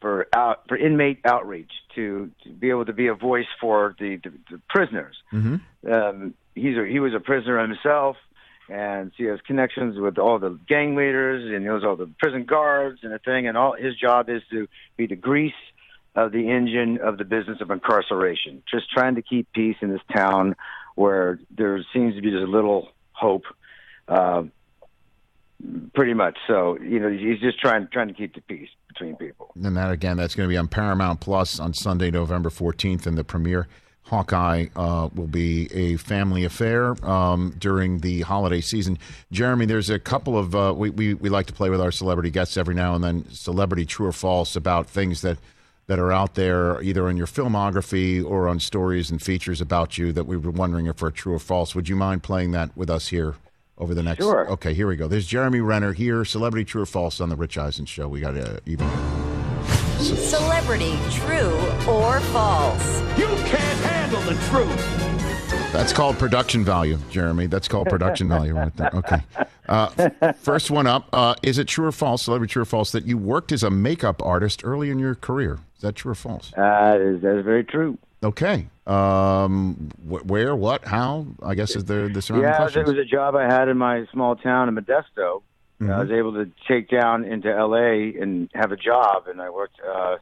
for 0.00 0.26
out 0.34 0.62
for 0.68 0.76
inmate 0.76 1.20
outreach 1.24 1.70
to, 1.94 2.30
to 2.44 2.50
be 2.50 2.70
able 2.70 2.84
to 2.86 2.92
be 2.92 3.08
a 3.08 3.14
voice 3.14 3.46
for 3.60 3.94
the, 3.98 4.16
the, 4.16 4.32
the 4.50 4.60
prisoners. 4.68 5.16
Um, 5.90 6.34
he's 6.54 6.76
a, 6.76 6.86
he 6.86 7.00
was 7.00 7.14
a 7.14 7.20
prisoner 7.20 7.60
himself, 7.60 8.16
and 8.68 9.12
he 9.16 9.24
has 9.24 9.40
connections 9.46 9.98
with 9.98 10.18
all 10.18 10.38
the 10.38 10.58
gang 10.68 10.94
leaders 10.94 11.52
and 11.54 11.64
knows 11.64 11.84
all 11.84 11.96
the 11.96 12.10
prison 12.18 12.44
guards 12.44 13.00
and 13.02 13.12
the 13.12 13.18
thing. 13.18 13.46
And 13.48 13.56
all 13.56 13.74
his 13.78 13.96
job 13.96 14.28
is 14.28 14.42
to 14.50 14.68
be 14.96 15.06
the 15.06 15.16
grease 15.16 15.52
of 16.14 16.32
the 16.32 16.50
engine 16.50 16.98
of 17.02 17.18
the 17.18 17.24
business 17.24 17.60
of 17.60 17.70
incarceration, 17.70 18.62
just 18.70 18.90
trying 18.90 19.14
to 19.14 19.22
keep 19.22 19.52
peace 19.52 19.76
in 19.80 19.90
this 19.90 20.02
town 20.14 20.56
where 20.96 21.38
there 21.56 21.84
seems 21.92 22.14
to 22.16 22.20
be 22.20 22.30
just 22.30 22.46
little 22.48 22.88
hope. 23.12 23.44
Uh, 24.08 24.44
pretty 25.94 26.14
much. 26.14 26.38
So 26.46 26.78
you 26.80 26.98
know, 27.00 27.10
he's 27.10 27.38
just 27.40 27.60
trying 27.60 27.88
trying 27.92 28.08
to 28.08 28.14
keep 28.14 28.34
the 28.34 28.40
peace 28.40 28.70
between 28.92 29.16
people. 29.16 29.52
And 29.62 29.76
that 29.76 29.90
again, 29.90 30.16
that's 30.16 30.34
going 30.34 30.48
to 30.48 30.52
be 30.52 30.58
on 30.58 30.68
Paramount 30.68 31.20
Plus 31.20 31.60
on 31.60 31.72
Sunday, 31.72 32.10
November 32.10 32.50
fourteenth, 32.50 33.06
and 33.06 33.16
the 33.16 33.24
premiere. 33.24 33.68
Hawkeye 34.04 34.66
uh, 34.74 35.08
will 35.14 35.28
be 35.28 35.72
a 35.72 35.96
family 35.96 36.44
affair 36.44 36.96
um, 37.06 37.54
during 37.58 38.00
the 38.00 38.22
holiday 38.22 38.60
season. 38.60 38.98
Jeremy, 39.30 39.66
there's 39.66 39.88
a 39.88 40.00
couple 40.00 40.36
of 40.36 40.54
uh, 40.54 40.74
we, 40.76 40.90
we 40.90 41.14
we 41.14 41.28
like 41.28 41.46
to 41.46 41.52
play 41.52 41.70
with 41.70 41.80
our 41.80 41.92
celebrity 41.92 42.30
guests 42.30 42.56
every 42.56 42.74
now 42.74 42.96
and 42.96 43.04
then. 43.04 43.24
Celebrity 43.30 43.84
true 43.86 44.08
or 44.08 44.12
false 44.12 44.56
about 44.56 44.88
things 44.88 45.20
that 45.22 45.38
that 45.86 45.98
are 45.98 46.10
out 46.10 46.34
there, 46.34 46.80
either 46.82 47.08
in 47.08 47.16
your 47.16 47.26
filmography 47.26 48.24
or 48.24 48.48
on 48.48 48.58
stories 48.60 49.10
and 49.10 49.22
features 49.22 49.60
about 49.60 49.98
you 49.98 50.12
that 50.12 50.24
we 50.24 50.36
were 50.36 50.50
wondering 50.50 50.86
if 50.86 51.02
are 51.02 51.10
true 51.10 51.34
or 51.34 51.38
false. 51.38 51.74
Would 51.74 51.88
you 51.88 51.96
mind 51.96 52.22
playing 52.22 52.50
that 52.52 52.76
with 52.76 52.90
us 52.90 53.08
here 53.08 53.34
over 53.80 53.94
the 53.94 54.02
next? 54.02 54.22
Sure. 54.22 54.48
Okay, 54.50 54.74
here 54.74 54.86
we 54.86 54.94
go. 54.94 55.08
There's 55.08 55.26
Jeremy 55.26 55.60
Renner 55.60 55.92
here, 55.92 56.24
celebrity 56.24 56.64
true 56.64 56.82
or 56.82 56.86
false 56.86 57.20
on 57.20 57.30
the 57.30 57.36
Rich 57.36 57.58
Eisen 57.58 57.86
show. 57.86 58.06
We 58.06 58.20
got 58.20 58.36
uh, 58.36 58.60
even. 58.66 58.88
Celebrity 59.98 60.98
true 61.10 61.56
or 61.88 62.20
false? 62.20 63.00
You 63.18 63.26
can't 63.26 63.80
handle 63.84 64.20
the 64.22 64.34
truth. 64.48 65.72
That's 65.72 65.92
called 65.92 66.18
production 66.18 66.64
value, 66.64 66.98
Jeremy. 67.10 67.46
That's 67.46 67.68
called 67.68 67.88
production 67.88 68.28
value 68.28 68.54
right 68.54 68.76
there. 68.76 68.90
Okay. 68.94 69.20
Uh, 69.68 70.32
first 70.34 70.70
one 70.70 70.86
up. 70.86 71.08
Uh, 71.12 71.36
is 71.42 71.58
it 71.58 71.68
true 71.68 71.86
or 71.86 71.92
false, 71.92 72.22
celebrity 72.22 72.52
true 72.52 72.62
or 72.62 72.66
false, 72.66 72.92
that 72.92 73.06
you 73.06 73.16
worked 73.16 73.52
as 73.52 73.62
a 73.62 73.70
makeup 73.70 74.20
artist 74.24 74.62
early 74.64 74.90
in 74.90 74.98
your 74.98 75.14
career? 75.14 75.60
Is 75.76 75.82
that 75.82 75.94
true 75.94 76.12
or 76.12 76.16
false? 76.16 76.52
Uh, 76.56 76.60
that 76.60 77.00
is, 77.00 77.22
that 77.22 77.38
is 77.38 77.44
very 77.44 77.62
true. 77.64 77.96
Okay. 78.22 78.66
Um, 78.86 79.90
wh- 80.06 80.26
where, 80.26 80.54
what, 80.54 80.84
how? 80.84 81.26
I 81.42 81.54
guess 81.54 81.74
is 81.76 81.84
there 81.86 82.08
the 82.08 82.20
surrounding 82.20 82.50
Yeah, 82.50 82.66
it 82.80 82.86
was 82.86 82.98
a 82.98 83.04
job 83.04 83.34
I 83.34 83.44
had 83.44 83.68
in 83.68 83.78
my 83.78 84.06
small 84.12 84.36
town 84.36 84.68
in 84.68 84.74
Modesto. 84.74 85.42
Mm-hmm. 85.80 85.90
I 85.90 86.00
was 86.00 86.10
able 86.10 86.34
to 86.34 86.50
take 86.68 86.90
down 86.90 87.24
into 87.24 87.50
L.A. 87.50 88.14
and 88.20 88.50
have 88.54 88.72
a 88.72 88.76
job, 88.76 89.26
and 89.28 89.40
I 89.40 89.48
worked 89.48 89.80
uh, 89.80 90.16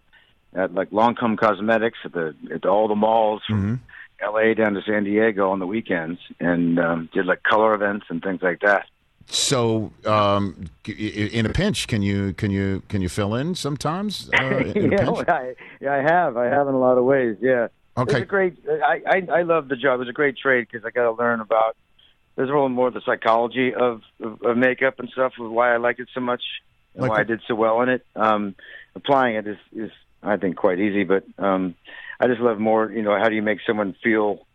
at 0.54 0.72
like 0.74 0.90
Lancôme 0.90 1.36
Cosmetics 1.36 1.98
at 2.04 2.12
the 2.12 2.34
at 2.54 2.64
all 2.64 2.86
the 2.88 2.94
malls 2.94 3.42
from 3.46 3.62
Mm-hmm. 3.62 3.74
L.A. 4.20 4.54
down 4.54 4.74
to 4.74 4.82
San 4.82 5.04
Diego 5.04 5.50
on 5.50 5.58
the 5.60 5.66
weekends, 5.66 6.20
and 6.40 6.78
um, 6.80 7.08
did 7.12 7.24
like 7.26 7.42
color 7.44 7.72
events 7.74 8.06
and 8.10 8.20
things 8.22 8.42
like 8.42 8.60
that. 8.60 8.86
so, 9.26 9.92
um, 10.06 10.66
in 10.86 11.46
a 11.46 11.50
pinch, 11.50 11.86
can 11.88 12.02
you 12.02 12.32
can 12.34 12.50
you 12.50 12.82
can 12.88 13.00
you 13.00 13.08
fill 13.08 13.34
in 13.36 13.54
sometimes? 13.54 14.28
Uh, 14.34 14.58
in 14.74 14.90
yeah? 14.92 15.10
I, 15.28 15.54
yeah, 15.80 15.92
I 15.94 16.02
have. 16.02 16.36
I 16.36 16.46
have 16.46 16.66
in 16.68 16.74
a 16.74 16.78
lot 16.78 16.98
of 16.98 17.04
ways. 17.04 17.36
Yeah. 17.40 17.68
Okay. 17.98 18.12
It's 18.12 18.22
a 18.22 18.26
great. 18.26 18.56
I 18.68 19.02
I, 19.06 19.38
I 19.40 19.42
love 19.42 19.68
the 19.68 19.76
job. 19.76 19.96
It 19.96 20.00
was 20.00 20.08
a 20.08 20.12
great 20.12 20.36
trade 20.38 20.66
because 20.70 20.84
I 20.84 20.90
got 20.90 21.04
to 21.04 21.12
learn 21.12 21.40
about. 21.40 21.76
There's 22.36 22.48
a 22.48 22.52
little 22.52 22.68
more 22.68 22.88
of 22.88 22.94
the 22.94 23.00
psychology 23.04 23.74
of, 23.74 24.02
of, 24.22 24.40
of 24.42 24.56
makeup 24.56 25.00
and 25.00 25.08
stuff. 25.10 25.32
Of 25.40 25.50
why 25.50 25.74
I 25.74 25.78
like 25.78 25.98
it 25.98 26.08
so 26.14 26.20
much 26.20 26.42
and 26.94 27.02
Like 27.02 27.10
why? 27.10 27.20
I 27.20 27.24
did 27.24 27.40
so 27.48 27.54
well 27.54 27.80
in 27.82 27.88
it. 27.88 28.06
Um, 28.14 28.54
applying 28.94 29.36
it 29.36 29.46
is 29.46 29.58
is 29.74 29.90
I 30.22 30.36
think 30.36 30.56
quite 30.56 30.78
easy, 30.80 31.04
but 31.04 31.24
um, 31.38 31.74
I 32.20 32.26
just 32.26 32.40
love 32.40 32.58
more. 32.58 32.90
You 32.90 33.02
know, 33.02 33.16
how 33.18 33.28
do 33.28 33.34
you 33.34 33.42
make 33.42 33.58
someone 33.66 33.94
feel 34.02 34.46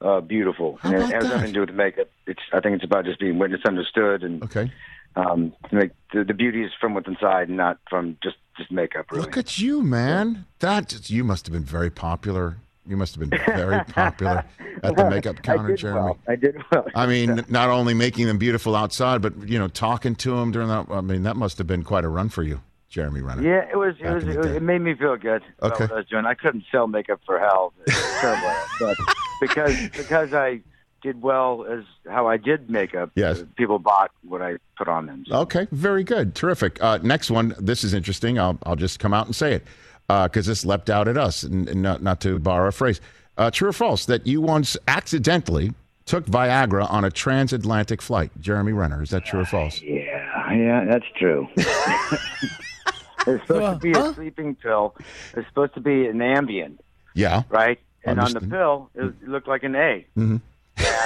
uh, 0.00 0.20
beautiful? 0.20 0.78
How 0.80 0.90
and 0.90 0.98
about 0.98 1.10
it 1.10 1.14
has 1.14 1.22
that? 1.24 1.30
nothing 1.30 1.46
to 1.48 1.52
do 1.52 1.60
with 1.60 1.70
makeup. 1.74 2.08
It's 2.26 2.42
I 2.52 2.60
think 2.60 2.76
it's 2.76 2.84
about 2.84 3.04
just 3.04 3.18
being 3.20 3.38
witnessed, 3.38 3.66
understood, 3.66 4.22
and 4.22 4.42
Okay. 4.44 4.70
um, 5.14 5.52
the, 5.70 5.90
the 6.12 6.34
beauty 6.34 6.62
is 6.64 6.72
from 6.80 6.94
within 6.94 7.14
inside, 7.14 7.48
and 7.48 7.56
not 7.56 7.78
from 7.88 8.18
just 8.22 8.36
just 8.56 8.70
makeup. 8.70 9.10
Really. 9.10 9.24
Look 9.24 9.36
at 9.36 9.58
you, 9.58 9.82
man. 9.82 10.46
That 10.60 11.10
you 11.10 11.24
must 11.24 11.46
have 11.46 11.52
been 11.52 11.64
very 11.64 11.90
popular. 11.90 12.56
You 12.88 12.96
must 12.96 13.14
have 13.16 13.28
been 13.28 13.38
very 13.46 13.84
popular 13.84 14.44
at 14.82 14.96
the 14.96 15.10
makeup 15.10 15.42
counter, 15.42 15.72
I 15.72 15.76
Jeremy. 15.76 16.00
well. 16.00 16.18
I 16.28 16.36
did 16.36 16.56
well. 16.70 16.86
I 16.94 17.06
mean, 17.06 17.44
not 17.48 17.68
only 17.68 17.94
making 17.94 18.26
them 18.26 18.38
beautiful 18.38 18.76
outside, 18.76 19.22
but 19.22 19.48
you 19.48 19.58
know, 19.58 19.68
talking 19.68 20.14
to 20.16 20.36
them 20.36 20.52
during 20.52 20.68
that. 20.68 20.86
I 20.90 21.00
mean, 21.00 21.24
that 21.24 21.36
must 21.36 21.58
have 21.58 21.66
been 21.66 21.82
quite 21.82 22.04
a 22.04 22.08
run 22.08 22.28
for 22.28 22.42
you, 22.42 22.60
Jeremy 22.88 23.22
Renner. 23.22 23.42
Yeah, 23.42 23.68
it 23.70 23.76
was. 23.76 23.96
It 23.98 24.10
was. 24.10 24.24
It, 24.24 24.36
was, 24.36 24.46
it 24.46 24.62
made 24.62 24.80
me 24.80 24.94
feel 24.94 25.16
good. 25.16 25.42
Okay. 25.62 25.84
what 25.84 25.92
I 25.92 25.96
was 25.96 26.06
doing. 26.06 26.26
I 26.26 26.34
couldn't 26.34 26.64
sell 26.70 26.86
makeup 26.86 27.20
for 27.26 27.38
hell. 27.38 27.72
Terrible, 28.20 28.54
but 28.80 28.96
because 29.40 29.88
because 29.90 30.32
I 30.32 30.60
did 31.02 31.20
well 31.22 31.66
as 31.68 31.84
how 32.08 32.28
I 32.28 32.36
did 32.36 32.70
makeup. 32.70 33.10
Yes. 33.14 33.40
uh, 33.40 33.46
people 33.56 33.78
bought 33.78 34.10
what 34.22 34.42
I 34.42 34.56
put 34.76 34.88
on 34.88 35.06
them. 35.06 35.24
So. 35.28 35.36
Okay, 35.40 35.66
very 35.72 36.04
good, 36.04 36.34
terrific. 36.34 36.82
Uh, 36.82 36.98
next 37.02 37.30
one. 37.30 37.54
This 37.58 37.82
is 37.82 37.94
interesting. 37.94 38.38
I'll 38.38 38.58
I'll 38.64 38.76
just 38.76 39.00
come 39.00 39.12
out 39.12 39.26
and 39.26 39.34
say 39.34 39.54
it 39.54 39.66
because 40.08 40.46
this 40.46 40.64
leapt 40.64 40.90
out 40.90 41.08
at 41.08 41.16
us, 41.16 41.42
and, 41.42 41.68
and 41.68 41.82
not 41.82 42.02
not 42.02 42.20
to 42.22 42.38
borrow 42.38 42.68
a 42.68 42.72
phrase. 42.72 43.00
Uh, 43.38 43.50
true 43.50 43.68
or 43.68 43.72
false 43.72 44.06
that 44.06 44.26
you 44.26 44.40
once 44.40 44.76
accidentally 44.88 45.72
took 46.06 46.24
Viagra 46.26 46.90
on 46.90 47.04
a 47.04 47.10
transatlantic 47.10 48.00
flight, 48.00 48.30
Jeremy 48.40 48.72
Renner? 48.72 49.02
Is 49.02 49.10
that 49.10 49.26
true 49.26 49.40
or 49.40 49.44
false? 49.44 49.82
Yeah, 49.82 50.52
yeah, 50.54 50.84
that's 50.86 51.04
true. 51.18 51.46
it's 51.56 53.46
supposed 53.46 53.48
to 53.48 53.78
be 53.82 53.92
a 53.92 54.14
sleeping 54.14 54.54
pill. 54.54 54.94
It's 55.36 55.46
supposed 55.48 55.74
to 55.74 55.80
be 55.80 56.06
an 56.06 56.18
Ambien, 56.18 56.78
Yeah. 57.14 57.42
right? 57.50 57.78
And 58.04 58.20
on 58.20 58.32
the 58.32 58.40
pill, 58.40 58.88
it, 58.94 59.06
it 59.06 59.28
looked 59.28 59.48
like 59.48 59.64
an 59.64 59.74
A. 59.74 60.06
Mm-hmm. 60.16 60.36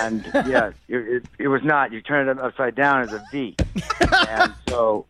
And 0.02 0.24
yeah, 0.46 0.72
it, 0.88 0.96
it, 0.96 1.24
it 1.38 1.48
was 1.48 1.62
not. 1.64 1.92
You 1.92 2.02
turn 2.02 2.28
it 2.28 2.38
upside 2.38 2.74
down 2.74 3.00
as 3.02 3.12
a 3.14 3.24
V. 3.32 3.56
and 4.28 4.52
so 4.68 5.06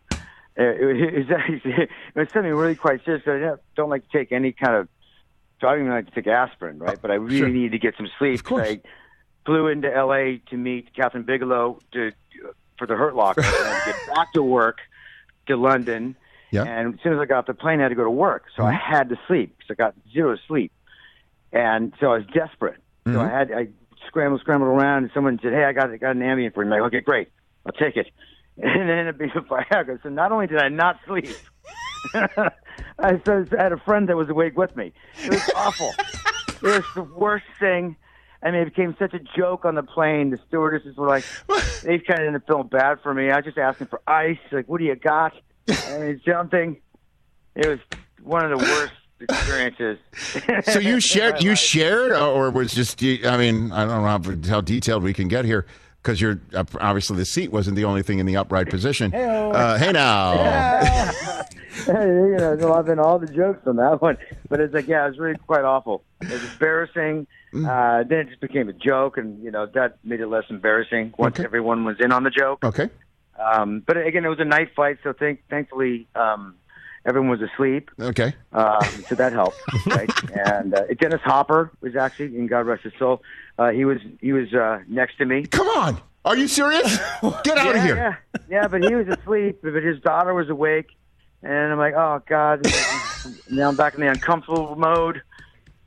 it, 0.55 0.63
it, 0.81 1.29
was 1.29 1.61
it 1.65 1.89
was 2.15 2.27
something 2.33 2.53
really 2.53 2.75
quite 2.75 3.03
serious. 3.05 3.23
I 3.27 3.39
don't- 3.39 3.61
don't 3.75 3.89
like 3.89 4.09
to 4.09 4.17
take 4.17 4.31
any 4.31 4.51
kind 4.51 4.75
of. 4.75 4.87
So 5.59 5.67
I 5.67 5.73
don't 5.73 5.81
even 5.81 5.91
like 5.91 6.07
to 6.07 6.11
take 6.11 6.27
aspirin, 6.27 6.79
right? 6.79 6.99
But 6.99 7.11
I 7.11 7.15
really 7.15 7.37
Sure. 7.37 7.47
need 7.47 7.71
to 7.73 7.77
get 7.77 7.95
some 7.95 8.09
sleep. 8.17 8.39
Of 8.39 8.43
course. 8.43 8.67
I 8.67 8.81
flew 9.45 9.67
into 9.67 9.93
L.A. 9.93 10.41
to 10.49 10.57
meet 10.57 10.93
Kathryn 10.95 11.25
Bigelow 11.25 11.79
to 11.91 12.11
for 12.77 12.87
the 12.87 12.95
Hurt 12.95 13.15
Locker, 13.15 13.41
and 13.41 13.47
I 13.47 13.73
had 13.73 13.83
to 13.83 13.91
get 13.91 14.15
back 14.15 14.33
to 14.33 14.41
work 14.41 14.79
to 15.45 15.55
London. 15.55 16.15
Yeah. 16.49 16.63
And 16.63 16.95
as 16.95 16.99
soon 17.01 17.13
as 17.13 17.19
I 17.19 17.25
got 17.25 17.39
off 17.39 17.45
the 17.45 17.53
plane, 17.53 17.79
I 17.79 17.83
had 17.83 17.89
to 17.89 17.95
go 17.95 18.03
to 18.03 18.09
work, 18.09 18.45
so 18.57 18.63
I 18.63 18.73
mm-hmm. 18.73 18.93
had 18.93 19.09
to 19.09 19.19
sleep 19.27 19.55
because 19.55 19.71
I 19.71 19.75
got 19.75 19.93
zero 20.11 20.35
sleep, 20.47 20.71
and 21.53 21.93
so 21.99 22.07
I 22.07 22.17
was 22.17 22.25
desperate. 22.33 22.81
So 23.05 23.19
I 23.19 23.23
mm-hmm. 23.23 23.35
had 23.35 23.51
I 23.51 23.67
scrambled, 24.07 24.41
scrambled 24.41 24.69
around, 24.69 25.03
and 25.03 25.11
someone 25.13 25.39
said, 25.41 25.53
"Hey, 25.53 25.63
I 25.63 25.73
got 25.73 25.91
I 25.91 25.97
got 25.97 26.15
an 26.15 26.21
Ambien 26.21 26.53
for 26.53 26.63
you." 26.63 26.71
I'm 26.71 26.81
like, 26.81 26.87
"Okay, 26.87 27.01
great, 27.01 27.29
I'll 27.65 27.71
take 27.71 27.97
it." 27.97 28.07
And 28.63 28.87
then 28.87 28.89
it 28.89 28.99
ended 28.99 29.15
up 29.15 29.17
being 29.17 29.31
a 29.33 29.41
Viagra. 29.41 30.01
So 30.03 30.09
not 30.09 30.31
only 30.31 30.45
did 30.45 30.59
I 30.59 30.69
not 30.69 30.99
sleep, 31.07 31.35
I 32.13 32.49
had 32.99 33.71
a 33.71 33.81
friend 33.83 34.07
that 34.07 34.15
was 34.15 34.29
awake 34.29 34.55
with 34.55 34.75
me. 34.75 34.93
It 35.23 35.31
was 35.31 35.49
awful. 35.55 35.91
it 36.47 36.61
was 36.61 36.83
the 36.93 37.01
worst 37.01 37.45
thing. 37.59 37.95
I 38.43 38.51
mean, 38.51 38.61
it 38.61 38.65
became 38.65 38.95
such 38.99 39.15
a 39.15 39.19
joke 39.19 39.65
on 39.65 39.73
the 39.73 39.81
plane. 39.81 40.29
The 40.29 40.39
stewardesses 40.47 40.95
were 40.95 41.07
like, 41.07 41.23
they 41.81 41.97
kind 41.97 42.19
of 42.19 42.27
ended 42.27 42.35
up 42.35 42.47
feeling 42.47 42.67
bad 42.67 42.99
for 43.01 43.15
me. 43.15 43.31
I 43.31 43.37
was 43.37 43.45
just 43.45 43.57
asking 43.57 43.87
for 43.87 43.99
ice. 44.05 44.37
Like, 44.51 44.67
what 44.67 44.77
do 44.77 44.85
you 44.85 44.95
got? 44.95 45.33
I 45.67 45.97
mean, 45.97 46.21
something. 46.27 46.79
It 47.55 47.67
was 47.67 47.79
one 48.21 48.51
of 48.51 48.59
the 48.59 48.65
worst 48.65 48.93
experiences. 49.19 49.97
So 50.71 50.79
you 50.79 50.99
shared, 50.99 51.41
you 51.43 51.55
shared, 51.55 52.11
or 52.11 52.51
was 52.51 52.73
just? 52.73 53.03
I 53.03 53.37
mean, 53.37 53.71
I 53.71 53.85
don't 53.85 54.03
know 54.03 54.47
how, 54.47 54.49
how 54.55 54.61
detailed 54.61 55.03
we 55.03 55.13
can 55.13 55.27
get 55.27 55.45
here 55.45 55.65
because 56.01 56.19
you're 56.21 56.39
uh, 56.53 56.63
obviously 56.79 57.17
the 57.17 57.25
seat 57.25 57.51
wasn't 57.51 57.75
the 57.75 57.85
only 57.85 58.01
thing 58.03 58.19
in 58.19 58.25
the 58.25 58.37
upright 58.37 58.69
position. 58.69 59.13
Uh, 59.13 59.77
hey 59.77 59.91
now, 59.91 60.35
life. 60.35 61.47
you 61.87 61.93
know, 61.93 62.55
there's 62.55 62.85
been 62.85 62.99
all 62.99 63.17
the 63.19 63.27
jokes 63.27 63.65
on 63.65 63.77
that 63.77 64.01
one, 64.01 64.17
but 64.49 64.59
it's 64.59 64.73
like, 64.73 64.87
yeah, 64.87 65.05
it 65.05 65.09
was 65.09 65.19
really 65.19 65.37
quite 65.47 65.63
awful. 65.63 66.03
It 66.21 66.29
was 66.29 66.43
embarrassing. 66.53 67.27
Mm. 67.53 67.67
Uh, 67.67 68.03
then 68.07 68.19
it 68.19 68.27
just 68.29 68.39
became 68.41 68.69
a 68.69 68.73
joke, 68.73 69.17
and 69.17 69.41
you 69.43 69.51
know 69.51 69.65
that 69.73 69.97
made 70.03 70.21
it 70.21 70.27
less 70.27 70.45
embarrassing 70.49 71.13
once 71.17 71.35
Okay. 71.35 71.43
everyone 71.45 71.83
was 71.85 71.97
in 71.99 72.11
on 72.13 72.23
the 72.23 72.29
joke. 72.29 72.63
okay, 72.63 72.89
Um, 73.37 73.83
but 73.85 73.97
again, 73.97 74.23
it 74.25 74.29
was 74.29 74.39
a 74.39 74.45
night 74.45 74.69
fight, 74.75 74.99
so 75.03 75.11
thank, 75.13 75.41
thankfully 75.49 76.07
um, 76.15 76.55
everyone 77.05 77.29
was 77.29 77.41
asleep. 77.41 77.91
Okay. 77.99 78.33
Um, 78.53 78.79
so 79.09 79.15
that 79.15 79.33
helped, 79.33 79.57
right? 79.87 80.09
and 80.47 80.73
uh, 80.73 80.83
Dennis 80.99 81.19
Hopper 81.25 81.71
was 81.81 81.95
actually, 81.97 82.37
in 82.37 82.47
God 82.47 82.65
rest 82.67 82.83
his 82.83 82.93
soul, 82.97 83.21
uh, 83.61 83.71
he 83.71 83.85
was 83.85 83.99
he 84.19 84.33
was 84.33 84.53
uh, 84.53 84.79
next 84.87 85.17
to 85.17 85.25
me. 85.25 85.43
Come 85.45 85.67
on. 85.69 86.01
Are 86.25 86.37
you 86.37 86.47
serious? 86.47 86.97
Get 87.43 87.57
out 87.57 87.75
of 87.75 87.83
here. 87.83 87.95
Yeah, 87.95 88.41
yeah, 88.49 88.67
but 88.67 88.83
he 88.83 88.93
was 88.95 89.07
asleep, 89.07 89.59
but 89.63 89.73
his 89.83 89.99
daughter 90.01 90.33
was 90.33 90.49
awake, 90.49 90.87
and 91.41 91.71
I'm 91.71 91.79
like, 91.79 91.95
oh 91.95 92.21
God, 92.27 92.65
now 93.49 93.69
I'm 93.69 93.75
back 93.75 93.95
in 93.95 94.01
the 94.01 94.07
uncomfortable 94.09 94.75
mode. 94.75 95.21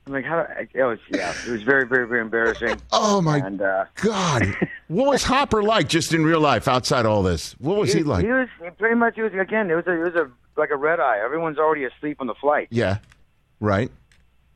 I'm 0.07 0.13
like, 0.13 0.25
how? 0.25 0.43
Do 0.43 0.49
I, 0.53 0.69
it 0.75 0.83
was 0.83 0.99
yeah, 1.11 1.33
it 1.47 1.51
was 1.51 1.63
very, 1.63 1.87
very, 1.87 2.07
very 2.07 2.21
embarrassing. 2.21 2.81
Oh 2.93 3.21
my 3.21 3.39
And 3.39 3.63
uh, 3.63 3.85
God. 3.97 4.43
What 4.89 5.09
was 5.09 5.23
Hopper 5.25 5.63
like 5.63 5.89
just 5.89 6.13
in 6.13 6.25
real 6.25 6.41
life 6.41 6.69
outside 6.69 7.07
all 7.07 7.23
this? 7.23 7.53
What 7.59 7.79
was 7.79 7.93
he, 7.93 8.03
like? 8.03 8.25
He 8.25 8.31
was 8.31 8.49
he 8.63 8.71
pretty 8.71 8.97
much. 8.97 9.15
He 9.15 9.23
was 9.23 9.33
again. 9.33 9.71
It 9.71 9.75
was 9.75 9.87
a, 9.87 9.93
it 9.93 10.05
was 10.13 10.15
a 10.15 10.31
like 10.61 10.71
a 10.71 10.77
red 10.77 11.01
eye. 11.01 11.21
Everyone's 11.25 11.59
already 11.59 11.85
asleep 11.85 12.19
on 12.21 12.27
the 12.27 12.35
flight. 12.35 12.69
yeah. 12.71 12.99
Right. 13.61 13.91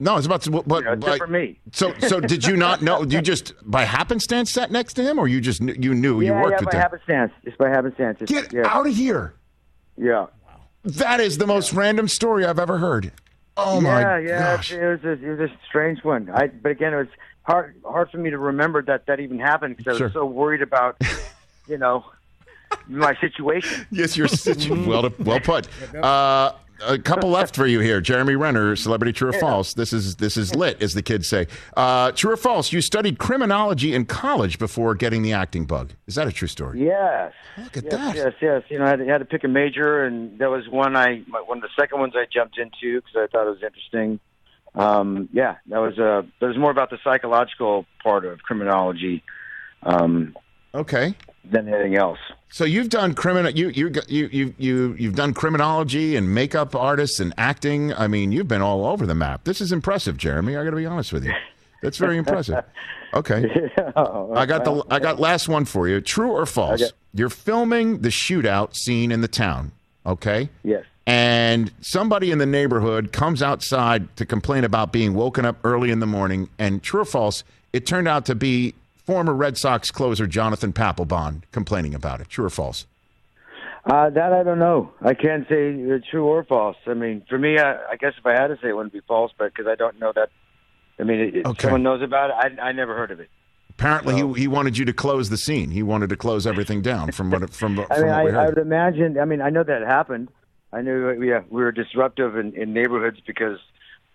No, 0.00 0.16
it's 0.16 0.26
about 0.26 0.42
to. 0.42 0.50
What, 0.52 0.84
You 0.84 0.84
know, 0.84 0.92
except 0.92 1.18
for 1.18 1.26
me. 1.26 1.58
So, 1.72 1.92
so 1.98 2.20
did 2.34 2.46
you 2.46 2.56
not 2.56 2.82
know? 2.82 3.02
You 3.02 3.20
just 3.20 3.54
by 3.68 3.84
happenstance 3.84 4.50
sat 4.50 4.70
next 4.70 4.94
to 4.94 5.02
him, 5.02 5.18
or 5.18 5.26
you 5.26 5.40
just 5.40 5.60
you 5.60 5.92
knew 5.94 6.20
you 6.20 6.28
yeah, 6.32 6.40
worked 6.42 6.52
yeah, 6.52 6.60
with 6.60 6.70
by 6.70 6.78
happenstance. 6.78 7.32
Just 7.44 7.58
by 7.58 7.68
happenstance. 7.68 8.18
Just, 8.20 8.32
Get 8.32 8.52
yeah, 8.52 8.66
out 8.66 8.86
of 8.86 8.94
here! 8.94 9.34
Yeah. 9.96 10.26
That 10.84 11.18
is 11.20 11.38
the 11.38 11.46
most 11.46 11.72
random 11.72 12.06
story 12.06 12.44
I've 12.44 12.60
ever 12.60 12.78
heard. 12.78 13.10
Oh 13.56 13.80
my 13.80 14.00
yeah, 14.00 14.18
yeah. 14.18 14.56
gosh! 14.56 14.72
It 14.72 14.86
was 14.86 15.02
a, 15.04 15.10
it 15.12 15.38
was 15.38 15.50
a 15.50 15.56
strange 15.68 16.04
one. 16.04 16.30
I, 16.30 16.46
but 16.46 16.70
again, 16.70 16.94
it 16.94 16.98
was 16.98 17.08
hard 17.42 17.74
hard 17.84 18.10
for 18.10 18.18
me 18.18 18.30
to 18.30 18.38
remember 18.38 18.82
that 18.82 19.06
that 19.06 19.18
even 19.18 19.40
happened 19.40 19.76
because 19.76 19.96
I 19.96 19.98
Sure. 19.98 20.06
was 20.06 20.14
so 20.14 20.26
worried 20.26 20.62
about, 20.62 20.96
you 21.68 21.76
know, 21.76 22.04
my 22.86 23.16
situation. 23.20 23.84
Yes, 23.90 24.16
you're 24.16 24.28
situ- 24.28 24.86
well 24.88 25.10
well 25.18 25.40
put. 25.40 25.66
Uh, 25.92 26.52
a 26.86 26.98
couple 26.98 27.30
left 27.30 27.54
for 27.54 27.66
you 27.66 27.80
here. 27.80 28.00
Jeremy 28.00 28.36
Renner, 28.36 28.76
celebrity 28.76 29.12
true 29.12 29.30
or 29.30 29.32
false. 29.32 29.74
This 29.74 29.92
is 29.92 30.16
this 30.16 30.36
is 30.36 30.54
lit, 30.54 30.82
as 30.82 30.94
the 30.94 31.02
kids 31.02 31.26
say. 31.26 31.46
Uh, 31.76 32.12
true 32.12 32.32
or 32.32 32.36
false? 32.36 32.72
You 32.72 32.80
studied 32.80 33.18
criminology 33.18 33.94
in 33.94 34.06
college 34.06 34.58
before 34.58 34.94
getting 34.94 35.22
the 35.22 35.32
acting 35.32 35.64
bug. 35.64 35.92
Is 36.06 36.14
that 36.14 36.26
a 36.26 36.32
true 36.32 36.48
story? 36.48 36.84
Yes. 36.84 37.32
Look 37.56 37.76
at 37.76 37.84
yes, 37.84 37.92
that. 37.92 38.16
Yes, 38.16 38.32
yes. 38.40 38.62
You 38.68 38.78
know, 38.78 38.84
I 38.84 38.90
had, 38.90 39.00
I 39.02 39.04
had 39.06 39.18
to 39.18 39.24
pick 39.24 39.44
a 39.44 39.48
major, 39.48 40.04
and 40.04 40.38
that 40.38 40.50
was 40.50 40.68
one 40.68 40.96
I 40.96 41.22
one 41.46 41.58
of 41.58 41.62
the 41.62 41.70
second 41.78 42.00
ones 42.00 42.14
I 42.16 42.26
jumped 42.32 42.58
into 42.58 43.00
because 43.00 43.16
I 43.16 43.26
thought 43.26 43.46
it 43.46 43.50
was 43.50 43.62
interesting. 43.62 44.20
Um, 44.74 45.28
yeah, 45.32 45.56
that 45.66 45.78
was 45.78 45.98
uh, 45.98 46.22
that 46.40 46.46
was 46.46 46.56
more 46.56 46.70
about 46.70 46.90
the 46.90 46.98
psychological 47.02 47.86
part 48.02 48.24
of 48.24 48.42
criminology 48.42 49.24
um, 49.82 50.34
Okay. 50.74 51.14
Than 51.44 51.68
anything 51.68 51.96
else. 51.96 52.18
So 52.50 52.64
you've 52.64 52.88
done 52.88 53.14
criminal 53.14 53.50
you 53.50 53.68
you 53.68 53.92
you 54.08 54.28
you 54.32 54.54
you 54.58 54.96
you've 54.98 55.14
done 55.14 55.34
criminology 55.34 56.16
and 56.16 56.34
makeup 56.34 56.74
artists 56.74 57.20
and 57.20 57.34
acting. 57.36 57.92
I 57.94 58.08
mean, 58.08 58.32
you've 58.32 58.48
been 58.48 58.62
all 58.62 58.86
over 58.86 59.06
the 59.06 59.14
map. 59.14 59.44
This 59.44 59.60
is 59.60 59.72
impressive, 59.72 60.16
Jeremy. 60.16 60.56
I 60.56 60.64
got 60.64 60.70
to 60.70 60.76
be 60.76 60.86
honest 60.86 61.12
with 61.12 61.24
you. 61.24 61.32
That's 61.82 61.98
very 61.98 62.16
impressive. 62.16 62.64
Okay. 63.14 63.70
I 63.96 64.46
got 64.46 64.64
the 64.64 64.84
I 64.90 64.98
got 64.98 65.20
last 65.20 65.48
one 65.48 65.64
for 65.64 65.88
you. 65.88 66.00
True 66.00 66.32
or 66.32 66.46
false? 66.46 66.82
Okay. 66.82 66.92
You're 67.14 67.30
filming 67.30 68.00
the 68.00 68.08
shootout 68.08 68.74
scene 68.74 69.12
in 69.12 69.20
the 69.20 69.28
town, 69.28 69.72
okay? 70.04 70.50
Yes. 70.62 70.84
And 71.06 71.72
somebody 71.80 72.30
in 72.30 72.38
the 72.38 72.46
neighborhood 72.46 73.12
comes 73.12 73.42
outside 73.42 74.14
to 74.16 74.26
complain 74.26 74.64
about 74.64 74.92
being 74.92 75.14
woken 75.14 75.46
up 75.46 75.56
early 75.64 75.90
in 75.90 76.00
the 76.00 76.06
morning. 76.06 76.50
And 76.58 76.82
true 76.82 77.00
or 77.00 77.06
false, 77.06 77.44
it 77.72 77.86
turned 77.86 78.08
out 78.08 78.26
to 78.26 78.34
be 78.34 78.74
former 79.08 79.32
Red 79.32 79.56
Sox 79.56 79.90
closer 79.90 80.26
Jonathan 80.26 80.70
Papelbon 80.70 81.40
complaining 81.50 81.94
about 81.94 82.20
it. 82.20 82.28
True 82.28 82.44
or 82.44 82.50
false? 82.50 82.86
Uh, 83.86 84.10
that 84.10 84.34
I 84.34 84.42
don't 84.42 84.58
know. 84.58 84.92
I 85.00 85.14
can't 85.14 85.48
say 85.48 85.70
uh, 85.90 85.96
true 86.10 86.26
or 86.26 86.44
false. 86.44 86.76
I 86.86 86.92
mean, 86.92 87.24
for 87.26 87.38
me, 87.38 87.58
I, 87.58 87.76
I 87.92 87.96
guess 87.98 88.12
if 88.18 88.26
I 88.26 88.32
had 88.32 88.48
to 88.48 88.58
say, 88.60 88.68
it 88.68 88.76
wouldn't 88.76 88.92
be 88.92 89.00
false, 89.08 89.32
but 89.38 89.54
because 89.54 89.66
I 89.66 89.76
don't 89.76 89.98
know 89.98 90.12
that. 90.14 90.28
I 91.00 91.04
mean, 91.04 91.20
it, 91.20 91.46
Okay. 91.46 91.62
someone 91.62 91.82
knows 91.82 92.02
about 92.02 92.28
it. 92.28 92.60
I, 92.60 92.68
I 92.68 92.72
never 92.72 92.94
heard 92.94 93.10
of 93.10 93.18
it. 93.18 93.30
Apparently, 93.70 94.14
he, 94.14 94.40
he 94.42 94.46
wanted 94.46 94.76
you 94.76 94.84
to 94.84 94.92
close 94.92 95.30
the 95.30 95.38
scene. 95.38 95.70
He 95.70 95.82
wanted 95.82 96.10
to 96.10 96.16
close 96.16 96.46
everything 96.46 96.82
down 96.82 97.10
from 97.12 97.30
what 97.30 97.48
from, 97.54 97.76
from 97.76 97.86
I 97.90 98.00
mean, 98.00 98.10
I, 98.10 98.42
I 98.42 98.46
would 98.50 98.58
imagine. 98.58 99.18
I 99.18 99.24
mean, 99.24 99.40
I 99.40 99.48
know 99.48 99.62
that 99.64 99.80
happened. 99.86 100.28
I 100.70 100.82
knew, 100.82 101.22
yeah, 101.22 101.44
we 101.48 101.62
were 101.62 101.72
disruptive 101.72 102.36
in, 102.36 102.52
in 102.54 102.74
neighborhoods 102.74 103.20
because 103.26 103.58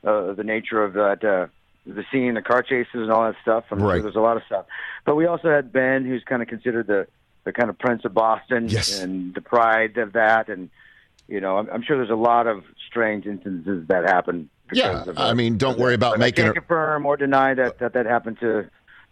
uh, 0.06 0.12
of 0.12 0.38
the 0.38 0.44
nature 0.44 0.84
of 0.84 0.94
that, 0.94 1.24
uh, 1.24 1.48
the 1.86 2.04
scene, 2.12 2.34
the 2.36 2.42
car 2.42 2.62
chases, 2.64 2.94
and 2.94 3.12
all 3.12 3.24
that 3.26 3.36
stuff. 3.42 3.66
I'm 3.72 3.82
Right. 3.82 3.96
sure 3.96 4.04
there's 4.04 4.16
a 4.16 4.20
lot 4.22 4.38
of 4.38 4.44
stuff. 4.46 4.66
But 5.06 5.16
we 5.16 5.26
also 5.26 5.50
had 5.50 5.72
Ben, 5.74 6.06
who's 6.06 6.24
kind 6.24 6.42
of 6.42 6.48
considered 6.48 6.88
the 6.88 7.08
the 7.46 7.52
kind 7.52 7.70
of 7.70 7.78
Prince 7.78 8.06
of 8.06 8.14
Boston, 8.14 8.70
Yes. 8.70 9.02
and 9.02 9.34
the 9.36 9.42
pride 9.42 9.98
of 9.98 10.14
that, 10.14 10.48
and 10.48 10.70
you 11.28 11.42
know, 11.42 11.58
I'm, 11.58 11.70
I'm 11.70 11.84
sure 11.84 11.98
there's 11.98 12.10
a 12.10 12.16
lot 12.16 12.48
of 12.48 12.64
strange 12.88 13.26
instances 13.26 13.86
that 13.90 14.04
happen. 14.06 14.50
Yeah, 14.72 15.04
of 15.04 15.18
I 15.18 15.34
mean, 15.34 15.58
don't 15.58 15.78
worry 15.78 15.94
about 15.94 16.20
making 16.20 16.46
I 16.46 16.48
it. 16.50 16.54
can't 16.54 16.66
confirm 16.66 17.06
or 17.06 17.18
deny 17.18 17.54
that 17.54 17.80
that, 17.80 17.94
that 17.94 18.06
happened 18.06 18.40
to. 18.40 18.70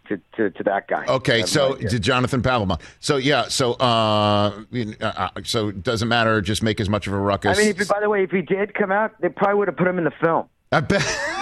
To, 0.08 0.20
to, 0.36 0.50
to 0.50 0.64
that 0.64 0.88
guy. 0.88 1.06
Okay, 1.06 1.42
so 1.42 1.74
to 1.76 1.98
Jonathan 2.00 2.42
Papelbon. 2.42 2.80
So 2.98 3.18
yeah, 3.18 3.46
so 3.46 3.74
uh, 3.74 4.64
know, 4.72 4.92
uh, 5.00 5.28
so 5.44 5.68
it 5.68 5.84
doesn't 5.84 6.08
matter. 6.08 6.40
Just 6.42 6.60
make 6.60 6.80
as 6.80 6.88
much 6.88 7.06
of 7.06 7.12
a 7.12 7.18
ruckus. 7.18 7.56
I 7.56 7.62
mean, 7.62 7.76
if 7.78 7.86
by 7.88 8.00
the 8.00 8.10
way, 8.10 8.24
if 8.24 8.32
he 8.32 8.42
did 8.42 8.74
come 8.74 8.90
out, 8.90 9.12
they 9.20 9.28
probably 9.28 9.54
would 9.58 9.68
have 9.68 9.76
put 9.76 9.86
him 9.86 9.98
in 9.98 10.04
the 10.04 10.10
film. 10.20 10.48
I 10.72 10.80
bet. 10.80 11.02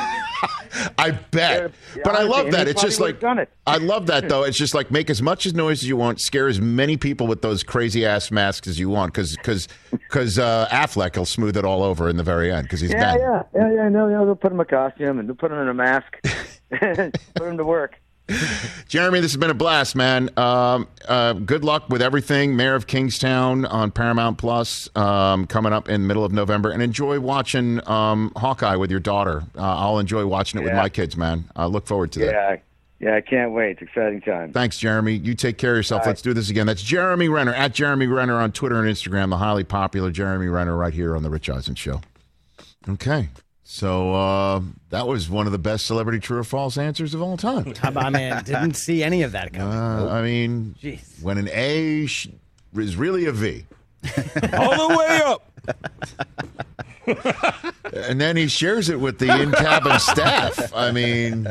I 0.99 1.11
bet. 1.11 1.73
Yeah, 1.97 2.03
but 2.05 2.15
I 2.15 2.23
love 2.23 2.51
that. 2.53 2.69
It's 2.69 2.81
just 2.83 3.01
like 3.01 3.23
it. 3.23 3.49
I 3.67 3.77
love 3.79 4.07
that 4.07 4.29
though. 4.29 4.45
It's 4.45 4.57
just 4.59 4.75
like 4.75 4.91
make 4.91 5.11
as 5.11 5.21
much 5.23 5.47
as 5.47 5.55
noise 5.55 5.83
as 5.83 5.89
you 5.89 5.97
want, 5.97 6.21
scare 6.21 6.49
as 6.49 6.61
many 6.61 6.97
people 6.97 7.27
with 7.27 7.43
those 7.43 7.63
crazy 7.63 8.07
ass 8.07 8.31
masks 8.31 8.67
as 8.69 8.79
you 8.79 8.89
want, 8.89 9.13
because 9.13 9.37
because 9.37 9.69
because 9.91 10.39
uh, 10.39 10.69
Affleck 10.71 11.17
will 11.17 11.25
smooth 11.27 11.57
it 11.57 11.65
all 11.65 11.83
over 11.83 12.09
in 12.09 12.17
the 12.17 12.23
very 12.23 12.53
end 12.53 12.65
because 12.65 12.81
he's 12.81 12.93
Yeah, 12.93 13.17
bad. 13.17 13.21
yeah, 13.21 13.43
yeah, 13.55 13.75
yeah. 13.75 13.89
No, 13.89 14.09
no, 14.09 14.25
they'll 14.27 14.35
put 14.37 14.53
him 14.53 14.59
in 14.61 14.63
a 14.63 14.65
costume 14.65 15.19
and 15.19 15.29
they'll 15.29 15.37
put 15.37 15.53
him 15.53 15.59
in 15.59 15.69
a 15.69 15.75
mask, 15.75 16.13
put 16.71 17.47
him 17.49 17.57
to 17.59 17.65
work. 17.65 18.00
Jeremy, 18.89 19.21
this 19.21 19.33
has 19.33 19.37
been 19.39 19.51
a 19.51 19.55
blast, 19.55 19.97
man. 19.97 20.31
Um, 20.37 20.89
uh, 21.09 21.35
good 21.35 21.65
luck 21.65 21.89
with 21.89 22.03
everything. 22.03 22.57
Mayor 22.57 22.75
of 22.75 22.87
Kingstown 22.87 23.65
on 23.65 23.91
Paramount 23.91 24.39
Plus 24.39 24.89
um, 24.97 25.47
coming 25.47 25.73
up 25.73 25.89
in 25.89 26.03
the 26.03 26.09
middle 26.09 26.25
of 26.25 26.33
November, 26.33 26.71
and 26.71 26.83
enjoy 26.83 27.21
watching 27.21 27.87
um, 27.89 28.33
Hawkeye 28.37 28.77
with 28.77 28.91
your 28.91 29.01
daughter. 29.01 29.43
Uh, 29.57 29.61
I'll 29.63 29.99
enjoy 29.99 30.27
watching 30.27 30.61
it 30.61 30.65
with 30.65 30.75
my 30.75 30.89
kids, 30.89 31.17
man. 31.17 31.45
I 31.57 31.67
look 31.67 31.87
forward 31.87 32.13
to 32.13 32.21
that. 32.21 32.33
Yeah, 32.33 32.57
yeah, 33.01 33.17
I 33.17 33.23
can't 33.23 33.53
wait. 33.53 33.73
It's 33.73 33.83
exciting 33.83 34.21
time. 34.21 34.53
Thanks, 34.53 34.79
Jeremy. 34.79 35.15
You 35.15 35.35
take 35.35 35.57
care 35.57 35.73
of 35.73 35.79
yourself. 35.79 36.05
Let's 36.05 36.21
do 36.21 36.35
this 36.35 36.51
again. 36.51 36.67
That's 36.67 36.83
Jeremy 36.83 37.29
Renner 37.29 37.55
at 37.55 37.73
Jeremy 37.73 38.07
Renner 38.07 38.39
on 38.39 38.53
Twitter 38.53 38.79
and 38.79 38.87
Instagram. 38.87 39.31
The 39.31 39.39
highly 39.39 39.65
popular 39.65 40.11
Jeremy 40.11 40.49
Renner 40.49 40.77
right 40.77 40.93
here 40.93 41.17
on 41.17 41.23
the 41.23 41.31
Rich 41.31 41.49
Eisen 41.49 41.75
Show. 41.75 42.03
Okay, 42.89 43.31
so 43.73 44.13
uh, 44.15 44.61
that 44.89 45.07
was 45.07 45.31
one 45.31 45.47
of 45.47 45.53
the 45.53 45.59
best 45.59 45.87
celebrity 45.87 46.19
true 46.19 46.39
or 46.39 46.45
false 46.45 46.77
answers 46.77 47.15
of 47.15 47.23
all 47.23 47.37
time. 47.37 47.73
How 47.79 47.91
about, 47.91 48.11
man? 48.11 48.43
Didn't 48.43 48.75
see 48.75 49.05
any 49.05 49.23
of 49.23 49.31
that 49.33 49.53
coming. 49.53 49.73
Uh, 49.73 50.09
I 50.11 50.23
mean, 50.23 50.75
Jeez. 50.83 51.23
when 51.23 51.39
an 51.39 51.49
A 51.53 52.07
sh- 52.07 52.29
is 52.75 52.97
really 52.97 53.27
a 53.27 53.33
V, 53.33 53.65
All 54.59 54.89
the 54.89 54.97
way 54.99 55.21
up. 55.25 55.47
and 57.95 58.21
then 58.21 58.37
he 58.37 58.49
shares 58.49 58.89
it 58.89 58.99
with 58.99 59.21
the 59.21 59.41
in-cabin 59.41 60.01
staff. 60.01 60.75
I 60.75 60.91
mean, 60.91 61.47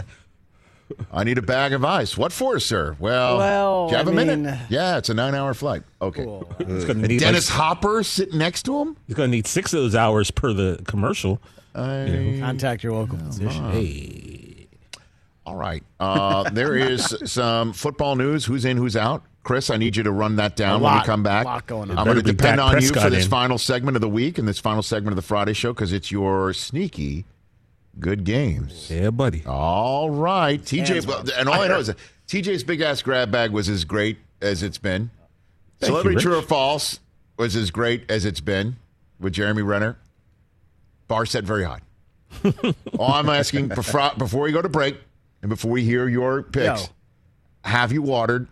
I 1.13 1.24
need 1.24 1.38
a 1.38 1.41
bag 1.41 1.72
of 1.72 1.86
ice. 1.86 2.17
What 2.17 2.34
for, 2.34 2.59
sir? 2.59 2.97
Well, 2.99 3.38
Well, 3.38 3.88
do 3.88 3.91
you 3.93 3.97
have 3.97 4.07
I 4.09 4.11
a 4.11 4.13
minute? 4.13 4.59
Yeah, 4.70 4.97
it's 4.97 5.07
a 5.09 5.13
nine-hour 5.13 5.53
flight. 5.53 5.84
Okay. 6.01 6.26
He's 6.67 6.84
gonna 6.84 7.07
Dennis 7.07 7.49
like- 7.49 7.59
Hopper 7.59 8.03
sitting 8.03 8.39
next 8.39 8.63
to 8.63 8.78
him. 8.78 8.97
he's 9.07 9.15
gonna 9.15 9.30
need 9.30 9.47
six 9.47 9.72
of 9.74 9.80
those 9.82 9.95
hours 9.95 10.32
per 10.32 10.51
the 10.51 10.82
commercial. 10.86 11.39
Contact 12.39 12.84
your 12.84 12.93
local 12.93 13.17
physician. 13.17 13.71
Hey, 13.71 14.67
All 15.45 15.55
right. 15.55 15.84
Uh, 15.99 16.49
there 16.49 16.75
is 16.75 17.15
some 17.32 17.73
football 17.73 18.15
news. 18.15 18.45
Who's 18.45 18.65
in? 18.65 18.77
Who's 18.77 18.95
out? 18.95 19.23
Chris, 19.43 19.69
I 19.69 19.77
need 19.77 19.95
you 19.95 20.03
to 20.03 20.11
run 20.11 20.36
that 20.36 20.55
down 20.55 20.82
A 20.82 20.84
when 20.84 20.93
we 20.97 21.03
come 21.03 21.23
back. 21.23 21.45
lot 21.45 21.65
going 21.65 21.89
on. 21.91 21.97
I'm 21.97 22.05
going 22.05 22.17
to 22.17 22.21
depend 22.23 22.57
Dak 22.57 22.75
on 22.75 22.82
you 22.82 22.89
for 22.89 23.09
this 23.09 23.23
in. 23.25 23.30
final 23.32 23.57
segment 23.57 23.95
of 23.97 24.01
the 24.01 24.09
week 24.09 24.38
and 24.38 24.47
this 24.47 24.59
final 24.59 24.84
segment 24.84 25.13
of 25.13 25.15
the 25.15 25.21
Friday 25.21 25.53
show 25.53 25.73
because 25.73 25.91
it's 25.93 26.11
your 26.11 26.53
sneaky 26.53 27.25
good 27.99 28.23
games. 28.25 28.89
yeah, 28.91 29.09
buddy. 29.09 29.43
All 29.47 30.09
right, 30.09 30.61
TJ, 30.61 30.88
Hands 30.88 31.07
well, 31.07 31.23
and 31.38 31.49
all 31.49 31.61
I 31.61 31.67
know 31.67 31.80
is 31.80 31.88
that 31.88 31.97
TJ's 32.27 32.63
big 32.63 32.82
ass 32.82 33.01
grab 33.01 33.32
bag 33.32 33.51
was 33.51 33.69
as 33.69 33.86
great 33.86 34.17
as 34.41 34.61
it's 34.61 34.77
been. 34.77 35.09
Thank 35.80 35.91
Celebrity 35.91 36.15
you, 36.17 36.21
True 36.21 36.38
or 36.39 36.41
False 36.41 36.99
was 37.38 37.55
as 37.55 37.71
great 37.71 38.09
as 38.11 38.25
it's 38.25 38.41
been 38.41 38.75
with 39.19 39.34
Jeremy 39.34 39.61
Renner. 39.63 39.97
Bar 41.10 41.26
set 41.26 41.43
very 41.43 41.66
high. 41.66 41.80
all 42.99 43.12
I'm 43.14 43.28
asking 43.30 43.68
before, 43.70 44.12
before 44.18 44.43
we 44.43 44.51
go 44.53 44.62
to 44.62 44.70
break 44.70 44.95
and 45.41 45.49
before 45.49 45.72
we 45.72 45.84
hear 45.84 46.07
your 46.07 46.43
picks, 46.43 46.84
Yo. 46.84 46.89
have 47.66 47.91
you 47.91 48.01
watered 48.03 48.47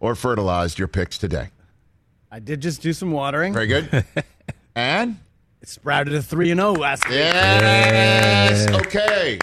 or 0.00 0.14
fertilized 0.16 0.78
your 0.80 0.88
picks 0.88 1.16
today? 1.16 1.48
I 2.30 2.40
did 2.40 2.60
just 2.60 2.82
do 2.82 2.92
some 2.92 3.12
watering. 3.12 3.52
Very 3.54 3.68
good. 3.68 4.04
and 4.74 5.16
It 5.62 5.68
sprouted 5.68 6.12
a 6.14 6.22
three 6.22 6.50
and 6.50 6.58
zero 6.58 6.72
last 6.72 7.04
week. 7.08 7.14
yes, 7.18 8.68
okay. 8.84 9.38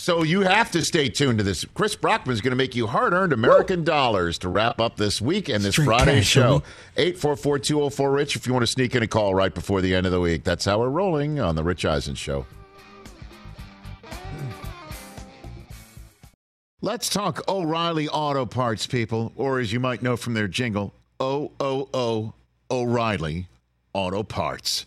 So 0.00 0.22
you 0.22 0.40
have 0.40 0.70
to 0.70 0.82
stay 0.82 1.10
tuned 1.10 1.36
to 1.38 1.44
this. 1.44 1.66
Chris 1.74 1.94
Brockman 1.94 2.32
is 2.32 2.40
going 2.40 2.52
to 2.52 2.56
make 2.56 2.74
you 2.74 2.86
hard-earned 2.86 3.34
American 3.34 3.84
dollars 3.84 4.38
to 4.38 4.48
wrap 4.48 4.80
up 4.80 4.96
this 4.96 5.20
week 5.20 5.50
and 5.50 5.62
this 5.62 5.74
Straight 5.74 5.84
Friday 5.84 6.16
cash, 6.20 6.26
show. 6.26 6.62
homie. 6.96 7.12
844-204-RICH 7.18 8.36
if 8.36 8.46
you 8.46 8.54
want 8.54 8.62
to 8.62 8.66
sneak 8.66 8.94
in 8.96 9.02
a 9.02 9.06
call 9.06 9.34
right 9.34 9.54
before 9.54 9.82
the 9.82 9.94
end 9.94 10.06
of 10.06 10.12
the 10.12 10.18
week. 10.18 10.42
That's 10.42 10.64
how 10.64 10.78
we're 10.78 10.88
rolling 10.88 11.38
on 11.38 11.54
the 11.54 11.62
Rich 11.62 11.84
Eisen 11.84 12.14
Show. 12.14 12.46
Let's 16.80 17.10
talk 17.10 17.46
O'Reilly 17.46 18.08
Auto 18.08 18.46
Parts, 18.46 18.86
people, 18.86 19.32
or 19.36 19.60
as 19.60 19.70
you 19.70 19.80
might 19.80 20.00
know 20.00 20.16
from 20.16 20.32
their 20.32 20.48
jingle, 20.48 20.94
O 21.20 21.52
O 21.60 21.90
O 21.92 22.32
O'Reilly 22.70 23.48
Auto 23.92 24.22
Parts. 24.22 24.86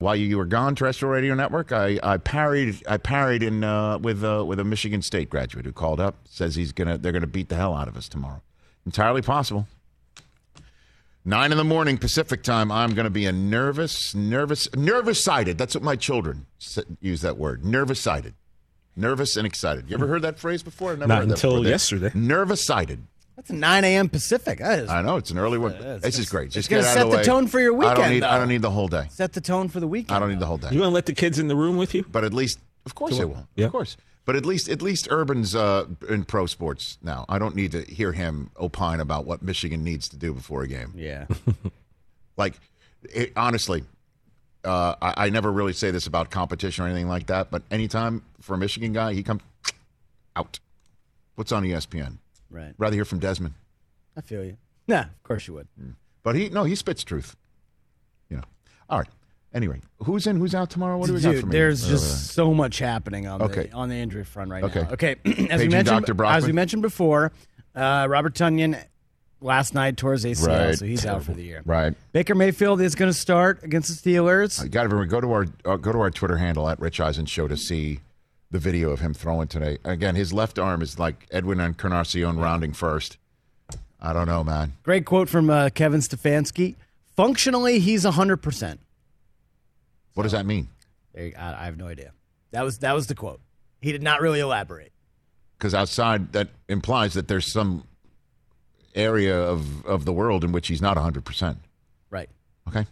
While 0.00 0.14
you 0.14 0.38
were 0.38 0.44
gone, 0.44 0.76
terrestrial 0.76 1.12
radio 1.12 1.34
network, 1.34 1.72
I, 1.72 1.98
I 2.04 2.18
parried 2.18 2.80
I 2.86 2.98
parried 2.98 3.42
in 3.42 3.64
uh, 3.64 3.98
with 3.98 4.22
uh, 4.22 4.44
with 4.46 4.60
a 4.60 4.64
Michigan 4.64 5.02
State 5.02 5.28
graduate 5.28 5.64
who 5.64 5.72
called 5.72 5.98
up 5.98 6.14
says 6.28 6.54
he's 6.54 6.70
gonna 6.70 6.96
they're 6.98 7.10
gonna 7.10 7.26
beat 7.26 7.48
the 7.48 7.56
hell 7.56 7.74
out 7.74 7.88
of 7.88 7.96
us 7.96 8.08
tomorrow. 8.08 8.40
Entirely 8.86 9.22
possible. 9.22 9.66
Nine 11.24 11.50
in 11.50 11.58
the 11.58 11.64
morning 11.64 11.98
Pacific 11.98 12.44
time. 12.44 12.70
I'm 12.70 12.94
gonna 12.94 13.10
be 13.10 13.26
a 13.26 13.32
nervous, 13.32 14.14
nervous, 14.14 14.72
nervous 14.76 15.20
sided. 15.20 15.58
That's 15.58 15.74
what 15.74 15.82
my 15.82 15.96
children 15.96 16.46
use 17.00 17.22
that 17.22 17.36
word. 17.36 17.64
Nervous 17.64 17.98
sided, 17.98 18.34
nervous 18.94 19.36
and 19.36 19.48
excited. 19.48 19.90
You 19.90 19.96
ever 19.96 20.06
heard 20.06 20.22
that 20.22 20.38
phrase 20.38 20.62
before? 20.62 20.92
I've 20.92 21.00
never 21.00 21.08
Not 21.08 21.18
heard 21.22 21.28
that 21.30 21.44
until. 21.44 21.66
Yesterday. 21.66 22.12
Nervous 22.14 22.64
sided. 22.64 23.02
That's 23.38 23.50
9 23.52 23.84
a.m. 23.84 24.08
Pacific. 24.08 24.58
That 24.58 24.80
is 24.80 24.90
I 24.90 25.00
know 25.00 25.16
it's 25.16 25.30
an 25.30 25.38
early 25.38 25.58
one. 25.58 25.70
it's 25.72 26.02
this 26.04 26.18
is 26.18 26.28
gonna- 26.28 26.40
great. 26.40 26.46
it's 26.46 26.54
Just 26.56 26.70
gonna 26.70 26.82
out 26.82 26.92
set 26.92 27.02
of 27.02 27.10
the, 27.10 27.10
the 27.12 27.16
way. 27.18 27.22
tone 27.24 27.46
for 27.46 27.60
your 27.60 27.72
I 27.84 27.94
don't 27.94 27.96
weekend, 27.98 28.14
need. 28.14 28.22
I 28.24 28.36
don't 28.36 28.48
need 28.48 28.62
the 28.62 28.70
whole 28.72 28.88
day. 28.88 29.06
set 29.10 29.32
the 29.32 29.40
tone 29.40 29.68
for 29.68 29.78
the 29.78 29.86
weekend. 29.86 30.16
I 30.16 30.18
don't 30.18 30.30
need 30.30 30.40
the 30.40 30.46
whole 30.46 30.58
day. 30.58 30.70
You 30.72 30.80
want 30.80 30.90
to 30.90 30.94
let 30.94 31.06
the 31.06 31.12
kids 31.14 31.38
in 31.38 31.46
the 31.46 31.54
room 31.54 31.76
with 31.76 31.94
you? 31.94 32.04
but 32.10 32.24
at 32.24 32.34
least, 32.34 32.58
of 32.84 32.96
course, 32.96 33.12
Sure. 33.12 33.20
they 33.20 33.24
will. 33.26 33.46
Yeah. 33.54 33.66
Of 33.66 33.72
course, 33.72 33.96
but 34.24 34.34
at 34.34 34.44
least, 34.44 34.68
at 34.68 34.82
least 34.82 35.06
Urban's 35.08 35.54
uh, 35.54 35.84
in 36.08 36.24
pro 36.24 36.46
sports 36.46 36.98
now. 37.00 37.24
I 37.28 37.38
don't 37.38 37.54
need 37.54 37.70
to 37.72 37.82
hear 37.82 38.10
him 38.12 38.50
opine 38.58 38.98
about 38.98 39.24
what 39.24 39.40
Michigan 39.40 39.84
needs 39.84 40.08
to 40.08 40.16
do 40.16 40.34
before 40.34 40.62
a 40.64 40.68
game. 40.68 40.92
Yeah. 40.96 41.26
Like, 42.36 42.54
it, 43.02 43.32
honestly, 43.36 43.82
uh, 44.64 44.94
I, 45.02 45.26
I 45.26 45.30
never 45.30 45.50
really 45.50 45.72
say 45.72 45.90
this 45.90 46.06
about 46.06 46.30
competition 46.30 46.84
or 46.84 46.86
anything 46.88 47.08
like 47.08 47.26
that. 47.26 47.50
But 47.50 47.62
anytime 47.70 48.22
for 48.40 48.54
a 48.54 48.58
Michigan 48.58 48.92
guy, 48.92 49.12
he 49.14 49.22
comes 49.24 49.42
out. 50.36 50.60
What's 51.34 51.50
on 51.52 51.64
ESPN? 51.64 52.18
Right. 52.50 52.74
Rather 52.78 52.94
hear 52.94 53.04
from 53.04 53.18
Desmond. 53.18 53.54
I 54.16 54.20
feel 54.20 54.44
you. 54.44 54.56
Nah, 54.86 55.00
of 55.02 55.22
course 55.22 55.46
you 55.46 55.54
would. 55.54 55.68
But 56.22 56.34
he 56.34 56.48
no, 56.48 56.64
he 56.64 56.74
spits 56.74 57.04
truth. 57.04 57.36
You 58.30 58.38
know. 58.38 58.42
All 58.88 58.98
right. 58.98 59.08
Anyway, 59.54 59.80
who's 60.00 60.26
in? 60.26 60.36
Who's 60.36 60.54
out 60.54 60.68
tomorrow? 60.70 60.98
What 60.98 61.06
do 61.06 61.14
we 61.14 61.20
got 61.20 61.36
for 61.36 61.46
me? 61.46 61.52
there's 61.52 61.84
Uh, 61.86 61.90
just 61.90 62.28
so 62.28 62.52
much 62.52 62.78
happening 62.78 63.26
on 63.26 63.40
Okay. 63.42 63.64
the 63.66 63.72
on 63.72 63.88
the 63.88 63.94
injury 63.96 64.24
front 64.24 64.50
right 64.50 64.64
Okay. 64.64 64.82
now. 64.82 64.90
Okay, 64.90 65.16
as 65.50 65.60
we 65.60 65.68
mentioned, 65.68 65.84
Dr. 66.06 66.14
Brockman. 66.14 66.36
as 66.36 66.46
we 66.46 66.52
mentioned 66.52 66.82
before, 66.82 67.32
uh, 67.74 68.06
Robert 68.10 68.34
Tonyan 68.34 68.82
last 69.40 69.72
night 69.72 69.96
tore 69.96 70.12
his 70.12 70.24
ACL, 70.24 70.48
Right. 70.48 70.78
so 70.78 70.84
he's 70.84 71.06
out 71.06 71.22
for 71.22 71.32
the 71.32 71.42
year. 71.42 71.62
right. 71.64 71.94
Baker 72.12 72.34
Mayfield 72.34 72.80
is 72.80 72.94
going 72.94 73.10
to 73.10 73.16
start 73.16 73.62
against 73.62 74.02
the 74.04 74.14
Steelers. 74.14 74.62
I 74.62 74.68
got 74.68 74.84
everyone 74.84 75.08
go 75.08 75.20
to 75.20 75.32
our 75.32 75.46
uh, 75.64 75.76
go 75.76 75.92
to 75.92 76.00
our 76.00 76.10
Twitter 76.10 76.36
handle 76.38 76.68
at 76.68 76.78
Rich 76.80 77.00
Eisen 77.00 77.24
Show 77.24 77.48
to 77.48 77.56
see 77.56 78.00
the 78.50 78.58
video 78.58 78.90
of 78.90 79.00
him 79.00 79.14
throwing 79.14 79.48
today. 79.48 79.78
Again, 79.84 80.14
his 80.14 80.32
left 80.32 80.58
arm 80.58 80.82
is 80.82 80.98
like 80.98 81.26
Edwin 81.30 81.60
Encarnacion 81.60 82.38
rounding 82.38 82.72
first. 82.72 83.18
I 84.00 84.12
don't 84.12 84.26
know, 84.26 84.44
man. 84.44 84.74
Great 84.82 85.04
quote 85.04 85.28
from 85.28 85.50
uh, 85.50 85.70
Kevin 85.70 86.00
Stefanski. 86.00 86.76
Functionally, 87.16 87.80
he's 87.80 88.04
hundred 88.04 88.38
percent. 88.38 88.80
What 90.14 90.22
does 90.22 90.32
that 90.32 90.46
mean? 90.46 90.68
I, 91.16 91.32
I 91.36 91.64
have 91.64 91.76
no 91.76 91.88
idea. 91.88 92.12
That 92.52 92.62
was 92.62 92.78
that 92.78 92.92
was 92.92 93.08
the 93.08 93.14
quote. 93.14 93.40
He 93.80 93.92
did 93.92 94.02
not 94.02 94.20
really 94.20 94.40
elaborate. 94.40 94.92
Because 95.58 95.74
outside 95.74 96.32
that 96.32 96.48
implies 96.68 97.14
that 97.14 97.28
there's 97.28 97.50
some 97.52 97.84
area 98.94 99.36
of 99.36 99.84
of 99.84 100.04
the 100.04 100.12
world 100.12 100.44
in 100.44 100.52
which 100.52 100.68
he's 100.68 100.80
not 100.80 100.96
100. 100.96 101.24
percent 101.24 101.58
Right. 102.10 102.28
Okay. 102.68 102.86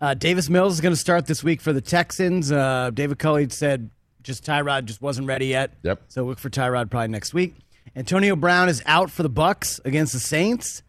Uh, 0.00 0.14
Davis 0.14 0.48
Mills 0.48 0.74
is 0.74 0.80
going 0.80 0.94
to 0.94 1.00
start 1.00 1.26
this 1.26 1.42
week 1.42 1.60
for 1.60 1.72
the 1.72 1.80
Texans. 1.80 2.52
Uh, 2.52 2.90
David 2.94 3.18
Culley 3.18 3.48
said 3.50 3.90
just 4.28 4.44
Tyrod 4.44 4.84
just 4.84 5.00
wasn't 5.00 5.26
ready 5.26 5.46
yet. 5.46 5.72
Yep. 5.82 6.02
So 6.08 6.22
look 6.24 6.38
for 6.38 6.50
Tyrod 6.50 6.90
probably 6.90 7.08
next 7.08 7.32
week. 7.32 7.54
Antonio 7.96 8.36
Brown 8.36 8.68
is 8.68 8.82
out 8.84 9.10
for 9.10 9.22
the 9.22 9.30
Bucs 9.30 9.82
against 9.86 10.12
the 10.12 10.20
Saints. 10.20 10.82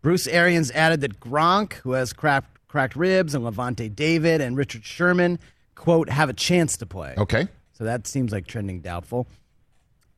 Bruce 0.00 0.28
Arians 0.28 0.70
added 0.70 1.00
that 1.00 1.18
Gronk, 1.18 1.74
who 1.74 1.92
has 1.92 2.12
cracked, 2.12 2.66
cracked 2.68 2.94
ribs, 2.94 3.34
and 3.34 3.44
Lavonte 3.44 3.94
David 3.94 4.40
and 4.40 4.56
Richard 4.56 4.84
Sherman, 4.84 5.40
quote, 5.74 6.08
have 6.08 6.28
a 6.28 6.32
chance 6.32 6.76
to 6.76 6.86
play. 6.86 7.14
Okay. 7.18 7.48
So 7.72 7.82
that 7.82 8.06
seems 8.06 8.30
like 8.30 8.46
trending 8.46 8.80
doubtful. 8.80 9.26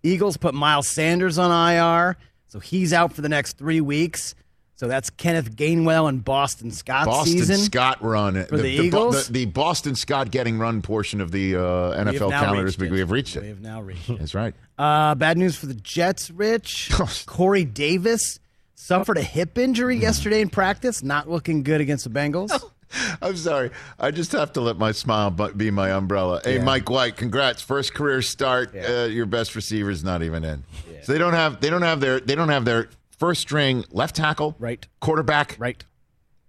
Eagles 0.03 0.37
put 0.37 0.55
Miles 0.55 0.87
Sanders 0.87 1.39
on 1.39 1.51
IR, 1.51 2.18
so 2.47 2.61
he's 2.61 2.93
out 2.93 3.14
for 3.14 3.22
the 3.22 3.29
next 3.31 3.57
three 3.57 3.81
weeks. 3.81 4.35
So 4.77 4.89
that's 4.89 5.09
Kenneth 5.09 5.57
Gainwell 5.57 6.07
and 6.07 6.22
Boston 6.22 6.70
Scott 6.70 7.07
Boston 7.07 7.33
season. 7.33 7.57
Scott 7.57 8.03
run 8.03 8.45
For 8.45 8.59
the 8.59 8.68
Eagles? 8.68 9.27
the, 9.29 9.33
the 9.33 9.45
Boston 9.47 9.95
Scott 9.95 10.31
getting 10.31 10.59
run 10.59 10.83
portion 10.83 11.22
of 11.22 11.31
the 11.33 11.57
uh, 11.57 11.61
NFL 12.05 12.31
calendar. 12.31 12.64
reached 12.64 12.79
We 12.79 12.99
have 12.99 13.11
reached 13.11 13.37
it. 13.37 13.43
We 13.43 13.49
have 13.49 13.62
now 13.62 13.81
reached 13.81 14.11
it. 14.11 14.18
That's 14.18 14.35
right. 14.35 14.55
Uh, 14.79 15.14
bad 15.14 15.39
news 15.39 15.57
for 15.57 15.64
the 15.64 15.74
Jets, 15.74 16.31
Rich. 16.31 16.91
Corey 17.27 17.64
Davis 17.64 18.39
suffered 18.74 19.16
a 19.16 19.22
hip 19.22 19.57
injury 19.57 19.97
yesterday 19.97 20.43
in 20.43 20.51
practice, 20.51 21.03
not 21.03 21.29
looking 21.29 21.62
good 21.62 21.81
against 21.81 22.05
the 22.05 22.11
Bengals. 22.11 22.62
I'm 23.22 23.37
sorry. 23.37 23.70
I 23.99 24.11
just 24.11 24.33
have 24.33 24.53
to 24.53 24.61
let 24.61 24.77
my 24.77 24.93
smile 24.93 25.31
be 25.31 25.70
my 25.70 25.91
umbrella. 25.91 26.43
Hey, 26.45 26.57
Yeah. 26.57 26.64
Mike 26.64 26.91
White, 26.91 27.16
congrats! 27.16 27.62
First 27.62 27.95
career 27.95 28.20
start. 28.20 28.74
Uh, 28.77 29.05
your 29.05 29.27
best 29.27 29.57
receiver 29.57 29.91
is 29.91 30.05
not 30.05 30.22
even 30.22 30.45
in. 30.45 30.64
So 31.03 31.12
they 31.12 31.18
don't 31.18 31.33
have 31.33 31.61
they 31.61 31.70
don't 31.70 31.83
have 31.83 32.01
their 32.01 32.20
they 32.20 32.35
don't 32.35 32.49
have 32.51 32.64
their 32.64 32.91
first 33.19 33.41
string 33.41 33.85
left 33.91 34.17
tackle, 34.17 34.55
Right. 34.59 34.87
quarterback, 35.01 35.57
Right. 35.59 35.85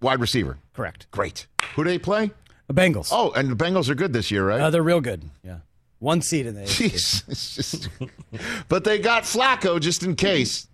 wide 0.00 0.20
receiver. 0.20 0.58
Correct. 0.74 1.06
Great. 1.10 1.46
Who 1.74 1.84
do 1.84 1.90
they 1.90 1.98
play? 1.98 2.30
The 2.66 2.74
Bengals. 2.74 3.08
Oh, 3.10 3.30
and 3.32 3.50
the 3.50 3.56
Bengals 3.56 3.88
are 3.88 3.94
good 3.94 4.12
this 4.12 4.30
year, 4.30 4.46
right? 4.46 4.60
Uh, 4.60 4.70
they're 4.70 4.82
real 4.82 5.00
good. 5.00 5.22
Yeah. 5.42 5.58
One 6.00 6.20
seed 6.22 6.46
in 6.46 6.54
the 6.54 6.62
AFC. 6.62 7.88
But 8.68 8.84
they 8.84 8.98
got 8.98 9.24
Flacco 9.24 9.80
just 9.80 10.02
in 10.02 10.14
case. 10.14 10.68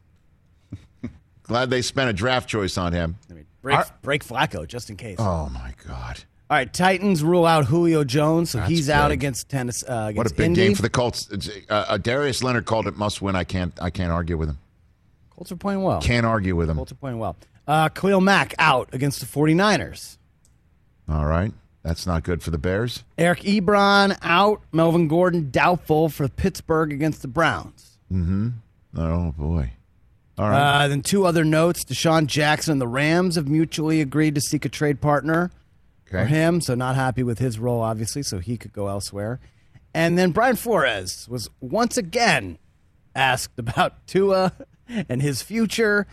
Glad 1.44 1.70
they 1.70 1.82
spent 1.82 2.10
a 2.10 2.12
draft 2.12 2.48
choice 2.48 2.76
on 2.76 2.92
him. 2.92 3.16
I 3.30 3.34
mean, 3.34 3.46
break, 3.62 3.78
Are- 3.78 3.86
break 4.02 4.24
Flacco 4.24 4.66
just 4.66 4.90
in 4.90 4.96
case. 4.96 5.16
Oh 5.18 5.48
my 5.50 5.72
God. 5.86 6.24
All 6.50 6.58
right, 6.58 6.70
Titans 6.72 7.22
rule 7.24 7.46
out 7.46 7.64
Julio 7.66 8.04
Jones, 8.04 8.50
so 8.50 8.58
That's 8.58 8.70
he's 8.70 8.90
out 8.90 9.10
against 9.10 9.48
Tennessee. 9.48 9.86
Uh, 9.86 10.08
against 10.08 10.16
What 10.18 10.30
a 10.30 10.34
big 10.34 10.46
Indy. 10.46 10.60
game 10.66 10.74
for 10.74 10.82
the 10.82 10.90
Colts. 10.90 11.28
Uh, 11.32 11.72
uh, 11.72 11.96
Darius 11.96 12.42
Leonard 12.42 12.66
called 12.66 12.86
it 12.86 12.96
must 12.98 13.22
win. 13.22 13.34
I 13.34 13.44
can't. 13.44 13.72
I 13.80 13.88
can't 13.90 14.12
argue 14.12 14.36
with 14.36 14.50
him. 14.50 14.58
Colts 15.36 15.50
are 15.52 15.56
playing 15.56 15.82
well. 15.82 16.00
Can't 16.00 16.26
argue 16.26 16.54
with 16.56 16.70
him. 16.70 16.76
Colts 16.76 16.92
are 16.92 16.96
playing 16.96 17.18
well. 17.18 17.36
Uh, 17.66 17.88
Khalil 17.88 18.20
Mack 18.20 18.54
out 18.58 18.88
against 18.92 19.20
the 19.20 19.26
49ers. 19.26 20.18
All 21.08 21.26
right, 21.26 21.52
that's 21.82 22.06
not 22.06 22.22
good 22.22 22.42
for 22.42 22.50
the 22.50 22.58
Bears. 22.58 23.04
Eric 23.18 23.40
Ebron 23.40 24.16
out. 24.22 24.62
Melvin 24.72 25.08
Gordon 25.08 25.50
doubtful 25.50 26.08
for 26.08 26.28
Pittsburgh 26.28 26.92
against 26.92 27.22
the 27.22 27.28
Browns. 27.28 27.98
Mm-hmm. 28.12 28.48
Oh 28.96 29.32
boy. 29.36 29.72
All 30.38 30.48
right. 30.48 30.84
Uh, 30.84 30.88
then 30.88 31.02
two 31.02 31.26
other 31.26 31.44
notes: 31.44 31.84
DeSean 31.84 32.26
Jackson 32.26 32.72
and 32.72 32.80
the 32.80 32.88
Rams 32.88 33.36
have 33.36 33.48
mutually 33.48 34.00
agreed 34.00 34.34
to 34.34 34.40
seek 34.40 34.64
a 34.64 34.68
trade 34.68 35.00
partner 35.00 35.50
for 36.06 36.24
him. 36.24 36.60
So 36.60 36.74
not 36.74 36.94
happy 36.94 37.22
with 37.22 37.38
his 37.38 37.58
role, 37.58 37.80
obviously, 37.80 38.22
so 38.22 38.38
he 38.38 38.56
could 38.56 38.72
go 38.72 38.88
elsewhere. 38.88 39.40
And 39.92 40.18
then 40.18 40.30
Brian 40.32 40.56
Flores 40.56 41.28
was 41.28 41.48
once 41.60 41.96
again 41.96 42.58
asked 43.14 43.58
about 43.58 44.06
Tua 44.06 44.52
and 44.88 45.22
his 45.22 45.42
future 45.42 46.06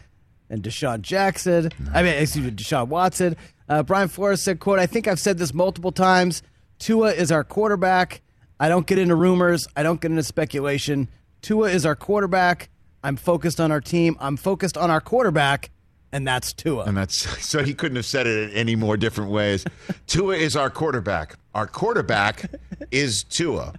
and 0.49 0.61
DeSean 0.61 1.01
Jackson. 1.01 1.72
I 1.93 2.03
mean, 2.03 2.13
excuse 2.13 2.45
me, 2.45 2.51
Deshaun 2.51 2.88
Watson. 2.88 3.38
Uh, 3.69 3.84
Brian 3.84 4.09
Flores 4.09 4.41
said, 4.41 4.59
"quote 4.59 4.80
I 4.80 4.86
think 4.86 5.07
I've 5.07 5.19
said 5.19 5.38
this 5.38 5.53
multiple 5.53 5.91
times. 5.91 6.43
Tua 6.80 7.11
is 7.13 7.32
our 7.32 7.43
quarterback. 7.43 8.22
I 8.59 8.69
don't 8.69 8.86
get 8.86 8.99
into 8.99 9.15
rumors. 9.15 9.67
I 9.76 9.84
don't 9.84 10.01
get 10.01 10.11
into 10.11 10.24
speculation. 10.24 11.07
Tua 11.41 11.69
is 11.69 11.86
our 11.86 11.95
quarterback. 11.95 12.69
I'm 13.03 13.15
focused 13.15 13.59
on 13.59 13.72
our 13.72 13.82
team. 13.82 14.15
I'm 14.19 14.38
focused 14.38 14.78
on 14.78 14.91
our 14.91 15.01
quarterback, 15.01 15.72
and 16.11 16.28
that's 16.28 16.53
Tua. 16.53 16.84
And 16.84 16.97
that's 16.97 17.15
so 17.45 17.63
he 17.63 17.74
couldn't 17.74 17.95
have 17.95 18.05
said 18.05 18.28
it 18.28 18.49
in 18.49 18.55
any 18.55 18.76
more 18.76 18.97
different 18.97 19.32
ways. 19.32 19.63
Tua 20.07 20.36
is 20.36 20.55
our 20.55 20.69
quarterback. 20.69 21.38
Our 21.55 21.67
quarterback 21.67 22.51
is 22.91 23.24
Tua. 23.24 23.74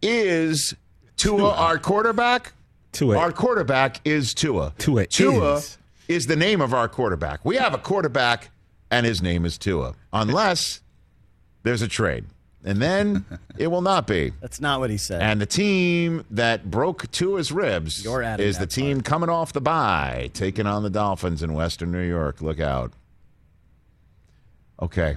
Is 0.00 0.74
Tua, 1.16 1.50
our 1.50 1.78
quarterback? 1.78 2.52
Tua. 2.92 3.18
Our 3.18 3.32
quarterback 3.32 4.00
is 4.04 4.34
Tua. 4.34 4.72
Tua 4.78 5.06
Tua 5.06 5.54
is. 5.56 5.78
is 6.08 6.26
the 6.26 6.36
name 6.36 6.60
of 6.60 6.74
our 6.74 6.88
quarterback. 6.88 7.44
We 7.44 7.56
have 7.56 7.74
a 7.74 7.78
quarterback, 7.78 8.50
and 8.90 9.06
his 9.06 9.22
name 9.22 9.44
is 9.44 9.58
Tua. 9.58 9.94
Unless 10.12 10.82
there's 11.62 11.82
a 11.82 11.88
trade. 11.88 12.26
And 12.64 12.80
then 12.80 13.24
it 13.58 13.68
will 13.68 13.82
not 13.82 14.06
be. 14.06 14.32
That's 14.40 14.60
not 14.60 14.78
what 14.80 14.90
he 14.90 14.96
said. 14.96 15.20
And 15.22 15.40
the 15.40 15.46
team 15.46 16.24
that 16.30 16.70
broke 16.70 17.10
Tua's 17.10 17.50
ribs 17.50 18.04
is 18.06 18.58
the 18.58 18.60
that 18.60 18.70
team 18.70 19.00
coming 19.00 19.28
off 19.28 19.52
the 19.52 19.60
bye, 19.60 20.30
taking 20.32 20.66
on 20.66 20.82
the 20.82 20.90
Dolphins 20.90 21.42
in 21.42 21.54
Western 21.54 21.90
New 21.90 22.06
York. 22.06 22.40
Look 22.40 22.60
out. 22.60 22.92
Okay. 24.80 25.16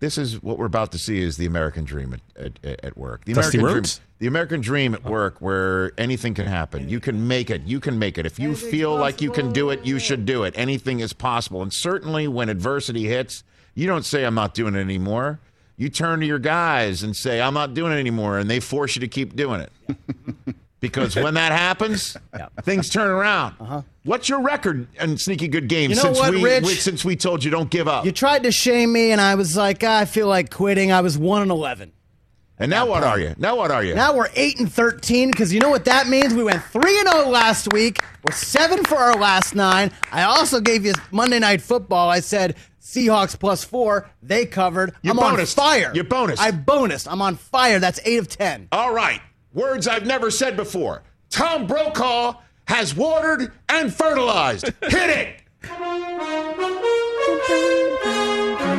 This 0.00 0.16
is 0.16 0.42
what 0.42 0.58
we're 0.58 0.66
about 0.66 0.92
to 0.92 0.98
see 0.98 1.20
is 1.20 1.36
the 1.36 1.44
American 1.44 1.84
dream 1.84 2.14
at, 2.14 2.58
at, 2.64 2.84
at 2.84 2.96
work. 2.96 3.24
The 3.26 3.34
Dusty 3.34 3.58
American 3.58 3.76
Rhodes? 3.76 3.96
dream. 3.98 4.06
The 4.18 4.26
American 4.26 4.60
dream 4.62 4.94
at 4.94 5.04
work 5.04 5.40
where 5.40 5.92
anything 5.98 6.34
can 6.34 6.46
happen. 6.46 6.88
You 6.88 7.00
can 7.00 7.28
make 7.28 7.50
it. 7.50 7.62
You 7.62 7.80
can 7.80 7.98
make 7.98 8.16
it. 8.16 8.24
If 8.24 8.38
you 8.38 8.54
feel 8.56 8.96
like 8.96 9.20
you 9.20 9.30
can 9.30 9.52
do 9.52 9.70
it, 9.70 9.84
you 9.84 9.98
should 9.98 10.24
do 10.26 10.44
it. 10.44 10.54
Anything 10.56 11.00
is 11.00 11.12
possible. 11.12 11.62
And 11.62 11.72
certainly 11.72 12.28
when 12.28 12.48
adversity 12.48 13.06
hits, 13.06 13.44
you 13.74 13.86
don't 13.86 14.04
say, 14.04 14.24
I'm 14.24 14.34
not 14.34 14.54
doing 14.54 14.74
it 14.74 14.80
anymore. 14.80 15.38
You 15.76 15.88
turn 15.88 16.20
to 16.20 16.26
your 16.26 16.38
guys 16.38 17.02
and 17.02 17.14
say, 17.14 17.40
I'm 17.40 17.54
not 17.54 17.72
doing 17.72 17.92
it 17.92 17.96
anymore. 17.96 18.38
And 18.38 18.50
they 18.50 18.60
force 18.60 18.96
you 18.96 19.00
to 19.00 19.08
keep 19.08 19.36
doing 19.36 19.60
it. 19.60 19.96
because 20.80 21.14
when 21.16 21.34
that 21.34 21.52
happens, 21.52 22.16
things 22.62 22.88
turn 22.88 23.08
around. 23.08 23.84
What's 24.04 24.28
your 24.28 24.40
record 24.40 24.88
in 24.98 25.16
sneaky 25.18 25.48
good 25.48 25.68
games 25.68 25.98
Uh-huh. 25.98 26.08
You 26.08 26.14
know 26.14 26.20
since, 26.20 26.32
what, 26.34 26.42
we, 26.42 26.44
Rich? 26.50 26.64
we- 26.64 26.74
since 26.74 27.04
we 27.04 27.16
told 27.16 27.44
you 27.44 27.50
don't 27.50 27.70
give 27.70 27.86
up? 27.88 28.04
You 28.04 28.12
tried 28.12 28.42
to 28.44 28.52
shame 28.52 28.92
me, 28.92 29.12
and 29.12 29.20
I 29.20 29.34
was 29.34 29.56
like, 29.56 29.82
"Ah, 29.84 29.98
I 30.00 30.04
feel 30.06 30.26
like 30.26 30.50
quitting. 30.50 30.90
I 30.92 31.00
was 31.02 31.18
one 31.18 31.42
and 31.42 31.50
eleven. 31.50 31.92
and 32.58 32.70
now 32.70 32.86
what 32.86 33.02
are 33.02 33.18
you? 33.18 33.34
Now 33.38 33.56
what 33.56 33.70
are 33.70 33.82
you? 33.84 33.94
Now 33.94 34.14
we're 34.16 34.28
eight 34.34 34.58
and 34.58 34.72
thirteen 34.72 35.30
because 35.30 35.52
you 35.52 35.60
know 35.60 35.70
what 35.70 35.84
that 35.86 36.08
means. 36.08 36.32
We 36.34 36.42
went 36.44 36.62
three 36.64 36.98
and 37.00 37.08
zero 37.08 37.28
last 37.28 37.72
week. 37.72 38.02
We're 38.24 38.34
seven 38.34 38.84
for 38.84 38.96
our 38.96 39.14
last 39.18 39.54
nine. 39.54 39.90
I 40.12 40.22
also 40.22 40.60
gave 40.60 40.84
you 40.86 40.92
Monday 41.10 41.38
Night 41.38 41.60
Football. 41.62 42.08
I 42.10 42.20
said 42.20 42.56
Seahawks 42.82 43.38
plus 43.38 43.64
four. 43.64 44.08
They 44.22 44.44
covered. 44.46 44.94
You 45.02 45.10
I'm 45.12 45.16
bonused. 45.18 45.40
on 45.40 45.46
fire. 45.46 45.90
You 45.94 46.04
bonused. 46.04 46.38
I 46.38 46.50
bonused. 46.52 47.06
I'm 47.10 47.22
on 47.22 47.36
fire. 47.36 47.78
That's 47.78 48.00
eight 48.04 48.18
of 48.18 48.28
ten. 48.28 48.68
All 48.72 48.92
right. 48.94 49.20
Words 49.52 49.88
I've 49.88 50.06
never 50.06 50.30
said 50.30 50.56
before. 50.56 51.02
Tom 51.28 51.66
Brokaw 51.66 52.34
has 52.66 52.94
watered 52.94 53.52
and 53.68 53.92
fertilized. 53.92 54.66
Hit 54.82 55.10
it. 55.10 55.36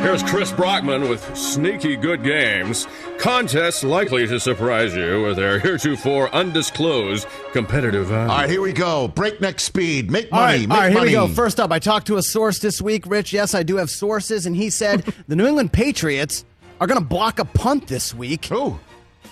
Here's 0.02 0.22
Chris 0.24 0.50
Brockman 0.50 1.08
with 1.08 1.36
sneaky 1.36 1.96
good 1.96 2.24
games. 2.24 2.88
Contests 3.18 3.84
likely 3.84 4.26
to 4.26 4.40
surprise 4.40 4.94
you 4.94 5.22
with 5.22 5.36
their 5.36 5.58
heretofore 5.60 6.34
undisclosed 6.34 7.26
competitive 7.52 8.06
value. 8.06 8.30
All 8.30 8.38
right, 8.38 8.50
here 8.50 8.60
we 8.60 8.72
go. 8.72 9.08
Breakneck 9.08 9.60
speed. 9.60 10.10
Make 10.10 10.30
money. 10.32 10.60
right, 10.60 10.68
Make 10.68 10.70
all 10.70 10.82
right, 10.82 10.92
here 10.92 11.02
we 11.02 11.12
go. 11.12 11.28
First 11.28 11.60
up, 11.60 11.70
I 11.70 11.78
talked 11.78 12.08
to 12.08 12.16
a 12.16 12.22
source 12.22 12.58
this 12.58 12.82
week, 12.82 13.06
Rich. 13.06 13.32
Yes, 13.32 13.54
I 13.54 13.62
do 13.62 13.76
have 13.76 13.90
sources, 13.90 14.44
and 14.44 14.56
he 14.56 14.70
said 14.70 15.00
the 15.28 15.36
New 15.36 15.46
England 15.46 15.72
Patriots 15.72 16.44
are 16.80 16.86
going 16.86 17.00
to 17.00 17.06
block 17.06 17.38
a 17.38 17.44
punt 17.44 17.86
this 17.86 18.12
week. 18.12 18.50
Ooh. 18.50 18.78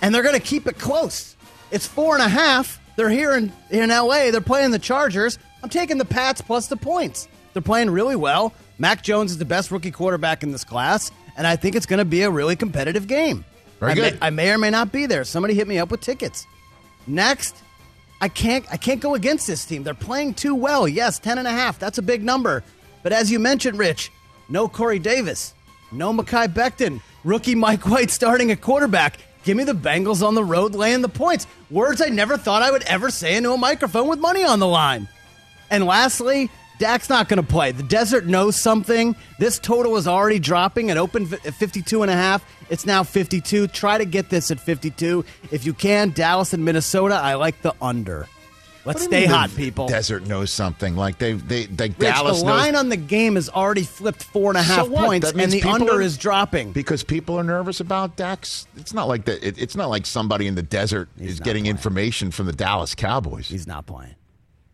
And 0.01 0.13
they're 0.13 0.23
going 0.23 0.39
to 0.39 0.45
keep 0.45 0.67
it 0.67 0.77
close. 0.77 1.35
It's 1.71 1.87
four 1.87 2.15
and 2.15 2.23
a 2.23 2.29
half. 2.29 2.79
They're 2.95 3.09
here 3.09 3.35
in, 3.35 3.51
in 3.69 3.89
LA. 3.89 4.31
They're 4.31 4.41
playing 4.41 4.71
the 4.71 4.79
Chargers. 4.79 5.39
I'm 5.63 5.69
taking 5.69 5.97
the 5.97 6.05
Pats 6.05 6.41
plus 6.41 6.67
the 6.67 6.77
points. 6.77 7.27
They're 7.53 7.61
playing 7.61 7.89
really 7.89 8.15
well. 8.15 8.53
Mac 8.77 9.03
Jones 9.03 9.31
is 9.31 9.37
the 9.37 9.45
best 9.45 9.71
rookie 9.71 9.91
quarterback 9.91 10.43
in 10.43 10.51
this 10.51 10.63
class, 10.63 11.11
and 11.37 11.45
I 11.45 11.55
think 11.55 11.75
it's 11.75 11.85
going 11.85 11.99
to 11.99 12.05
be 12.05 12.23
a 12.23 12.31
really 12.31 12.55
competitive 12.55 13.07
game. 13.07 13.45
Very 13.79 13.91
I 13.91 13.95
good. 13.95 14.19
May, 14.19 14.27
I 14.27 14.29
may 14.31 14.51
or 14.51 14.57
may 14.57 14.69
not 14.69 14.91
be 14.91 15.05
there. 15.05 15.23
Somebody 15.23 15.53
hit 15.53 15.67
me 15.67 15.77
up 15.77 15.91
with 15.91 16.01
tickets. 16.01 16.47
Next, 17.07 17.55
I 18.21 18.27
can't 18.27 18.65
I 18.71 18.77
can't 18.77 19.01
go 19.01 19.15
against 19.15 19.47
this 19.47 19.65
team. 19.65 19.83
They're 19.83 19.93
playing 19.93 20.35
too 20.35 20.55
well. 20.55 20.87
Yes, 20.87 21.19
10 21.19 21.37
and 21.37 21.47
a 21.47 21.51
half. 21.51 21.79
That's 21.79 21.97
a 21.97 22.01
big 22.01 22.23
number. 22.23 22.63
But 23.03 23.13
as 23.13 23.31
you 23.31 23.39
mentioned, 23.39 23.79
Rich, 23.79 24.11
no 24.49 24.67
Corey 24.67 24.99
Davis, 24.99 25.53
no 25.91 26.13
Mekhi 26.13 26.47
Becton, 26.47 27.01
rookie 27.23 27.55
Mike 27.55 27.87
White 27.87 28.11
starting 28.11 28.51
at 28.51 28.61
quarterback. 28.61 29.17
Give 29.43 29.57
me 29.57 29.63
the 29.63 29.73
Bengals 29.73 30.25
on 30.25 30.35
the 30.35 30.43
road 30.43 30.75
laying 30.75 31.01
the 31.01 31.09
points. 31.09 31.47
Words 31.69 32.01
I 32.01 32.09
never 32.09 32.37
thought 32.37 32.61
I 32.61 32.71
would 32.71 32.83
ever 32.83 33.09
say 33.09 33.35
into 33.35 33.51
a 33.51 33.57
microphone 33.57 34.07
with 34.07 34.19
money 34.19 34.43
on 34.43 34.59
the 34.59 34.67
line. 34.67 35.07
And 35.69 35.85
lastly, 35.85 36.49
Dak's 36.77 37.09
not 37.09 37.29
going 37.29 37.41
to 37.41 37.47
play. 37.47 37.71
The 37.71 37.83
desert 37.83 38.25
knows 38.25 38.59
something. 38.59 39.15
This 39.39 39.59
total 39.59 39.97
is 39.97 40.07
already 40.07 40.39
dropping. 40.39 40.89
It 40.89 40.97
opened 40.97 41.31
at 41.33 41.53
52 41.53 42.01
and 42.01 42.11
a 42.11 42.15
half. 42.15 42.43
It's 42.69 42.85
now 42.85 43.03
52. 43.03 43.67
Try 43.67 43.97
to 43.97 44.05
get 44.05 44.29
this 44.29 44.51
at 44.51 44.59
52. 44.59 45.23
If 45.51 45.65
you 45.65 45.73
can, 45.73 46.09
Dallas 46.11 46.53
and 46.53 46.65
Minnesota, 46.65 47.15
I 47.15 47.35
like 47.35 47.61
the 47.61 47.75
under. 47.81 48.27
Let's 48.83 48.85
What 48.85 48.97
do 48.97 49.01
you 49.03 49.07
stay 49.09 49.19
mean 49.21 49.29
the 49.29 49.37
hot, 49.37 49.55
people. 49.55 49.87
Desert 49.87 50.25
knows 50.25 50.51
something. 50.51 50.95
Like 50.95 51.17
they, 51.19 51.33
they, 51.33 51.65
they 51.67 51.89
Rich, 51.89 51.97
Dallas 51.99 52.39
the 52.39 52.45
knows. 52.47 52.57
line 52.57 52.75
on 52.75 52.89
the 52.89 52.97
game 52.97 53.35
has 53.35 53.47
already 53.49 53.83
flipped 53.83 54.23
four 54.23 54.49
and 54.49 54.57
a 54.57 54.61
half 54.63 54.87
So 54.87 54.91
points, 54.91 55.29
and 55.31 55.51
the 55.51 55.61
under 55.63 55.93
are- 55.93 56.01
is 56.01 56.17
dropping. 56.17 56.71
because 56.71 57.03
people 57.03 57.37
are 57.39 57.43
nervous 57.43 57.79
about 57.79 58.15
Dax. 58.15 58.65
It's 58.77 58.93
not 58.93 59.07
like 59.07 59.25
that. 59.25 59.45
It, 59.47 59.61
it's 59.61 59.75
not 59.75 59.89
like 59.89 60.05
somebody 60.07 60.47
in 60.47 60.55
the 60.55 60.63
desert 60.63 61.09
is 61.19 61.39
getting 61.39 61.63
playing. 61.63 61.75
information 61.75 62.31
from 62.31 62.47
the 62.47 62.53
Dallas 62.53 62.95
Cowboys. 62.95 63.47
He's 63.49 63.67
not 63.67 63.85
playing. 63.85 64.15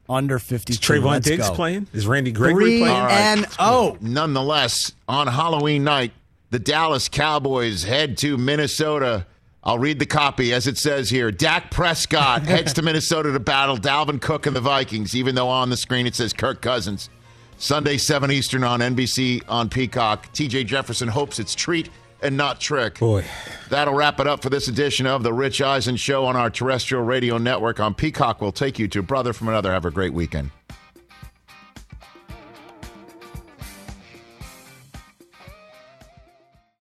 Under 0.09 0.39
52. 0.39 0.71
Is 0.71 0.79
Trevon 0.79 1.09
Let's 1.11 1.27
Diggs 1.27 1.49
go. 1.49 1.55
playing? 1.55 1.87
Is 1.91 2.07
Randy 2.07 2.31
Gregory 2.31 2.63
Three 2.63 2.79
playing? 2.79 2.95
and 3.09 3.45
oh. 3.59 3.97
Nonetheless, 3.99 4.93
on 5.09 5.27
Halloween 5.27 5.83
night, 5.83 6.13
the 6.49 6.59
Dallas 6.59 7.09
Cowboys 7.09 7.83
head 7.83 8.17
to 8.19 8.37
Minnesota. 8.37 9.25
I'll 9.67 9.77
read 9.77 9.99
the 9.99 10.05
copy 10.05 10.53
as 10.53 10.65
it 10.65 10.77
says 10.77 11.09
here. 11.09 11.29
Dak 11.29 11.71
Prescott 11.71 12.43
heads 12.47 12.71
to 12.73 12.81
Minnesota 12.81 13.33
to 13.33 13.39
battle 13.39 13.75
Dalvin 13.75 14.21
Cook 14.21 14.45
and 14.45 14.55
the 14.55 14.61
Vikings, 14.61 15.13
even 15.13 15.35
though 15.35 15.49
on 15.49 15.69
the 15.69 15.75
screen 15.75 16.07
it 16.07 16.15
says 16.15 16.31
Kirk 16.31 16.61
Cousins. 16.61 17.09
Sunday, 17.57 17.97
7 17.97 18.31
Eastern 18.31 18.63
on 18.63 18.79
NBC 18.79 19.43
on 19.49 19.67
Peacock. 19.67 20.31
TJ 20.31 20.67
Jefferson 20.67 21.09
hopes 21.09 21.37
it's 21.37 21.53
treat 21.53 21.89
and 22.21 22.37
not 22.37 22.61
trick. 22.61 22.97
Boy. 22.99 23.25
That'll 23.69 23.93
wrap 23.93 24.21
it 24.21 24.27
up 24.27 24.41
for 24.41 24.49
this 24.49 24.69
edition 24.69 25.05
of 25.05 25.23
The 25.23 25.33
Rich 25.33 25.61
Eisen 25.61 25.97
Show 25.97 26.23
on 26.23 26.37
our 26.37 26.49
terrestrial 26.49 27.03
radio 27.03 27.37
network 27.37 27.81
on 27.81 27.93
Peacock. 27.93 28.39
We'll 28.39 28.53
take 28.53 28.79
you 28.79 28.87
to 28.87 29.03
Brother 29.03 29.33
from 29.33 29.49
Another. 29.49 29.73
Have 29.73 29.85
a 29.85 29.91
great 29.91 30.13
weekend. 30.13 30.51